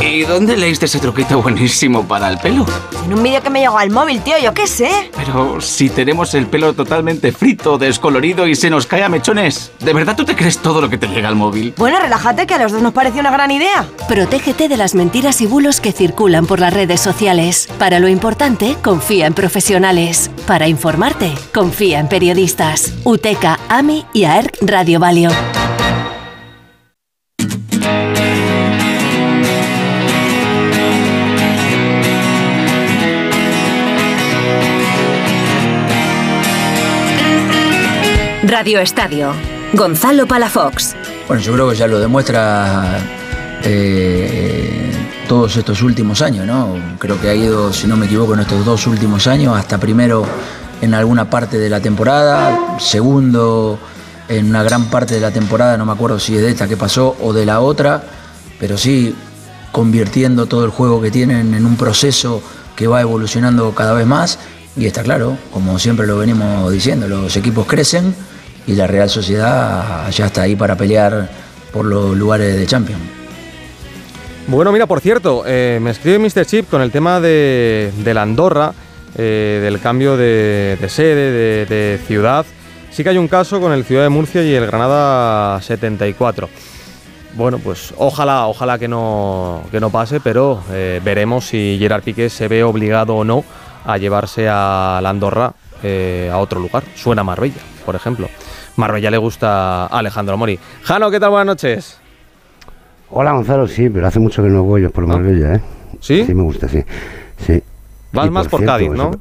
[0.00, 2.64] ¿Y dónde leíste ese truquito buenísimo para el pelo?
[3.04, 4.90] En un vídeo que me llegó al móvil, tío, yo qué sé.
[5.16, 9.92] Pero si tenemos el pelo totalmente frito, descolorido y se nos cae a mechones, ¿de
[9.92, 11.74] verdad tú te crees todo lo que te llega al móvil?
[11.76, 13.86] Bueno, relájate que a los dos nos pareció una gran idea.
[14.08, 17.68] Protégete de las mentiras y bulos que circulan por las redes sociales.
[17.78, 20.30] Para lo importante, confía en profesionales.
[20.46, 22.94] Para informarte, confía en periodistas.
[23.04, 25.30] UTECA, AMI y AERC Radio Valio.
[38.48, 39.34] Radio Estadio.
[39.74, 40.96] Gonzalo Palafox.
[41.26, 42.98] Bueno, yo creo que ya lo demuestra
[43.62, 44.90] eh,
[45.28, 46.74] todos estos últimos años, ¿no?
[46.98, 50.24] Creo que ha ido, si no me equivoco, en estos dos últimos años, hasta primero
[50.80, 53.78] en alguna parte de la temporada, segundo
[54.30, 56.78] en una gran parte de la temporada, no me acuerdo si es de esta que
[56.78, 58.02] pasó o de la otra,
[58.58, 59.14] pero sí
[59.72, 62.42] convirtiendo todo el juego que tienen en un proceso
[62.74, 64.38] que va evolucionando cada vez más.
[64.74, 68.14] Y está claro, como siempre lo venimos diciendo, los equipos crecen
[68.68, 71.28] y la Real Sociedad ya está ahí para pelear
[71.72, 73.00] por los lugares de Champions.
[74.46, 76.44] Bueno, mira, por cierto, eh, me escribe Mr.
[76.44, 78.72] Chip con el tema de, la Andorra,
[79.16, 82.44] eh, del cambio de, de sede, de, ciudad.
[82.90, 86.48] Sí que hay un caso con el Ciudad de Murcia y el Granada 74.
[87.34, 92.28] Bueno, pues ojalá, ojalá que no, que no pase, pero eh, veremos si Gerard Piqué
[92.28, 93.44] se ve obligado o no
[93.84, 96.82] a llevarse a la Andorra a otro lugar.
[96.96, 98.28] Suena Marbella, por ejemplo.
[98.76, 100.58] Marbella le gusta a Alejandro Mori.
[100.82, 101.30] Jano, ¿qué tal?
[101.30, 101.98] Buenas noches.
[103.08, 105.60] Hola Gonzalo, sí, pero hace mucho que no voy yo por Marbella, ¿eh?
[105.98, 106.22] ¿Sí?
[106.26, 106.84] Sí, me gusta, sí.
[107.46, 107.62] sí.
[108.12, 109.08] Vas Y más por cierto, Cádiz, ¿no?
[109.12, 109.20] eso-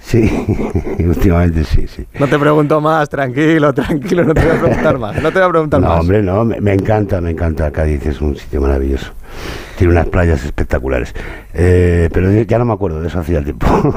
[0.00, 0.28] Sí,
[0.98, 2.04] últimamente sí, sí.
[2.18, 5.22] No te pregunto más, tranquilo, tranquilo, no te voy a preguntar más.
[5.22, 6.00] No te voy a preguntar No, más.
[6.00, 9.12] hombre, no, me, me encanta, me encanta Cádiz, es un sitio maravilloso.
[9.78, 11.14] Tiene unas playas espectaculares.
[11.54, 13.66] Eh, pero ya no me acuerdo de eso hacía tiempo.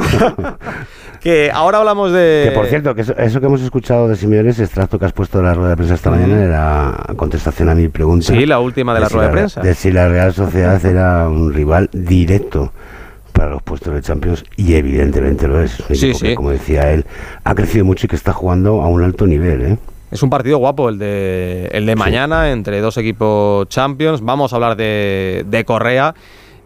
[1.22, 2.48] Que ahora hablamos de.
[2.50, 5.14] que por cierto, que eso, eso que hemos escuchado de Simeone, ese extracto que has
[5.14, 8.28] puesto de la rueda de prensa esta mañana, era contestación a mi pregunta.
[8.28, 9.62] Sí, la última de la si rueda de Re- prensa.
[9.62, 12.72] De si la Real Sociedad era un rival directo
[13.34, 15.80] para los puestos de Champions, y evidentemente lo es.
[15.82, 16.36] Un Sí, equipo que, sí.
[16.36, 17.06] como decía él,
[17.44, 19.78] ha crecido mucho y que está jugando a un alto nivel, ¿eh?
[20.10, 24.22] Es un partido guapo el de, el de mañana entre dos equipos champions.
[24.22, 26.16] Vamos a hablar de, de Correa,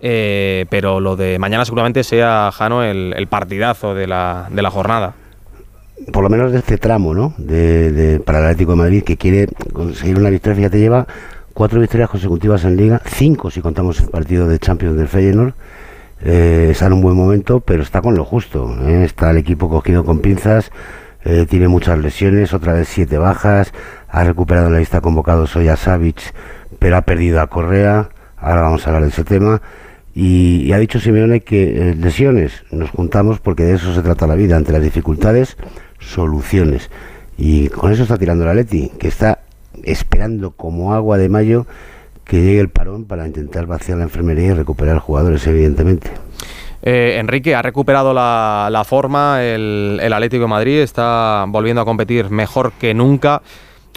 [0.02, 4.72] eh, pero lo de mañana seguramente sea, Jano, el, el partidazo de la, de la
[4.72, 5.14] jornada.
[6.12, 7.34] por lo menos de este tramo, ¿no?
[7.38, 10.56] De, de- para el Atlético de Madrid, que quiere conseguir una victoria.
[10.58, 11.06] Fíjate, lleva
[11.54, 15.54] cuatro victorias consecutivas en Liga, cinco si contamos el partido de Champions del Feyenoord.
[16.24, 18.76] Eh, está en un buen momento, pero está con lo justo.
[18.88, 19.04] ¿eh?
[19.04, 20.72] Está el equipo cogido con pinzas,
[21.24, 23.74] eh, tiene muchas lesiones, otra vez siete bajas.
[24.10, 26.34] Ha recuperado en la lista convocados hoy a Savic,
[26.80, 28.10] pero ha perdido a Correa.
[28.38, 29.62] Ahora vamos a hablar de ese tema.
[30.14, 34.36] Y, ha dicho Simeone que eh, lesiones, nos juntamos porque de eso se trata la
[34.36, 35.58] vida, ante las dificultades,
[36.00, 36.90] soluciones.
[37.38, 39.40] Y con eso está tirando la Leti, que está
[39.84, 41.66] esperando como agua de mayo
[42.26, 46.12] que llegue el parón para intentar vaciar la enfermería y recuperar jugadores, evidentemente.
[46.84, 51.86] Eh, Enrique ha recuperado la, la forma, el, el Atlético de Madrid está volviendo a
[51.86, 53.42] competir mejor que nunca.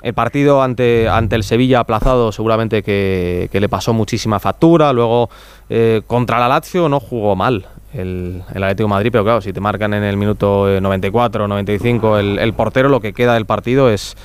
[0.02, 4.92] El partido ante, ante el Sevilla aplazado seguramente que, que le pasó muchísima factura.
[4.92, 5.30] Luego
[5.70, 9.52] eh, contra la Lazio no jugó mal el, el Atlético de Madrid, pero claro, si
[9.52, 13.46] te marcan en el minuto eh, 94 95 el, el portero, lo que queda del
[13.46, 14.16] partido es,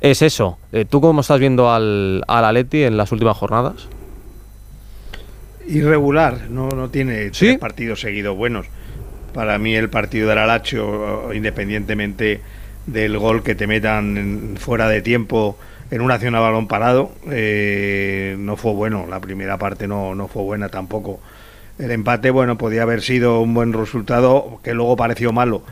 [0.00, 0.58] es eso.
[0.72, 3.88] Eh, ¿Tú cómo estás viendo al, al Atleti en las últimas jornadas?
[5.66, 8.66] irregular, no, no tiene tres partidos seguidos buenos.
[9.32, 12.40] Para mí el partido del Alacho, independientemente
[12.86, 15.56] del gol que te metan en- fuera de tiempo
[15.90, 19.06] en una acción a balón parado, eh, no fue bueno.
[19.08, 21.20] La primera parte no, no fue buena tampoco.
[21.78, 25.62] El empate, bueno, podía haber sido un buen resultado, que luego pareció malo.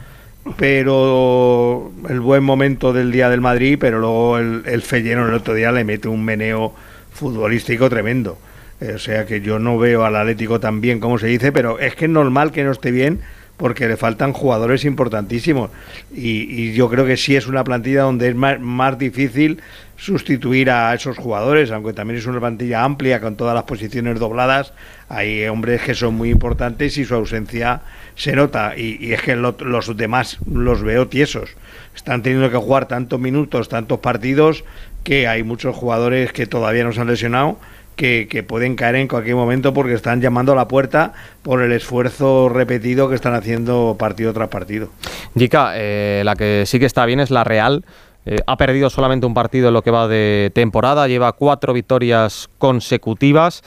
[0.57, 5.55] Pero el buen momento del día del Madrid, pero luego el, el Feyenoord el otro
[5.55, 6.73] día le mete un meneo
[7.13, 8.39] futbolístico tremendo.
[8.81, 11.79] Eh, O sea que yo no veo al Atlético tan bien como se dice, pero
[11.79, 13.21] es que es normal que no esté bien
[13.63, 15.71] porque le faltan jugadores importantísimos.
[16.13, 19.61] Y, yo creo que sí es una plantilla donde es más, difícil
[19.97, 24.73] sustituir a esos jugadores, aunque también es una plantilla amplia con todas las posiciones dobladas.
[25.09, 27.83] Hay hombres que son muy importantes y su ausencia
[28.17, 28.77] se nota.
[28.77, 31.51] Y, es que lo- los demás los veo tiesos.
[31.95, 34.65] Están teniendo que jugar tantos minutos, tantos partidos,
[35.05, 37.61] que hay muchos jugadores que todavía no se han lesionado
[37.97, 41.13] que, pueden caer en cualquier momento porque están llamando a la puerta
[41.43, 44.89] por el esfuerzo repetido que están haciendo partido tras partido.
[45.37, 47.85] Jica, eh, la que sí que está bien es la Real.
[48.25, 52.49] Eh, ha perdido solamente un partido en lo que va de temporada, lleva cuatro victorias
[52.59, 53.63] consecutivas.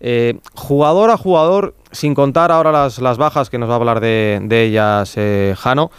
[0.00, 4.00] Eh, jugador a jugador, sin contar ahora las, las bajas, que nos va a hablar
[4.00, 5.16] de, ellas
[5.58, 5.90] Jano,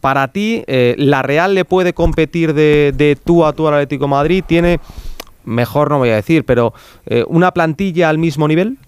[0.00, 4.42] para ti, ¿la Real le puede competir de, de tú a tú al Atlético Madrid?
[4.46, 4.80] ¿Tiene,
[5.44, 6.74] mejor no voy a decir, pero
[7.06, 8.78] eh, una plantilla al mismo nivel?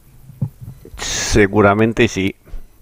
[0.97, 2.37] Seguramente sí,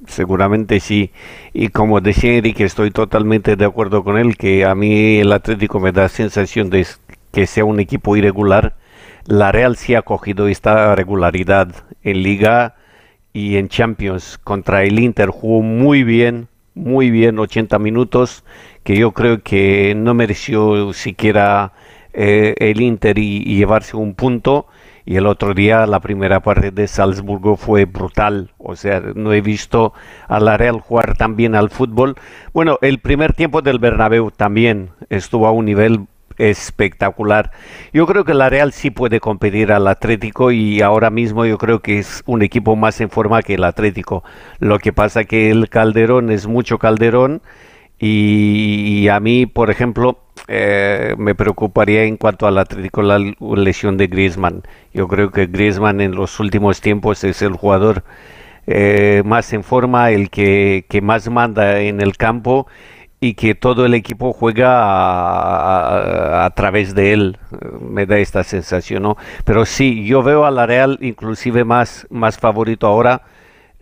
[0.06, 1.10] seguramente sí.
[1.52, 5.80] Y como decía Enrique, estoy totalmente de acuerdo con él, que a mí el Atlético
[5.80, 6.86] me da sensación de
[7.32, 8.74] que sea un equipo irregular.
[9.26, 11.68] La Real sí ha cogido esta regularidad
[12.02, 12.74] en Liga
[13.32, 14.38] y en Champions.
[14.42, 18.44] Contra el Inter jugó muy bien, muy bien, 80 minutos,
[18.84, 21.72] que yo creo que no mereció siquiera
[22.12, 24.66] eh, el Inter y, y llevarse un punto.
[25.04, 28.50] Y el otro día la primera parte de Salzburgo fue brutal.
[28.58, 29.92] O sea, no he visto
[30.28, 32.14] a la Real jugar tan bien al fútbol.
[32.52, 36.06] Bueno, el primer tiempo del Bernabéu también estuvo a un nivel
[36.38, 37.50] espectacular.
[37.92, 41.80] Yo creo que la Real sí puede competir al Atlético y ahora mismo yo creo
[41.80, 44.24] que es un equipo más en forma que el Atlético.
[44.58, 47.42] Lo que pasa que el Calderón es mucho Calderón
[48.04, 50.18] Y, a mí, por ejemplo,
[50.48, 54.62] eh, me preocuparía en cuanto al Atlético la lesión de Griezmann.
[54.92, 58.02] Yo creo que Griezmann en los últimos tiempos es el jugador
[58.66, 62.66] eh, más en forma, el que, que más manda en el campo
[63.20, 64.74] y que todo el equipo juega
[66.44, 67.38] a, través de él.
[67.80, 69.16] Me da esta sensación, ¿no?
[69.44, 73.22] Pero sí, yo veo a la Real inclusive más, más favorito ahora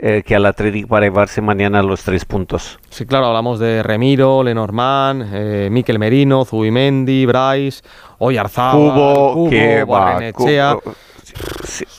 [0.03, 2.79] eh, que al Atlético para llevarse mañana los tres puntos.
[2.89, 7.83] Sí, claro, hablamos de Remiro, Lenormand, eh, Miquel Merino, Zubimendi, Bryce,
[8.19, 9.85] Oyarzábal, Cubo, que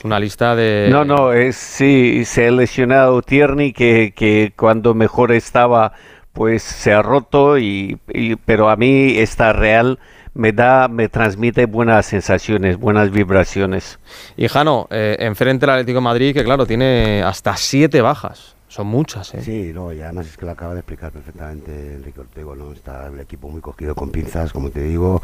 [0.02, 0.88] Una lista de...
[0.90, 5.92] No, no, es, sí, se ha lesionado Tierney que, que cuando mejor estaba
[6.32, 8.00] pues se ha roto y,
[8.44, 9.98] pero a mí esta Real
[10.34, 13.98] me da, me transmite buenas sensaciones, buenas vibraciones.
[14.36, 18.56] Y Jano, eh, enfrente al Atlético de Madrid, que claro, tiene hasta siete bajas.
[18.72, 19.42] Son muchas, ¿eh?
[19.42, 22.72] Sí, no, y además es que lo acaba de explicar perfectamente Enrique Ortego, ¿no?
[22.72, 25.20] Está el equipo muy cogido con pinzas, como te digo.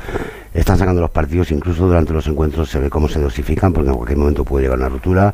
[0.52, 3.96] Están sacando los partidos, incluso durante los encuentros se ve cómo se dosifican, porque en
[3.96, 5.32] cualquier momento puede llegar una ruptura.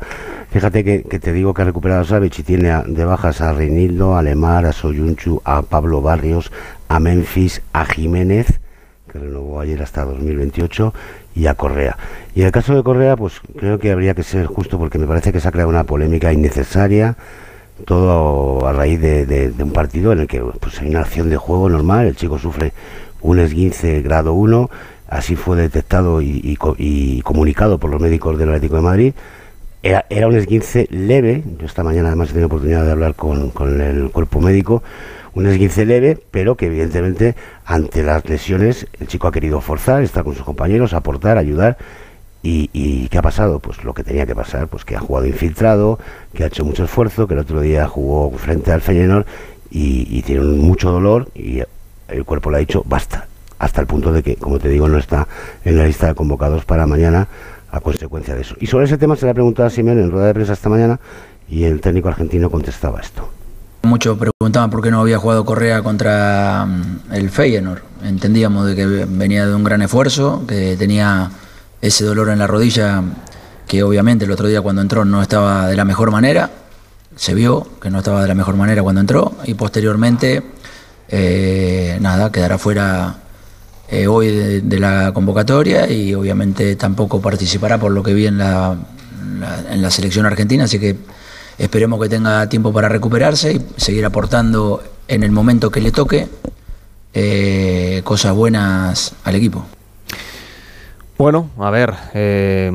[0.49, 4.15] Fíjate que, te digo que ha recuperado a Savich y tiene de bajas a Reinildo,
[4.15, 6.53] a Lemar, a Soyunchu, a Pablo Barrios,
[6.87, 8.61] a Memphis, a Jiménez,
[9.15, 10.93] que renovó ayer hasta 2028,
[11.35, 11.97] y a Correa.
[12.33, 15.07] Y en el caso de Correa, pues creo que habría que ser justo porque me
[15.07, 17.17] parece que se ha creado una polémica innecesaria
[17.83, 21.67] todo a raíz de, un partido en el que pues, hay una acción de juego
[21.69, 22.71] normal, el chico sufre
[23.21, 24.69] un esguince grado 1,
[25.09, 26.55] así fue detectado y,
[27.23, 29.13] comunicado por los médicos del Atlético de Madrid.
[29.83, 33.51] Era, un esguince leve, yo esta mañana además he tenido oportunidad de hablar con
[33.81, 34.81] el cuerpo médico,
[35.35, 37.35] un esguince leve, pero que evidentemente
[37.65, 41.77] ante las lesiones el chico ha querido forzar, estar con sus compañeros, aportar, ayudar
[42.47, 43.59] ¿Y, qué ha pasado?
[43.59, 45.97] Pues lo que tenía que pasar, pues que ha jugado infiltrado,
[46.33, 49.25] que ha hecho mucho esfuerzo, que el otro día jugó frente al Feyenoord
[49.71, 51.61] y, tiene mucho dolor y
[52.07, 54.99] el cuerpo le ha dicho basta, hasta el punto de que, como te digo, no
[54.99, 55.27] está
[55.63, 57.27] en la lista de convocados para mañana
[57.71, 58.55] a consecuencia de eso.
[58.59, 60.69] Y sobre ese tema se le ha preguntado a Simeone en rueda de prensa esta
[60.69, 60.99] mañana
[61.49, 63.27] y el técnico argentino contestaba esto.
[63.95, 67.81] Muchos preguntaban por qué no había jugado Correa contra mm, el Feyenoord.
[68.03, 71.31] Entendíamos de que venía de un gran esfuerzo, que tenía
[71.81, 73.01] ese dolor en la rodilla
[73.65, 76.49] que obviamente el otro día cuando entró no estaba de la mejor manera,
[77.15, 80.43] se vio que no estaba de la mejor manera cuando entró y posteriormente,
[81.07, 83.15] eh, nada, quedará fuera
[83.87, 88.75] eh, hoy de, la convocatoria y obviamente tampoco participará por lo que vi en la,
[89.71, 90.97] en la selección argentina, así que
[91.57, 96.27] esperemos que tenga tiempo para recuperarse y seguir aportando en el momento que le toque
[97.13, 99.65] eh, cosas buenas al equipo.
[101.17, 102.71] Bueno, a ver, eh,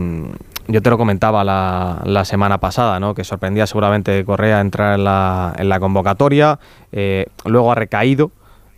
[0.67, 3.15] yo te lo comentaba la, semana pasada, ¿no?
[3.15, 6.59] que sorprendía seguramente Correa entrar en la, en la convocatoria,
[6.93, 8.31] eh, luego ha recaído,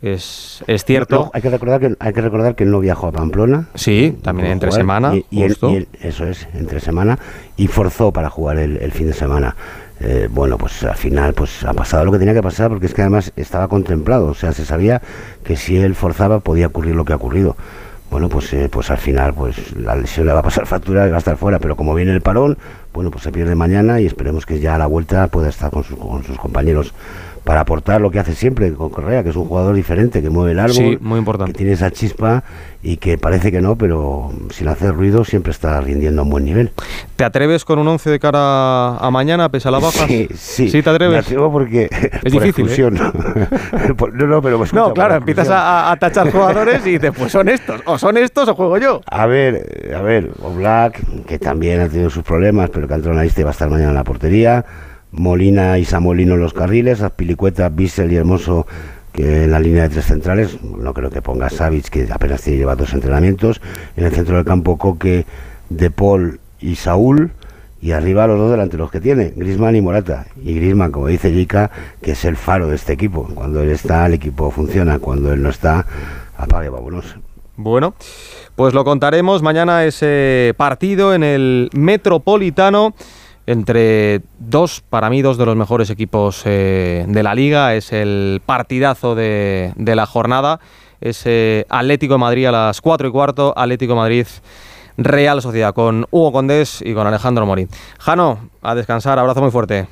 [0.02, 1.30] es, es cierto.
[1.32, 3.68] hay, que recordar que, hay que recordar que él no viajó a Pamplona.
[3.76, 5.14] Sí, también entre semana.
[5.30, 7.20] Y, eso es, entre semana,
[7.56, 9.54] y forzó para jugar el, fin de semana.
[10.04, 12.94] Eh, bueno, pues al final pues ha pasado lo que tenía que pasar porque es
[12.94, 15.00] que además estaba contemplado, o sea, se sabía
[15.44, 17.56] que si él forzaba podía ocurrir lo que ha ocurrido.
[18.10, 21.10] Bueno, pues, eh, pues al final pues la lesión le va a pasar factura y
[21.10, 22.58] va a estar fuera, pero como viene el parón,
[22.92, 25.84] bueno, pues se pierde mañana y esperemos que ya a la vuelta pueda estar con,
[25.84, 26.92] con sus compañeros
[27.44, 30.52] para aportar lo que hace siempre con Correa, que es un jugador diferente, que mueve
[30.52, 31.52] el árbol, muy importante.
[31.52, 32.44] que tiene esa chispa
[32.82, 36.44] y que parece que no, pero sin hacer ruido siempre está rindiendo a un buen
[36.44, 36.72] nivel.
[37.16, 40.06] ¿Te atreves con un 11 de cara a mañana, pese a la baja?
[40.06, 40.68] Sí, sí.
[40.68, 41.14] ¿Sí te atreves?
[41.14, 41.88] Me atrevo porque...
[42.22, 42.90] Es difícil, ¿eh?
[44.12, 44.58] no, no, pero...
[44.58, 48.48] Pues no, claro, empiezas a, tachar jugadores y dices, pues son estos, o son estos
[48.48, 49.00] o juego yo.
[49.06, 52.96] A ver, a ver, o Black, que también ha tenido sus problemas, pero que ha
[52.96, 54.64] entrado en la lista y va a estar mañana en la portería.
[55.12, 58.66] Molina y Samolino los carriles, Azpilicueta, Bissell y Hermoso
[59.12, 62.58] que en la línea de tres centrales, no creo que ponga Savic, que apenas tiene
[62.58, 63.60] lleva dos entrenamientos,
[63.96, 65.26] en el centro del campo Coque,
[65.68, 67.32] De Paul y Saúl,
[67.82, 70.26] y arriba los dos delanteros que tiene, Grisman y Morata.
[70.42, 71.70] Y Grisman, como dice Jica,
[72.00, 73.28] que es el faro de este equipo.
[73.34, 75.00] Cuando él está, el equipo funciona.
[75.00, 75.84] Cuando él no está,
[76.36, 77.16] apague, vámonos.
[77.56, 77.94] Bueno,
[78.54, 82.94] pues lo contaremos mañana ese partido en el Metropolitano
[83.46, 87.74] entre dos, para mí, dos de los mejores equipos eh, de la liga.
[87.74, 90.60] Es el partidazo de, la jornada.
[91.00, 91.24] Es
[91.68, 94.26] Atlético de Madrid a las 4 y cuarto, Atlético de Madrid
[94.96, 97.68] Real Sociedad, con Hugo Condés y con Alejandro Morín.
[97.98, 99.86] Jano, a descansar, abrazo muy fuerte.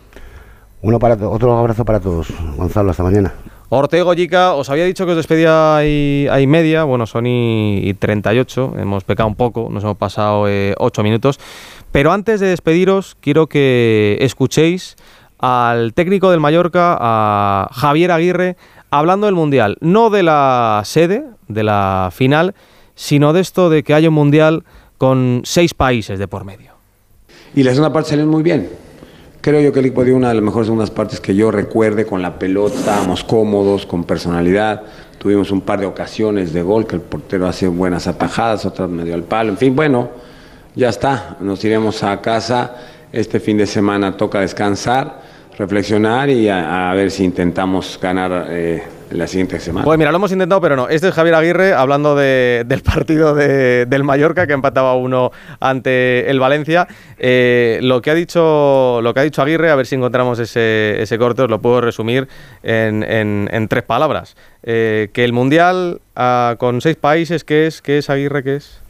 [0.83, 2.29] Uno para otro abrazo para todos.
[2.57, 3.35] Gonzalo, hasta mañana.
[3.73, 9.05] Ortego Yica, os había dicho que os despedía ahí, media, bueno, son y, 38, hemos
[9.05, 11.39] pecado un poco, nos hemos pasado eh, 8 minutos.
[11.93, 14.97] Pero antes de despediros, quiero que escuchéis
[15.39, 18.57] al técnico del Mallorca, a Javier Aguirre,
[18.91, 22.55] hablando del Mundial, no de la sede, de la final,
[22.95, 24.65] sino de esto de que haya un Mundial
[24.99, 26.73] con seis países de por medio.
[27.55, 28.69] Y la segunda parte salió muy bien.
[29.41, 32.05] Creo yo que el equipo dio una de las mejores segundas partes que yo recuerde
[32.05, 34.83] con la pelota, estábamos cómodos, con personalidad.
[35.19, 39.15] Tuvimos un par de ocasiones de gol que el portero hace buenas atajadas, otras medio
[39.15, 39.51] al palo.
[39.51, 40.11] En fin, bueno,
[40.75, 41.37] ya está.
[41.41, 42.75] Nos iremos a casa.
[43.13, 45.21] Este fin de semana toca descansar,
[45.59, 49.85] reflexionar y a, ver si intentamos ganar eh, la siguiente semana.
[49.85, 50.89] Pues mira, lo hemos intentado, pero no.
[50.89, 56.31] Este es Javier Aguirre hablando de- del partido de- del Mallorca que empataba uno ante
[56.31, 56.87] el Valencia.
[57.19, 61.03] Eh, lo que ha dicho lo que ha dicho Aguirre, a ver si encontramos ese,
[61.03, 62.29] ese corte, os lo puedo resumir
[62.63, 64.37] en tres palabras.
[64.63, 67.83] Eh, que el Mundial ah, con seis países, ¿qué es?
[67.83, 68.45] ¿Qué es Aguirre?
[68.45, 68.81] ¿Qué es?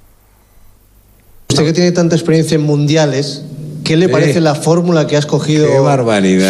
[1.50, 3.42] Usted que tiene tanta experiencia en mundiales,
[3.82, 4.12] ¿qué le Sí.
[4.12, 5.66] parece la fórmula que ha escogido.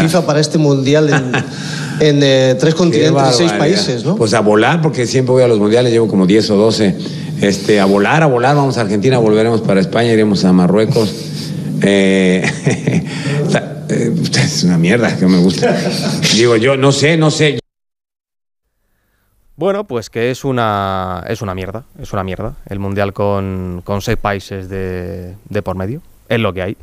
[0.03, 1.33] FIFA para este mundial en,
[2.07, 4.17] en, eh, tres continentes y seis países, ¿no?
[4.17, 6.97] Pues a volar, porque siempre voy a los mundiales, llevo como 10 o 12.
[7.41, 11.11] Este, a volar, a volar, vamos a Argentina, volveremos para España, iremos a Marruecos.
[11.83, 12.43] Eh,
[13.89, 14.15] eh,
[14.45, 15.75] es una mierda que me gusta.
[16.37, 17.60] Digo, yo no sé, no sé.
[19.61, 22.55] Bueno, pues que es una, es una mierda, es una mierda.
[22.65, 26.01] El Mundial con, con seis países de, de por medio,
[26.31, 26.77] es lo que hay.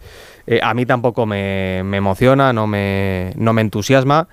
[0.45, 4.27] Eh, a mí tampoco me, me emociona, no me, no me entusiasma,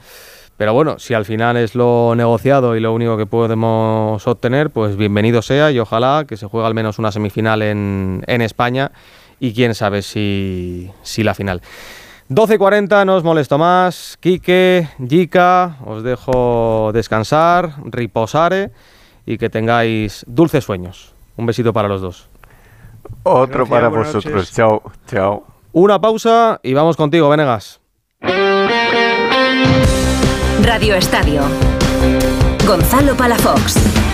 [0.59, 4.97] pero bueno, si al final es lo negociado y lo único que podemos obtener, pues
[4.97, 8.93] bienvenido sea y ojalá que se juegue al menos una semifinal en, en España
[9.41, 11.63] y quién sabe si, si la final.
[12.31, 14.17] 12.40, no os molesto más.
[14.21, 18.71] Quique, Yika, os dejo descansar, riposare
[19.27, 21.15] y que tengáis dulces sueños.
[21.37, 22.29] Un besito para los dos.
[23.25, 24.35] Otro Gracias, para vosotros.
[24.35, 24.53] noches.
[24.55, 25.45] Chao, chao.
[25.73, 27.81] Una pausa y vamos contigo, Venegas.
[30.63, 31.43] Radio Estadio.
[32.67, 34.14] Gonzalo Palafox.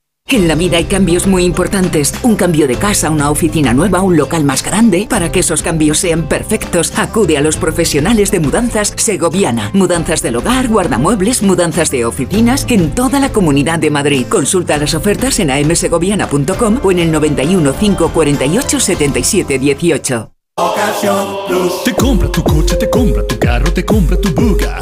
[0.31, 2.13] En la vida hay cambios muy importantes.
[2.23, 5.05] Un cambio de casa, una oficina nueva, un local más grande.
[5.09, 9.71] Para que esos cambios sean perfectos, acude a los profesionales de mudanzas Segoviana.
[9.73, 14.25] Mudanzas del hogar, guardamuebles, mudanzas de oficinas en toda la comunidad de Madrid.
[14.29, 20.31] Consulta las ofertas en amsegoviana.com o en el 91 548 77 18.
[21.83, 24.81] Te compra tu coche, te compra tu carro, te compra tu buga.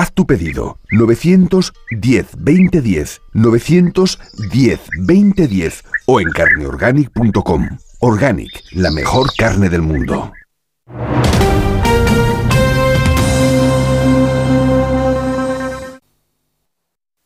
[0.00, 7.68] Haz tu pedido 910 2010 910 2010 o en carneorganic.com.
[7.98, 10.32] Organic, la mejor carne del mundo.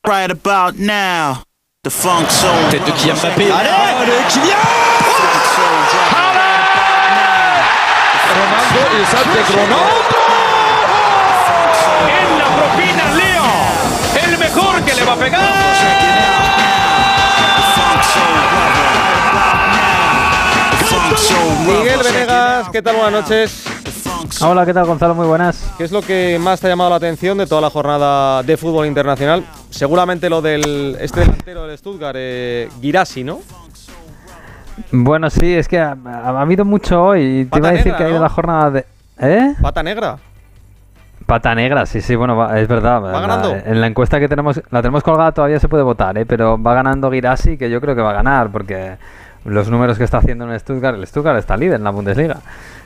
[0.02, 1.44] Right about now,
[1.84, 2.70] the funk soul.
[2.72, 3.52] Tête de Kylian Mbappé.
[3.52, 3.70] Allez,
[4.32, 4.58] Kylian
[8.34, 10.24] Ronaldo y salte Ronaldo.
[15.04, 16.54] Le va a pegar.
[21.66, 22.96] Miguel Venegas, ¿qué tal?
[22.96, 23.64] Buenas noches.
[24.42, 25.14] Hola, ¿qué tal Gonzalo?
[25.14, 25.72] Muy buenas.
[25.76, 28.56] ¿Qué es lo que más te ha llamado la atención de toda la jornada de
[28.56, 29.44] fútbol internacional?
[29.70, 33.40] Seguramente lo del este delantero del Stuttgart, eh, Girassi, ¿no?
[34.90, 37.44] Bueno, sí, es que ha, ha- ha habido mucho hoy.
[37.44, 38.22] Te Pata iba a decir negra, que ha ido ¿no?
[38.24, 38.86] la jornada de...
[39.20, 39.54] ¿Eh?
[39.60, 40.18] Pata negra.
[41.26, 43.02] Pata negra, sí, sí, bueno, va- es verdad.
[43.02, 43.54] ¿Va La- ganando?
[43.54, 46.26] en la encuesta que tenemos, la tenemos colgada todavía se puede votar, ¿eh?
[46.26, 48.96] pero va ganando Girassi, que yo creo que va a ganar, porque
[49.44, 52.38] los números que está haciendo en Stuttgart, el Stuttgart está líder en la Bundesliga.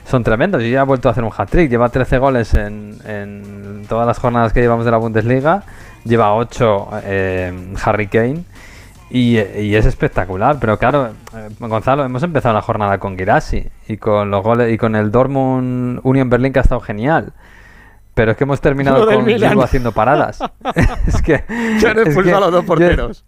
[0.05, 1.69] Son tremendos y ya ha vuelto a hacer un hat-trick.
[1.69, 5.63] Lleva 13 goles en, en, todas las jornadas que llevamos de la Bundesliga.
[6.03, 8.43] Lleva 8 eh, Harry Kane.
[9.11, 13.97] Y, y, es espectacular, pero claro, eh, Gonzalo, hemos empezado la jornada con Girassi y
[13.97, 17.33] con los goles y con el Dortmund Union Berlin que ha estado genial.
[18.19, 20.41] Pero es que hemos terminado con Giroud haciendo paradas.
[21.07, 21.41] es que
[21.79, 23.23] ya han expulsado a los dos porteros.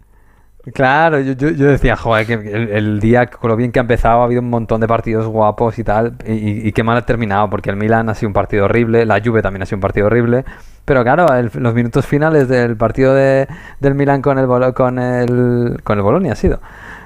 [0.66, 3.78] Yo, claro, yo, yo, yo, decía, joder, que el, el, día con lo bien que
[3.78, 6.98] ha empezado ha habido un montón de partidos guapos y tal, y, y qué mal
[6.98, 9.78] ha terminado, porque el Milan ha sido un partido horrible, la Juve también ha sido
[9.78, 10.44] un partido horrible,
[10.84, 13.48] pero claro, el, los minutos finales del partido de,
[13.80, 16.60] del Milan con el, con el, con el Bolonia ha sido.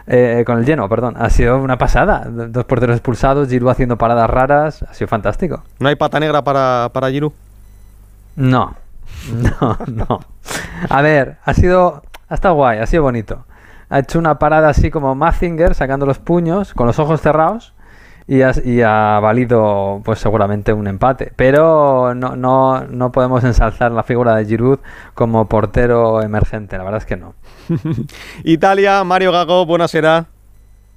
[0.08, 1.14] Eh, con el lleno, perdón.
[1.18, 2.26] Ha sido una pasada.
[2.28, 4.82] Dos porteros expulsados, Giroud haciendo paradas raras.
[4.82, 5.64] Ha sido fantástico.
[5.80, 7.32] ¿No hay pata negra para, para Giroud?
[8.36, 8.76] No,
[9.32, 10.20] no, no.
[10.88, 12.02] A ver, ha sido.
[12.28, 13.46] Ha estado guay, ha sido bonito.
[13.88, 17.72] Ha hecho una parada así como Mazinger, sacando los puños, con los ojos cerrados.
[18.28, 21.32] Y ha, valido pues seguramente un empate.
[21.36, 24.80] Pero no, no, no podemos ensalzar la figura de Giroud
[25.14, 27.34] como portero emergente, la verdad es que no.
[28.44, 30.26] Italia, Mario Gago, buonasera.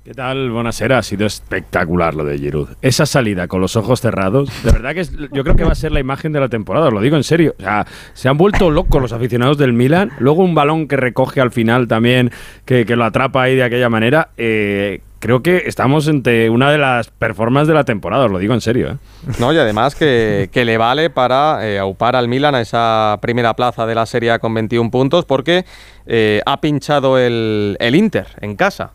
[0.10, 0.50] ¿Qué tal?
[0.50, 2.70] Buenasera, ha sido espectacular lo de Giroud.
[2.82, 5.76] Esa salida con los ojos cerrados, de verdad que es, yo creo que va a
[5.76, 7.54] ser la imagen de la temporada, os lo digo en serio.
[7.60, 10.10] O sea, se han vuelto locos los aficionados del Milan.
[10.18, 12.32] Luego un balón que recoge al final también,
[12.66, 14.30] que, lo atrapa ahí de aquella manera.
[14.38, 18.56] Eh, creo que estamos entre una de las performances de la temporada, os lo digo
[18.56, 18.90] en serio.
[18.90, 18.98] ¿eh?
[19.38, 23.86] No, y además que, le vale para eh, aupar al Milan a esa primera plaza
[23.86, 25.66] de la Serie con 21 puntos, porque
[26.08, 28.94] eh, ha pinchado el Inter en casa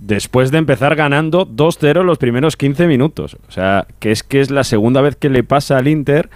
[0.00, 3.36] después de empezar ganando 2-0 los primeros 15 minutos.
[3.48, 6.30] O sea, que es que es la segunda vez que le pasa al Inter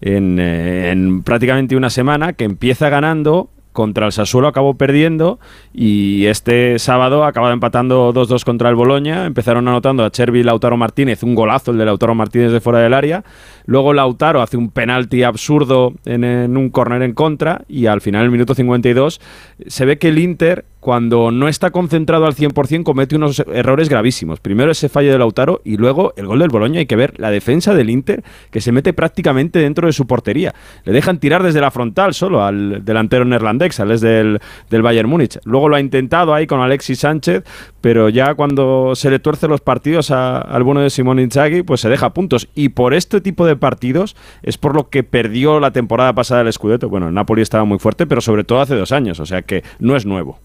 [0.00, 5.40] en, eh, en prácticamente una semana, que empieza ganando, contra el Sassuolo acabó perdiendo
[5.74, 9.26] y este sábado acaba empatando 2-2 contra el Boloña.
[9.26, 12.94] Empezaron anotando a Chervi Lautaro Martínez, un golazo el de Lautaro Martínez de fuera del
[12.94, 13.24] área.
[13.66, 18.30] Luego Lautaro hace un penalti absurdo en, un córner en contra y al final, el
[18.30, 19.20] minuto 52,
[19.66, 24.40] se ve que el Inter cuando no está concentrado al 100% comete unos errores gravísimos.
[24.40, 26.80] Primero ese fallo de Lautaro y luego el gol del Boloña.
[26.80, 30.54] Hay que ver la defensa del Inter que se mete prácticamente dentro de su portería.
[30.84, 35.38] Le dejan tirar desde la frontal solo al delantero neerlandés, al del, del Bayern Múnich.
[35.44, 37.44] Luego lo ha intentado ahí con Alexis Sánchez,
[37.80, 41.80] pero ya cuando se le tuerce los partidos a, al bueno de Simón Inzaghi, pues
[41.80, 42.48] se deja puntos.
[42.54, 46.52] Y por este tipo de partidos es por lo que perdió la temporada pasada el
[46.52, 46.90] Scudetto.
[46.90, 49.64] Bueno, el Napoli estaba muy fuerte, pero sobre todo hace dos años, o sea que
[49.78, 50.40] no es nuevo.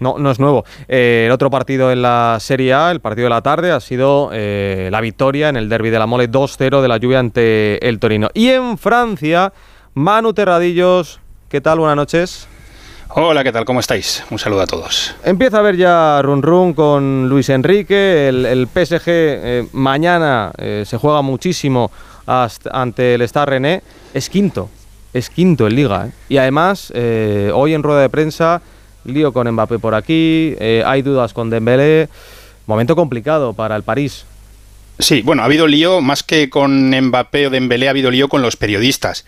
[0.00, 0.64] No, no es nuevo.
[0.88, 4.30] Eh, el otro partido en la Serie A, el partido de la tarde, ha sido
[4.32, 7.98] eh, la victoria en el derby de la Mole 2-0 de la lluvia ante el
[7.98, 8.28] Torino.
[8.34, 9.52] Y en Francia,
[9.94, 11.78] Manu Terradillos, ¿qué tal?
[11.78, 12.48] Buenas noches.
[13.10, 13.64] Hola, ¿qué tal?
[13.64, 14.24] ¿Cómo estáis?
[14.30, 15.14] Un saludo a todos.
[15.24, 18.28] Empieza a ver ya run run con Luis Enrique.
[18.28, 21.90] El, el PSG eh, mañana eh, se juega muchísimo
[22.26, 23.82] hasta, ante el Star René.
[24.12, 24.68] Es quinto,
[25.14, 26.08] es quinto en liga.
[26.08, 26.10] ¿eh?
[26.28, 26.92] Y además,
[27.54, 28.60] hoy en rueda de prensa
[29.06, 32.08] lío con Mbappé por aquí, eh, hay dudas con Dembélé,
[32.66, 34.24] momento complicado para el París.
[34.98, 38.42] Sí, bueno, ha habido lío más que con Mbappé o Dembélé, ha habido lío con
[38.42, 39.24] los periodistas.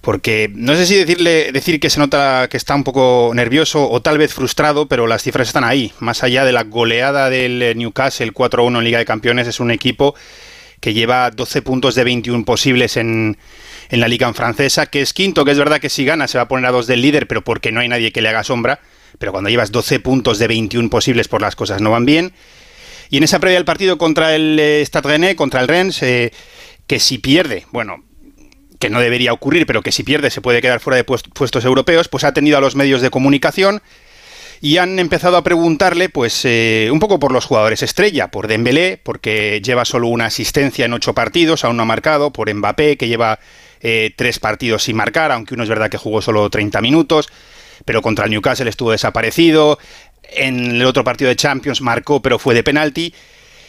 [0.00, 4.02] Porque no sé si decirle, decir que se nota que está un poco nervioso o
[4.02, 5.92] tal vez frustrado, pero las cifras están ahí.
[5.98, 10.14] Más allá de la goleada del Newcastle 4-1 en Liga de Campeones, es un equipo
[10.80, 13.38] que lleva 12 puntos de 21 posibles en,
[13.94, 16.42] en la liga francesa, que es quinto, que es verdad que si gana se va
[16.42, 18.80] a poner a dos del líder, pero porque no hay nadie que le haga sombra.
[19.18, 22.32] Pero cuando llevas 12 puntos de 21 posibles, por las cosas no van bien.
[23.08, 26.32] Y en esa previa del partido contra el eh, Stade Rennais, contra el Rennes, eh,
[26.88, 28.02] que si pierde, bueno,
[28.80, 32.08] que no debería ocurrir, pero que si pierde se puede quedar fuera de puestos europeos,
[32.08, 33.80] pues ha tenido a los medios de comunicación
[34.60, 39.00] y han empezado a preguntarle, pues, eh, un poco por los jugadores estrella, por Dembélé,
[39.00, 43.06] porque lleva solo una asistencia en ocho partidos, aún no ha marcado, por Mbappé, que
[43.06, 43.38] lleva
[43.84, 47.28] eh, tres partidos sin marcar, aunque uno es verdad que jugó solo 30 minutos,
[47.84, 49.78] pero contra el Newcastle estuvo desaparecido,
[50.22, 53.14] en el otro partido de Champions marcó, pero fue de penalti.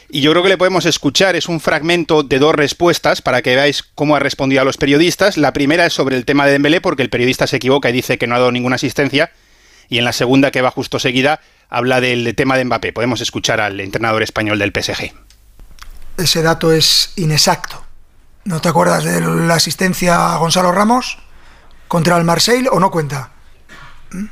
[0.09, 3.55] Y yo creo que le podemos escuchar, es un fragmento de dos respuestas para que
[3.55, 5.35] veáis cómo ha respondido a los periodistas.
[5.35, 8.17] La primera es sobre el tema de Dembélé, porque el periodista se equivoca y dice
[8.17, 9.31] que no ha dado ninguna asistencia
[9.89, 12.93] y en la segunda, que va justo seguida, habla del tema de Mbappé.
[12.93, 15.13] Podemos escuchar al entrenador español del PSG.
[16.17, 17.85] Ese dato es inexacto.
[18.45, 21.17] ¿No te acuerdas de la asistencia a Gonzalo Ramos
[21.87, 23.31] contra el Marseille o no cuenta?
[24.11, 24.25] ¿Mm?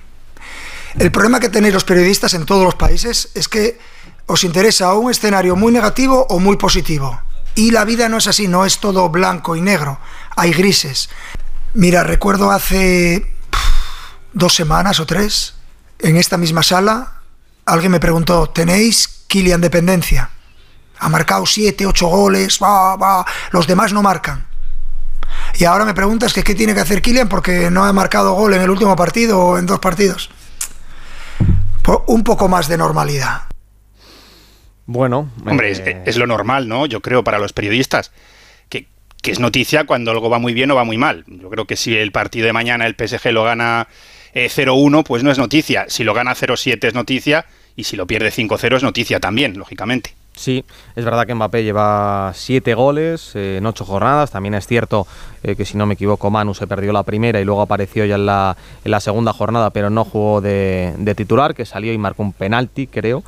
[0.99, 3.80] El problema que tenéis los periodistas en todos los países es que
[4.27, 7.19] os interesa un escenario muy negativo o muy positivo.
[7.56, 9.98] Y la vida no es así, no es todo blanco y negro,
[10.35, 11.10] hay grises.
[11.73, 13.34] Mira, recuerdo hace
[14.31, 15.56] dos semanas o tres,
[15.98, 17.22] en esta misma sala,
[17.65, 20.30] alguien me preguntó, ¿tenéis Kylian dependencia.
[21.04, 24.46] Ha marcado 7, 8 goles, va, va, los demás no marcan.
[25.60, 28.54] Y ahora me preguntas que qué tiene que hacer Kylian porque no ha marcado gol
[28.54, 30.30] en el último partido o en dos partidos.
[31.82, 33.42] Por un poco más de normalidad.
[34.86, 36.86] Bueno, Hombre, es, es lo normal, ¿no?
[36.86, 38.12] Yo creo, para los periodistas.
[38.70, 38.88] Que,
[39.22, 41.26] que es noticia cuando algo va muy bien o va muy mal.
[41.28, 43.90] Yo creo que si el partido de mañana el PSG lo gana
[44.34, 45.86] eh, 0-1, pues no es noticia.
[45.90, 47.46] Si lo gana 0-7 es noticia.
[47.76, 50.16] Y si lo pierde 5-0 es noticia también, lógicamente.
[50.36, 50.66] Sí,
[50.96, 54.32] es verdad que Mbappé lleva siete goles eh, en ocho jornadas.
[54.32, 55.06] También es cierto
[55.44, 58.16] eh, que, si no me equivoco, Manu se perdió la primera y luego apareció ya
[58.16, 61.98] en la, en la segunda jornada, pero no jugó de, de titular, que salió y
[62.00, 63.24] marcó un penalti, creo.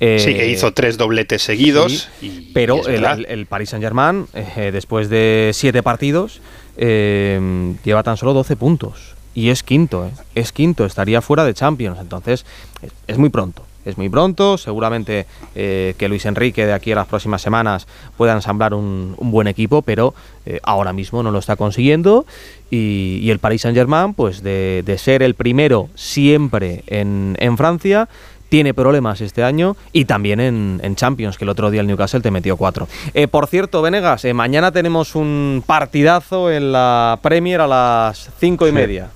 [0.00, 2.08] Eh, sí, que hizo tres dobletes seguidos.
[2.20, 6.40] sí, y- pero el, el- Paris Saint-Germain, eh, después de siete partidos,
[6.76, 9.14] lleva tan solo 12 puntos.
[9.34, 11.98] Y es quinto, eh, es quinto, estaría fuera de Champions.
[12.00, 12.44] Entonces,
[12.82, 13.64] es, es muy pronto.
[13.88, 15.24] Es muy pronto, seguramente
[15.54, 17.86] eh, que Luis Enrique de aquí a las próximas semanas
[18.18, 22.26] pueda ensamblar un, un buen equipo, pero eh, ahora mismo no lo está consiguiendo.
[22.70, 28.10] Y, y el Paris Saint-Germain, pues de, de ser el primero siempre en, en Francia,
[28.50, 32.20] tiene problemas este año y también en, en Champions, que el otro día el Newcastle
[32.20, 32.88] te metió cuatro.
[33.14, 38.66] Eh, por cierto, Venegas, eh, mañana tenemos un partidazo en la Premier a las cinco
[38.66, 38.74] y Sí.
[38.74, 39.08] media.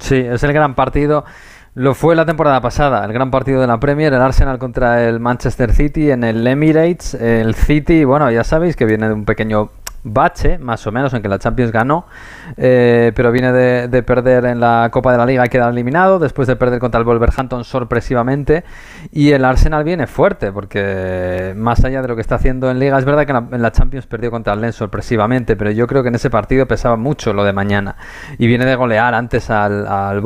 [0.00, 1.24] Sí, es el gran partido.
[1.74, 5.20] Lo fue la temporada pasada, el gran partido de la Premier, el Arsenal contra el
[5.20, 7.14] Manchester City en el Emirates.
[7.14, 9.70] El City, bueno, ya sabéis que viene de un pequeño
[10.04, 12.06] bache, más o menos, en que la Champions ganó,
[12.56, 16.18] eh, pero viene de, de perder en la Copa de la Liga y quedar eliminado,
[16.18, 18.64] después de perder contra el Wolverhampton sorpresivamente,
[19.12, 22.98] y el Arsenal viene fuerte, porque más allá de lo que está haciendo en Liga,
[22.98, 26.08] es verdad que en la, Champions perdió contra el Lens sorpresivamente, pero yo creo que
[26.08, 27.96] en ese partido pesaba mucho lo de mañana,
[28.38, 30.20] y viene de golear antes al, al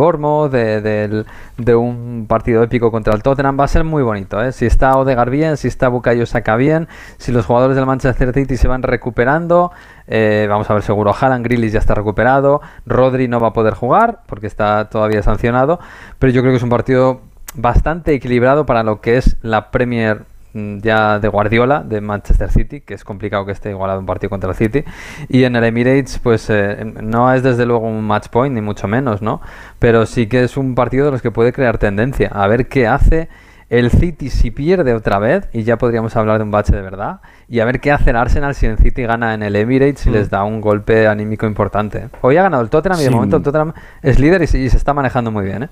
[0.50, 1.26] del-
[1.58, 4.52] de un partido épico contra el Tottenham, va a ser muy bonito, ¿eh?
[4.52, 6.88] si está Odegaard bien, si está Bukayo Saka bien,
[7.18, 9.65] si los jugadores del Manchester City se van recuperando,
[10.06, 12.60] eh, vamos a ver, seguro Haaland, Grealish ya está recuperado.
[12.84, 15.78] Rodri no va a poder jugar porque está todavía sancionado.
[16.18, 17.20] Pero yo creo que es un partido
[17.54, 22.80] bastante equilibrado para lo que es la Premier mm, ya de Guardiola de Manchester City,
[22.80, 24.84] que es complicado que esté igualado un partido contra el City.
[25.28, 28.88] Y en el Emirates, pues eh, no es desde luego un match point, ni mucho
[28.88, 29.40] menos, ¿no?
[29.78, 32.28] Pero sí que es un partido de los que puede crear tendencia.
[32.32, 33.28] A ver qué hace
[33.68, 37.20] el City si pierde otra vez, y ya podríamos hablar de un bache de verdad,
[37.48, 40.10] y a ver qué hace el Arsenal si el City gana en el Emirates y
[40.10, 40.12] Mm.
[40.12, 42.08] les da un golpe anímico importante.
[42.20, 43.14] Hoy ha ganado el Tottenham y de Sí.
[43.14, 43.72] momento el Tottenham
[44.02, 45.64] es líder y, se- y se está manejando muy bien.
[45.64, 45.68] ¿eh?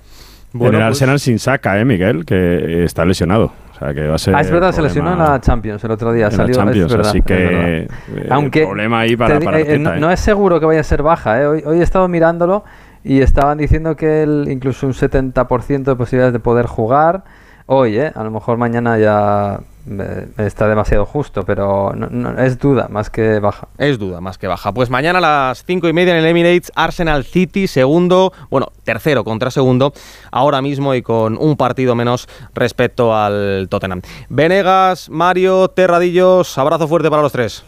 [0.57, 2.23] en el Arsenal sin saca, ¿eh, Miguel?
[2.25, 3.51] Que está lesionado.
[3.73, 4.33] O sea, que va a ser.
[4.35, 6.27] Ah, es verdad, se lesionó en la Champions el otro día.
[6.27, 7.87] en la salió, es Champions, verdad, así que, eh,
[8.29, 9.99] Aunque problema ahí para- te di- para eh, no, ¿eh?
[9.99, 11.41] no es seguro que vaya a ser baja.
[11.41, 11.45] ¿eh?
[11.47, 12.63] Hoy, hoy he estado mirándolo
[13.03, 17.25] y estaban diciendo que él incluso un 70% de posibilidades de poder jugar.
[17.67, 18.11] Hoy, ¿eh?
[18.13, 19.59] a lo mejor mañana ya
[19.89, 23.67] eh, está demasiado justo, pero no- no- es duda más que baja.
[23.79, 24.71] Es duda más que baja.
[24.71, 29.23] Pues mañana a las cinco y media en el Emirates, Arsenal City, segundo, bueno, tercero
[29.23, 29.93] contra segundo,
[30.31, 34.01] ahora mismo y con un partido menos respecto al Tottenham.
[34.29, 37.63] Venegas, Mario, Terradillos, abrazo fuerte para los tres.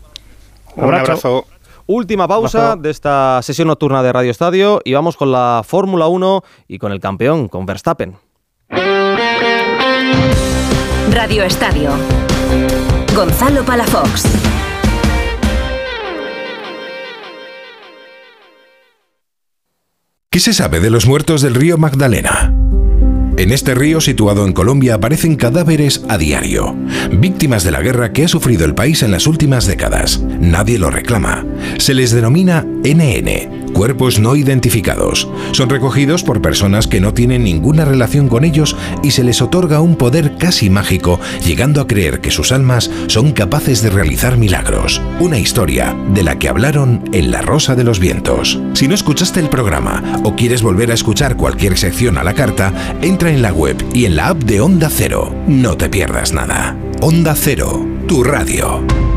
[0.76, 1.46] Un abrazo.
[1.88, 6.44] Última pausa de esta sesión nocturna de Radio Estadio y vamos con la Fórmula 1
[6.68, 8.16] y con el campeón, con Verstappen.
[11.12, 11.92] Radio Estadio.
[13.16, 14.26] Gonzalo Palafox.
[20.30, 22.54] ¿Qué se sabe de los muertos del río Magdalena?
[23.38, 26.76] En este río situado en Colombia aparecen cadáveres a diario,
[27.12, 30.20] víctimas de la guerra que ha sufrido el país en las últimas décadas.
[30.40, 31.46] Nadie lo reclama.
[31.78, 35.30] Se les denomina NN, cuerpos no identificados.
[35.52, 39.82] Son recogidos por personas que no tienen ninguna relación con ellos y se les otorga
[39.82, 45.00] un poder casi mágico, llegando a creer que sus almas son capaces de realizar milagros.
[45.20, 48.60] Una historia de la que hablaron en La Rosa de los Vientos.
[48.74, 52.74] Si no escuchaste el programa o quieres volver a escuchar cualquier sección a la carta,
[53.04, 55.34] entra en la web y en la app de Onda Cero.
[55.48, 56.76] No te pierdas nada.
[57.02, 59.17] Onda Cero, tu radio.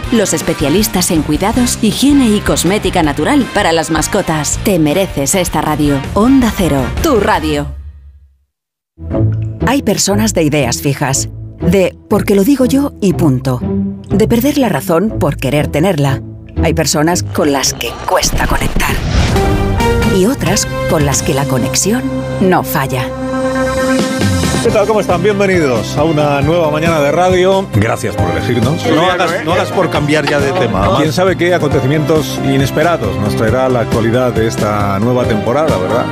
[0.11, 4.59] los especialistas en cuidados, higiene y cosmética natural para las mascotas.
[4.63, 5.99] Te mereces esta radio.
[6.13, 7.67] Onda Cero, tu radio.
[9.67, 11.29] Hay personas de ideas fijas,
[11.61, 13.59] de porque lo digo yo y punto,
[14.09, 16.21] de perder la razón por querer tenerla.
[16.63, 18.95] Hay personas con las que cuesta conectar
[20.17, 22.03] y otras con las que la conexión
[22.41, 23.07] no falla.
[24.63, 24.85] ¿Qué tal?
[24.85, 25.23] ¿Cómo están?
[25.23, 27.67] Bienvenidos a una nueva mañana de radio.
[27.73, 28.85] Gracias por elegirnos.
[28.85, 30.97] No hagas, no hagas por cambiar ya de tema.
[30.97, 36.05] Quién sabe qué acontecimientos inesperados nos traerá la actualidad de esta nueva temporada, ¿verdad?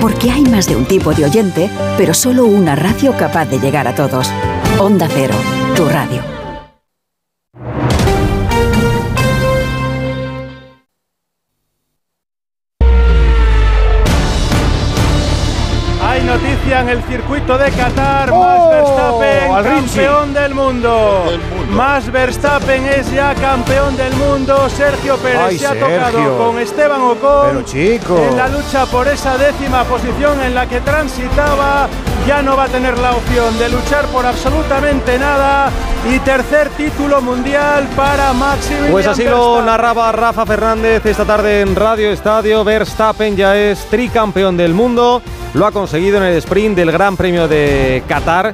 [0.00, 3.86] Porque hay más de un tipo de oyente, pero solo una radio capaz de llegar
[3.86, 4.30] a todos.
[4.78, 5.34] Onda Cero,
[5.76, 6.35] tu radio.
[16.86, 18.30] En el circuito de Qatar.
[19.96, 21.24] Campeón del mundo.
[21.70, 24.68] Max Verstappen es ya campeón del mundo.
[24.68, 25.88] Sergio Pérez Ay, se ha Sergio.
[25.88, 27.48] tocado con Esteban Ocon.
[27.48, 28.18] Pero, chico.
[28.18, 31.88] En la lucha por esa décima posición en la que transitaba,
[32.26, 35.70] ya no va a tener la opción de luchar por absolutamente nada.
[36.12, 41.74] Y tercer título mundial para Maximilian Pues así lo narraba Rafa Fernández esta tarde en
[41.74, 42.64] Radio Estadio.
[42.64, 45.22] Verstappen ya es tricampeón del mundo.
[45.54, 48.52] Lo ha conseguido en el sprint del Gran Premio de Qatar.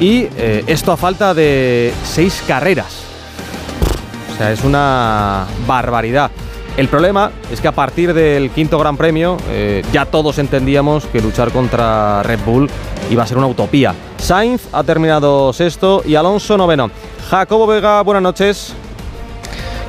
[0.00, 3.02] Y eh, esto a falta de seis carreras.
[4.32, 6.30] O sea, es una barbaridad.
[6.76, 11.20] El problema es que a partir del quinto Gran Premio eh, ya todos entendíamos que
[11.20, 12.70] luchar contra Red Bull
[13.10, 13.92] iba a ser una utopía.
[14.18, 16.88] Sainz ha terminado sexto y Alonso noveno.
[17.28, 18.74] Jacobo Vega, buenas noches.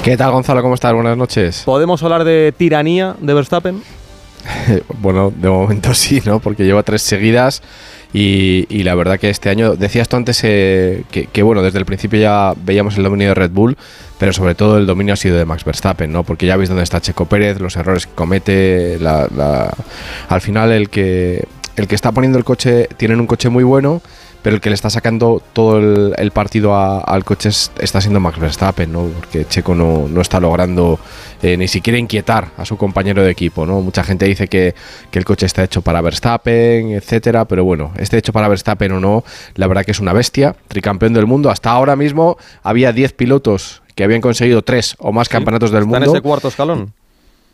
[0.04, 0.64] ¿Qué tal, Gonzalo?
[0.64, 0.94] ¿Cómo estás?
[0.94, 1.62] Buenas noches.
[1.64, 3.84] ¿Podemos hablar de tiranía de Verstappen?
[5.00, 6.40] bueno, de momento sí, ¿no?
[6.40, 7.62] Porque lleva tres seguidas
[8.12, 11.86] y, la verdad que este año, decías tú antes eh, que, que, bueno, desde el
[11.86, 13.78] principio ya veíamos el dominio de Red Bull,
[14.18, 16.24] pero sobre todo el dominio ha sido de Max Verstappen, ¿no?
[16.24, 19.74] Porque ya veis dónde está Checo Pérez, los errores que comete, la- la-
[20.28, 21.46] al final el que,
[21.76, 24.02] el que está poniendo el coche, tienen un coche muy bueno,
[24.42, 28.00] pero el que le está sacando todo el, el partido a- al coche es- está
[28.02, 29.04] siendo Max Verstappen, ¿no?
[29.18, 31.00] Porque Checo no, no está logrando
[31.42, 33.82] eh, ni siquiera inquietar a su compañero de equipo, ¿no?
[33.82, 34.76] Mucha gente dice que,
[35.12, 39.00] que el coche está hecho para Verstappen, etcétera, pero bueno, esté hecho para Verstappen o
[39.00, 39.24] no,
[39.56, 41.50] la verdad que es una bestia, tricampeón del mundo.
[41.50, 45.98] Hasta ahora mismo había 10 pilotos que habían conseguido tres o más campeonatos del Está
[45.98, 46.14] en mundo.
[46.16, 46.94] ese cuarto escalón.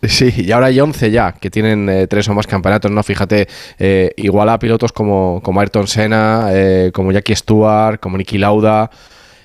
[0.07, 3.01] Sí, y ahora hay 11 ya que tienen eh, tres o más campeonatos, ¿no?
[3.03, 3.47] Fíjate,
[3.79, 8.89] eh, igual a pilotos como, como Ayrton Senna, eh, como Jackie Stewart, como Nicky Lauda,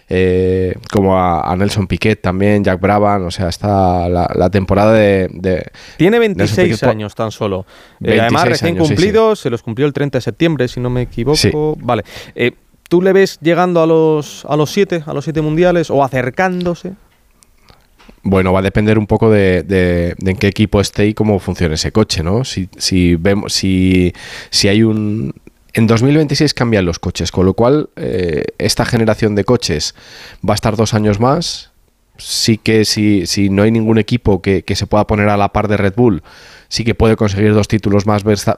[0.09, 4.93] eh, como a, a Nelson Piquet también, Jack Brabham, o sea, está la, la temporada
[4.93, 5.28] de...
[5.32, 5.65] de-
[5.97, 7.65] Tiene Nelson 26 Piquet po- años tan solo.
[8.01, 10.91] 26 además, recién años, sí, cumplidos, se los cumplió el 30 de septiembre, si no
[10.91, 11.37] me equivoco.
[11.37, 11.53] Sí.
[11.78, 12.03] Vale.
[12.35, 12.53] Eh,
[12.89, 16.95] ¿Tú le ves llegando a los a los siete, a los siete mundiales o acercándose?
[18.22, 21.74] Bueno, va a depender un poco de, de- en qué equipo esté y cómo funcione
[21.74, 22.44] ese coche, ¿no?
[22.44, 24.12] Si, si vemos, si,
[24.51, 25.34] si hay un.
[25.72, 29.94] En 2026 cambian los coches, con lo cual eh, esta generación de coches
[30.47, 31.70] va a estar dos años más.
[32.18, 35.52] Sí que si, si no hay ningún equipo que, que se pueda poner a la
[35.55, 36.22] par de Red Bull,
[36.70, 38.56] sí que puede conseguir dos títulos más, Versta-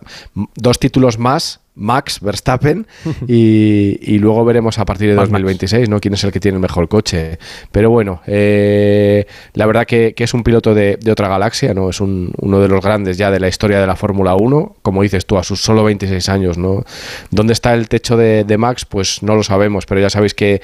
[0.55, 2.87] dos títulos más Max Verstappen
[3.27, 6.01] y, y luego veremos a partir de 2026 ¿no?
[6.01, 7.39] quién es el que tiene el mejor coche.
[7.73, 11.89] Pero bueno, eh, la verdad que, que es un piloto de, de otra galaxia, ¿no?
[11.89, 15.03] es un- uno de los grandes ya de la historia de la Fórmula 1, como
[15.03, 16.59] dices tú, a sus solo 26 años.
[16.59, 16.85] ¿no?
[17.31, 18.85] ¿Dónde está el techo de, de Max?
[18.85, 20.61] Pues no lo sabemos, pero ya sabéis que,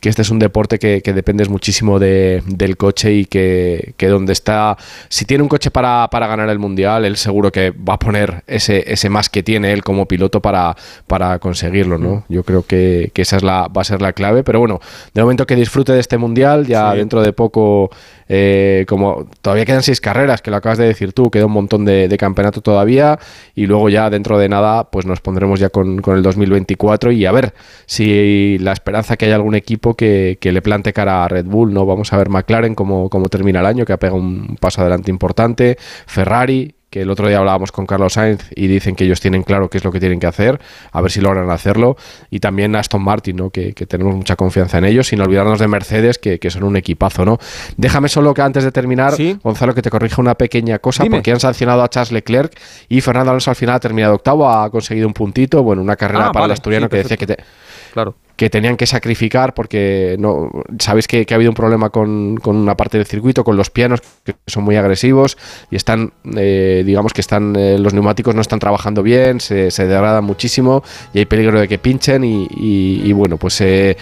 [0.00, 4.08] que este es un deporte que, que dependes muchísimo de- del coche y que, que
[4.08, 4.76] donde está,
[5.08, 8.42] si tiene un coche para, para ganar el mundial, él seguro que va a poner
[8.46, 12.24] ese, ese más que tiene él como piloto para, para conseguirlo, ¿no?
[12.28, 14.80] Yo creo que, que esa es la, va a ser la clave, pero bueno,
[15.14, 17.90] de momento que disfrute de este mundial, ya dentro de poco,
[18.28, 21.84] eh, como todavía quedan seis carreras, que lo acabas de decir tú, queda un montón
[21.84, 23.18] de, de campeonato todavía,
[23.54, 27.26] y luego ya dentro de nada, pues nos pondremos ya con, con el 2024 y
[27.26, 27.54] a ver
[27.86, 31.72] si la esperanza que haya algún equipo que, que le plante cara a Red Bull,
[31.72, 31.86] ¿no?
[31.86, 35.10] Vamos a ver McLaren cómo, cómo termina el año, que ha pegado un paso adelante
[35.10, 39.42] importante, Ferrari, que el otro día hablábamos con Carlos Sainz y dicen que ellos tienen
[39.42, 40.60] claro qué es lo que tienen que hacer,
[40.90, 41.96] a ver si logran hacerlo,
[42.30, 43.50] y también Aston Martin, ¿no?
[43.50, 46.76] que, que tenemos mucha confianza en ellos, sin olvidarnos de Mercedes, que, que son un
[46.76, 47.24] equipazo.
[47.24, 47.38] ¿no?
[47.76, 51.16] Déjame solo que antes de terminar, Gonzalo, que te corrija una pequeña cosa, Dime.
[51.16, 52.58] porque han sancionado a Charles Leclerc
[52.88, 56.26] y Fernando Alonso al final ha terminado octavo, ha conseguido un puntito, bueno, una carrera
[56.28, 57.36] Ah, para vale, el asturiano sí, que decía que te...
[57.92, 58.14] Claro.
[58.38, 60.48] Que tenían que sacrificar porque no
[60.78, 64.00] sabéis que, ha habido un problema con, con, una parte del circuito, con los pianos
[64.24, 65.36] que son muy agresivos
[65.72, 69.88] y están, eh, digamos que están eh, los neumáticos no están trabajando bien, se, se,
[69.88, 73.96] degradan muchísimo y hay peligro de que pinchen y, y, bueno, pues eh,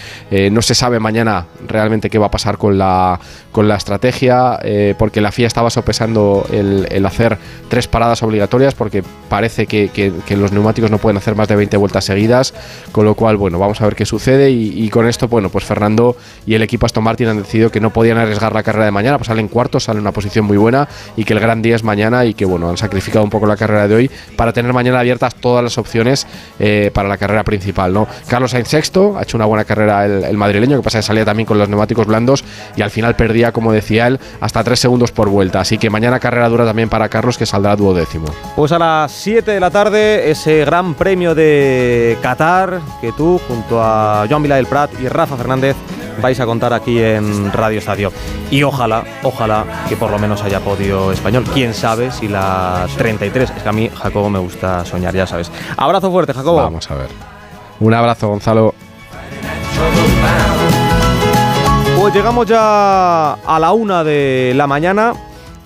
[0.53, 3.19] no se sabe mañana realmente qué va a pasar con la,
[3.53, 4.59] con la estrategia
[4.99, 7.39] porque la FIA estaba sopesando el, hacer
[7.71, 11.79] tres paradas obligatorias porque parece que, que, los neumáticos no pueden hacer más de 20
[11.79, 12.53] vueltas seguidas,
[12.93, 16.16] con lo cual, bueno, vamos a ver qué sucede y, con esto, bueno, pues Fernando
[16.47, 19.19] y el equipo Aston Martin han decidido que no podían arriesgar la carrera de mañana,
[19.19, 21.85] pues salen cuartos, salen en una posición muy buena y que el gran día es
[21.85, 25.01] mañana y que, bueno, han sacrificado un poco la carrera de hoy para tener mañana
[25.01, 26.27] abiertas todas las opciones
[26.59, 28.09] eh, para la carrera principal, ¿no?
[28.28, 31.47] Carlos Sainz sexto, ha hecho una buena carrera el, madrileño, que pasa que salía también
[31.47, 32.44] con los neumáticos blandos
[32.77, 35.61] y al final perdía, como decía él, hasta 3 segundos por vuelta.
[35.61, 38.27] Así que mañana carrera dura también para Carlos, que saldrá duodécimo.
[38.55, 43.82] Pues a las 7 de la tarde, ese gran premio de Qatar que tú, junto
[44.23, 45.77] a Joan Vila del Prat y Rafa Fernández,
[46.21, 48.13] vais a contar aquí en Radio Estadio.
[48.51, 51.45] Y ojalá, ojalá que por lo menos haya podio español.
[51.53, 53.51] Quién sabe si la 33.
[53.51, 55.51] Es que a mí, Jacobo, me gusta soñar, ya sabes.
[55.77, 56.57] Abrazo fuerte, Jacobo.
[56.57, 57.09] Vamos a ver.
[57.81, 58.75] Un abrazo, Gonzalo.
[61.99, 65.13] Pues llegamos ya a la una de la mañana.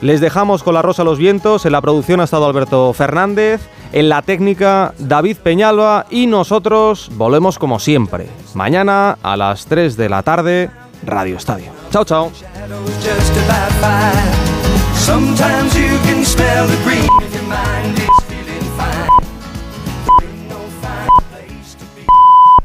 [0.01, 1.67] Les dejamos con la rosa a los vientos.
[1.67, 3.61] En la producción ha estado Alberto Fernández.
[3.93, 6.07] En la técnica, David Peñalba.
[6.11, 8.29] Y nosotros volvemos como siempre.
[8.55, 10.71] Mañana a las 3 de la tarde,
[11.05, 11.73] Radio Estadio.
[11.91, 12.31] Chao, chao.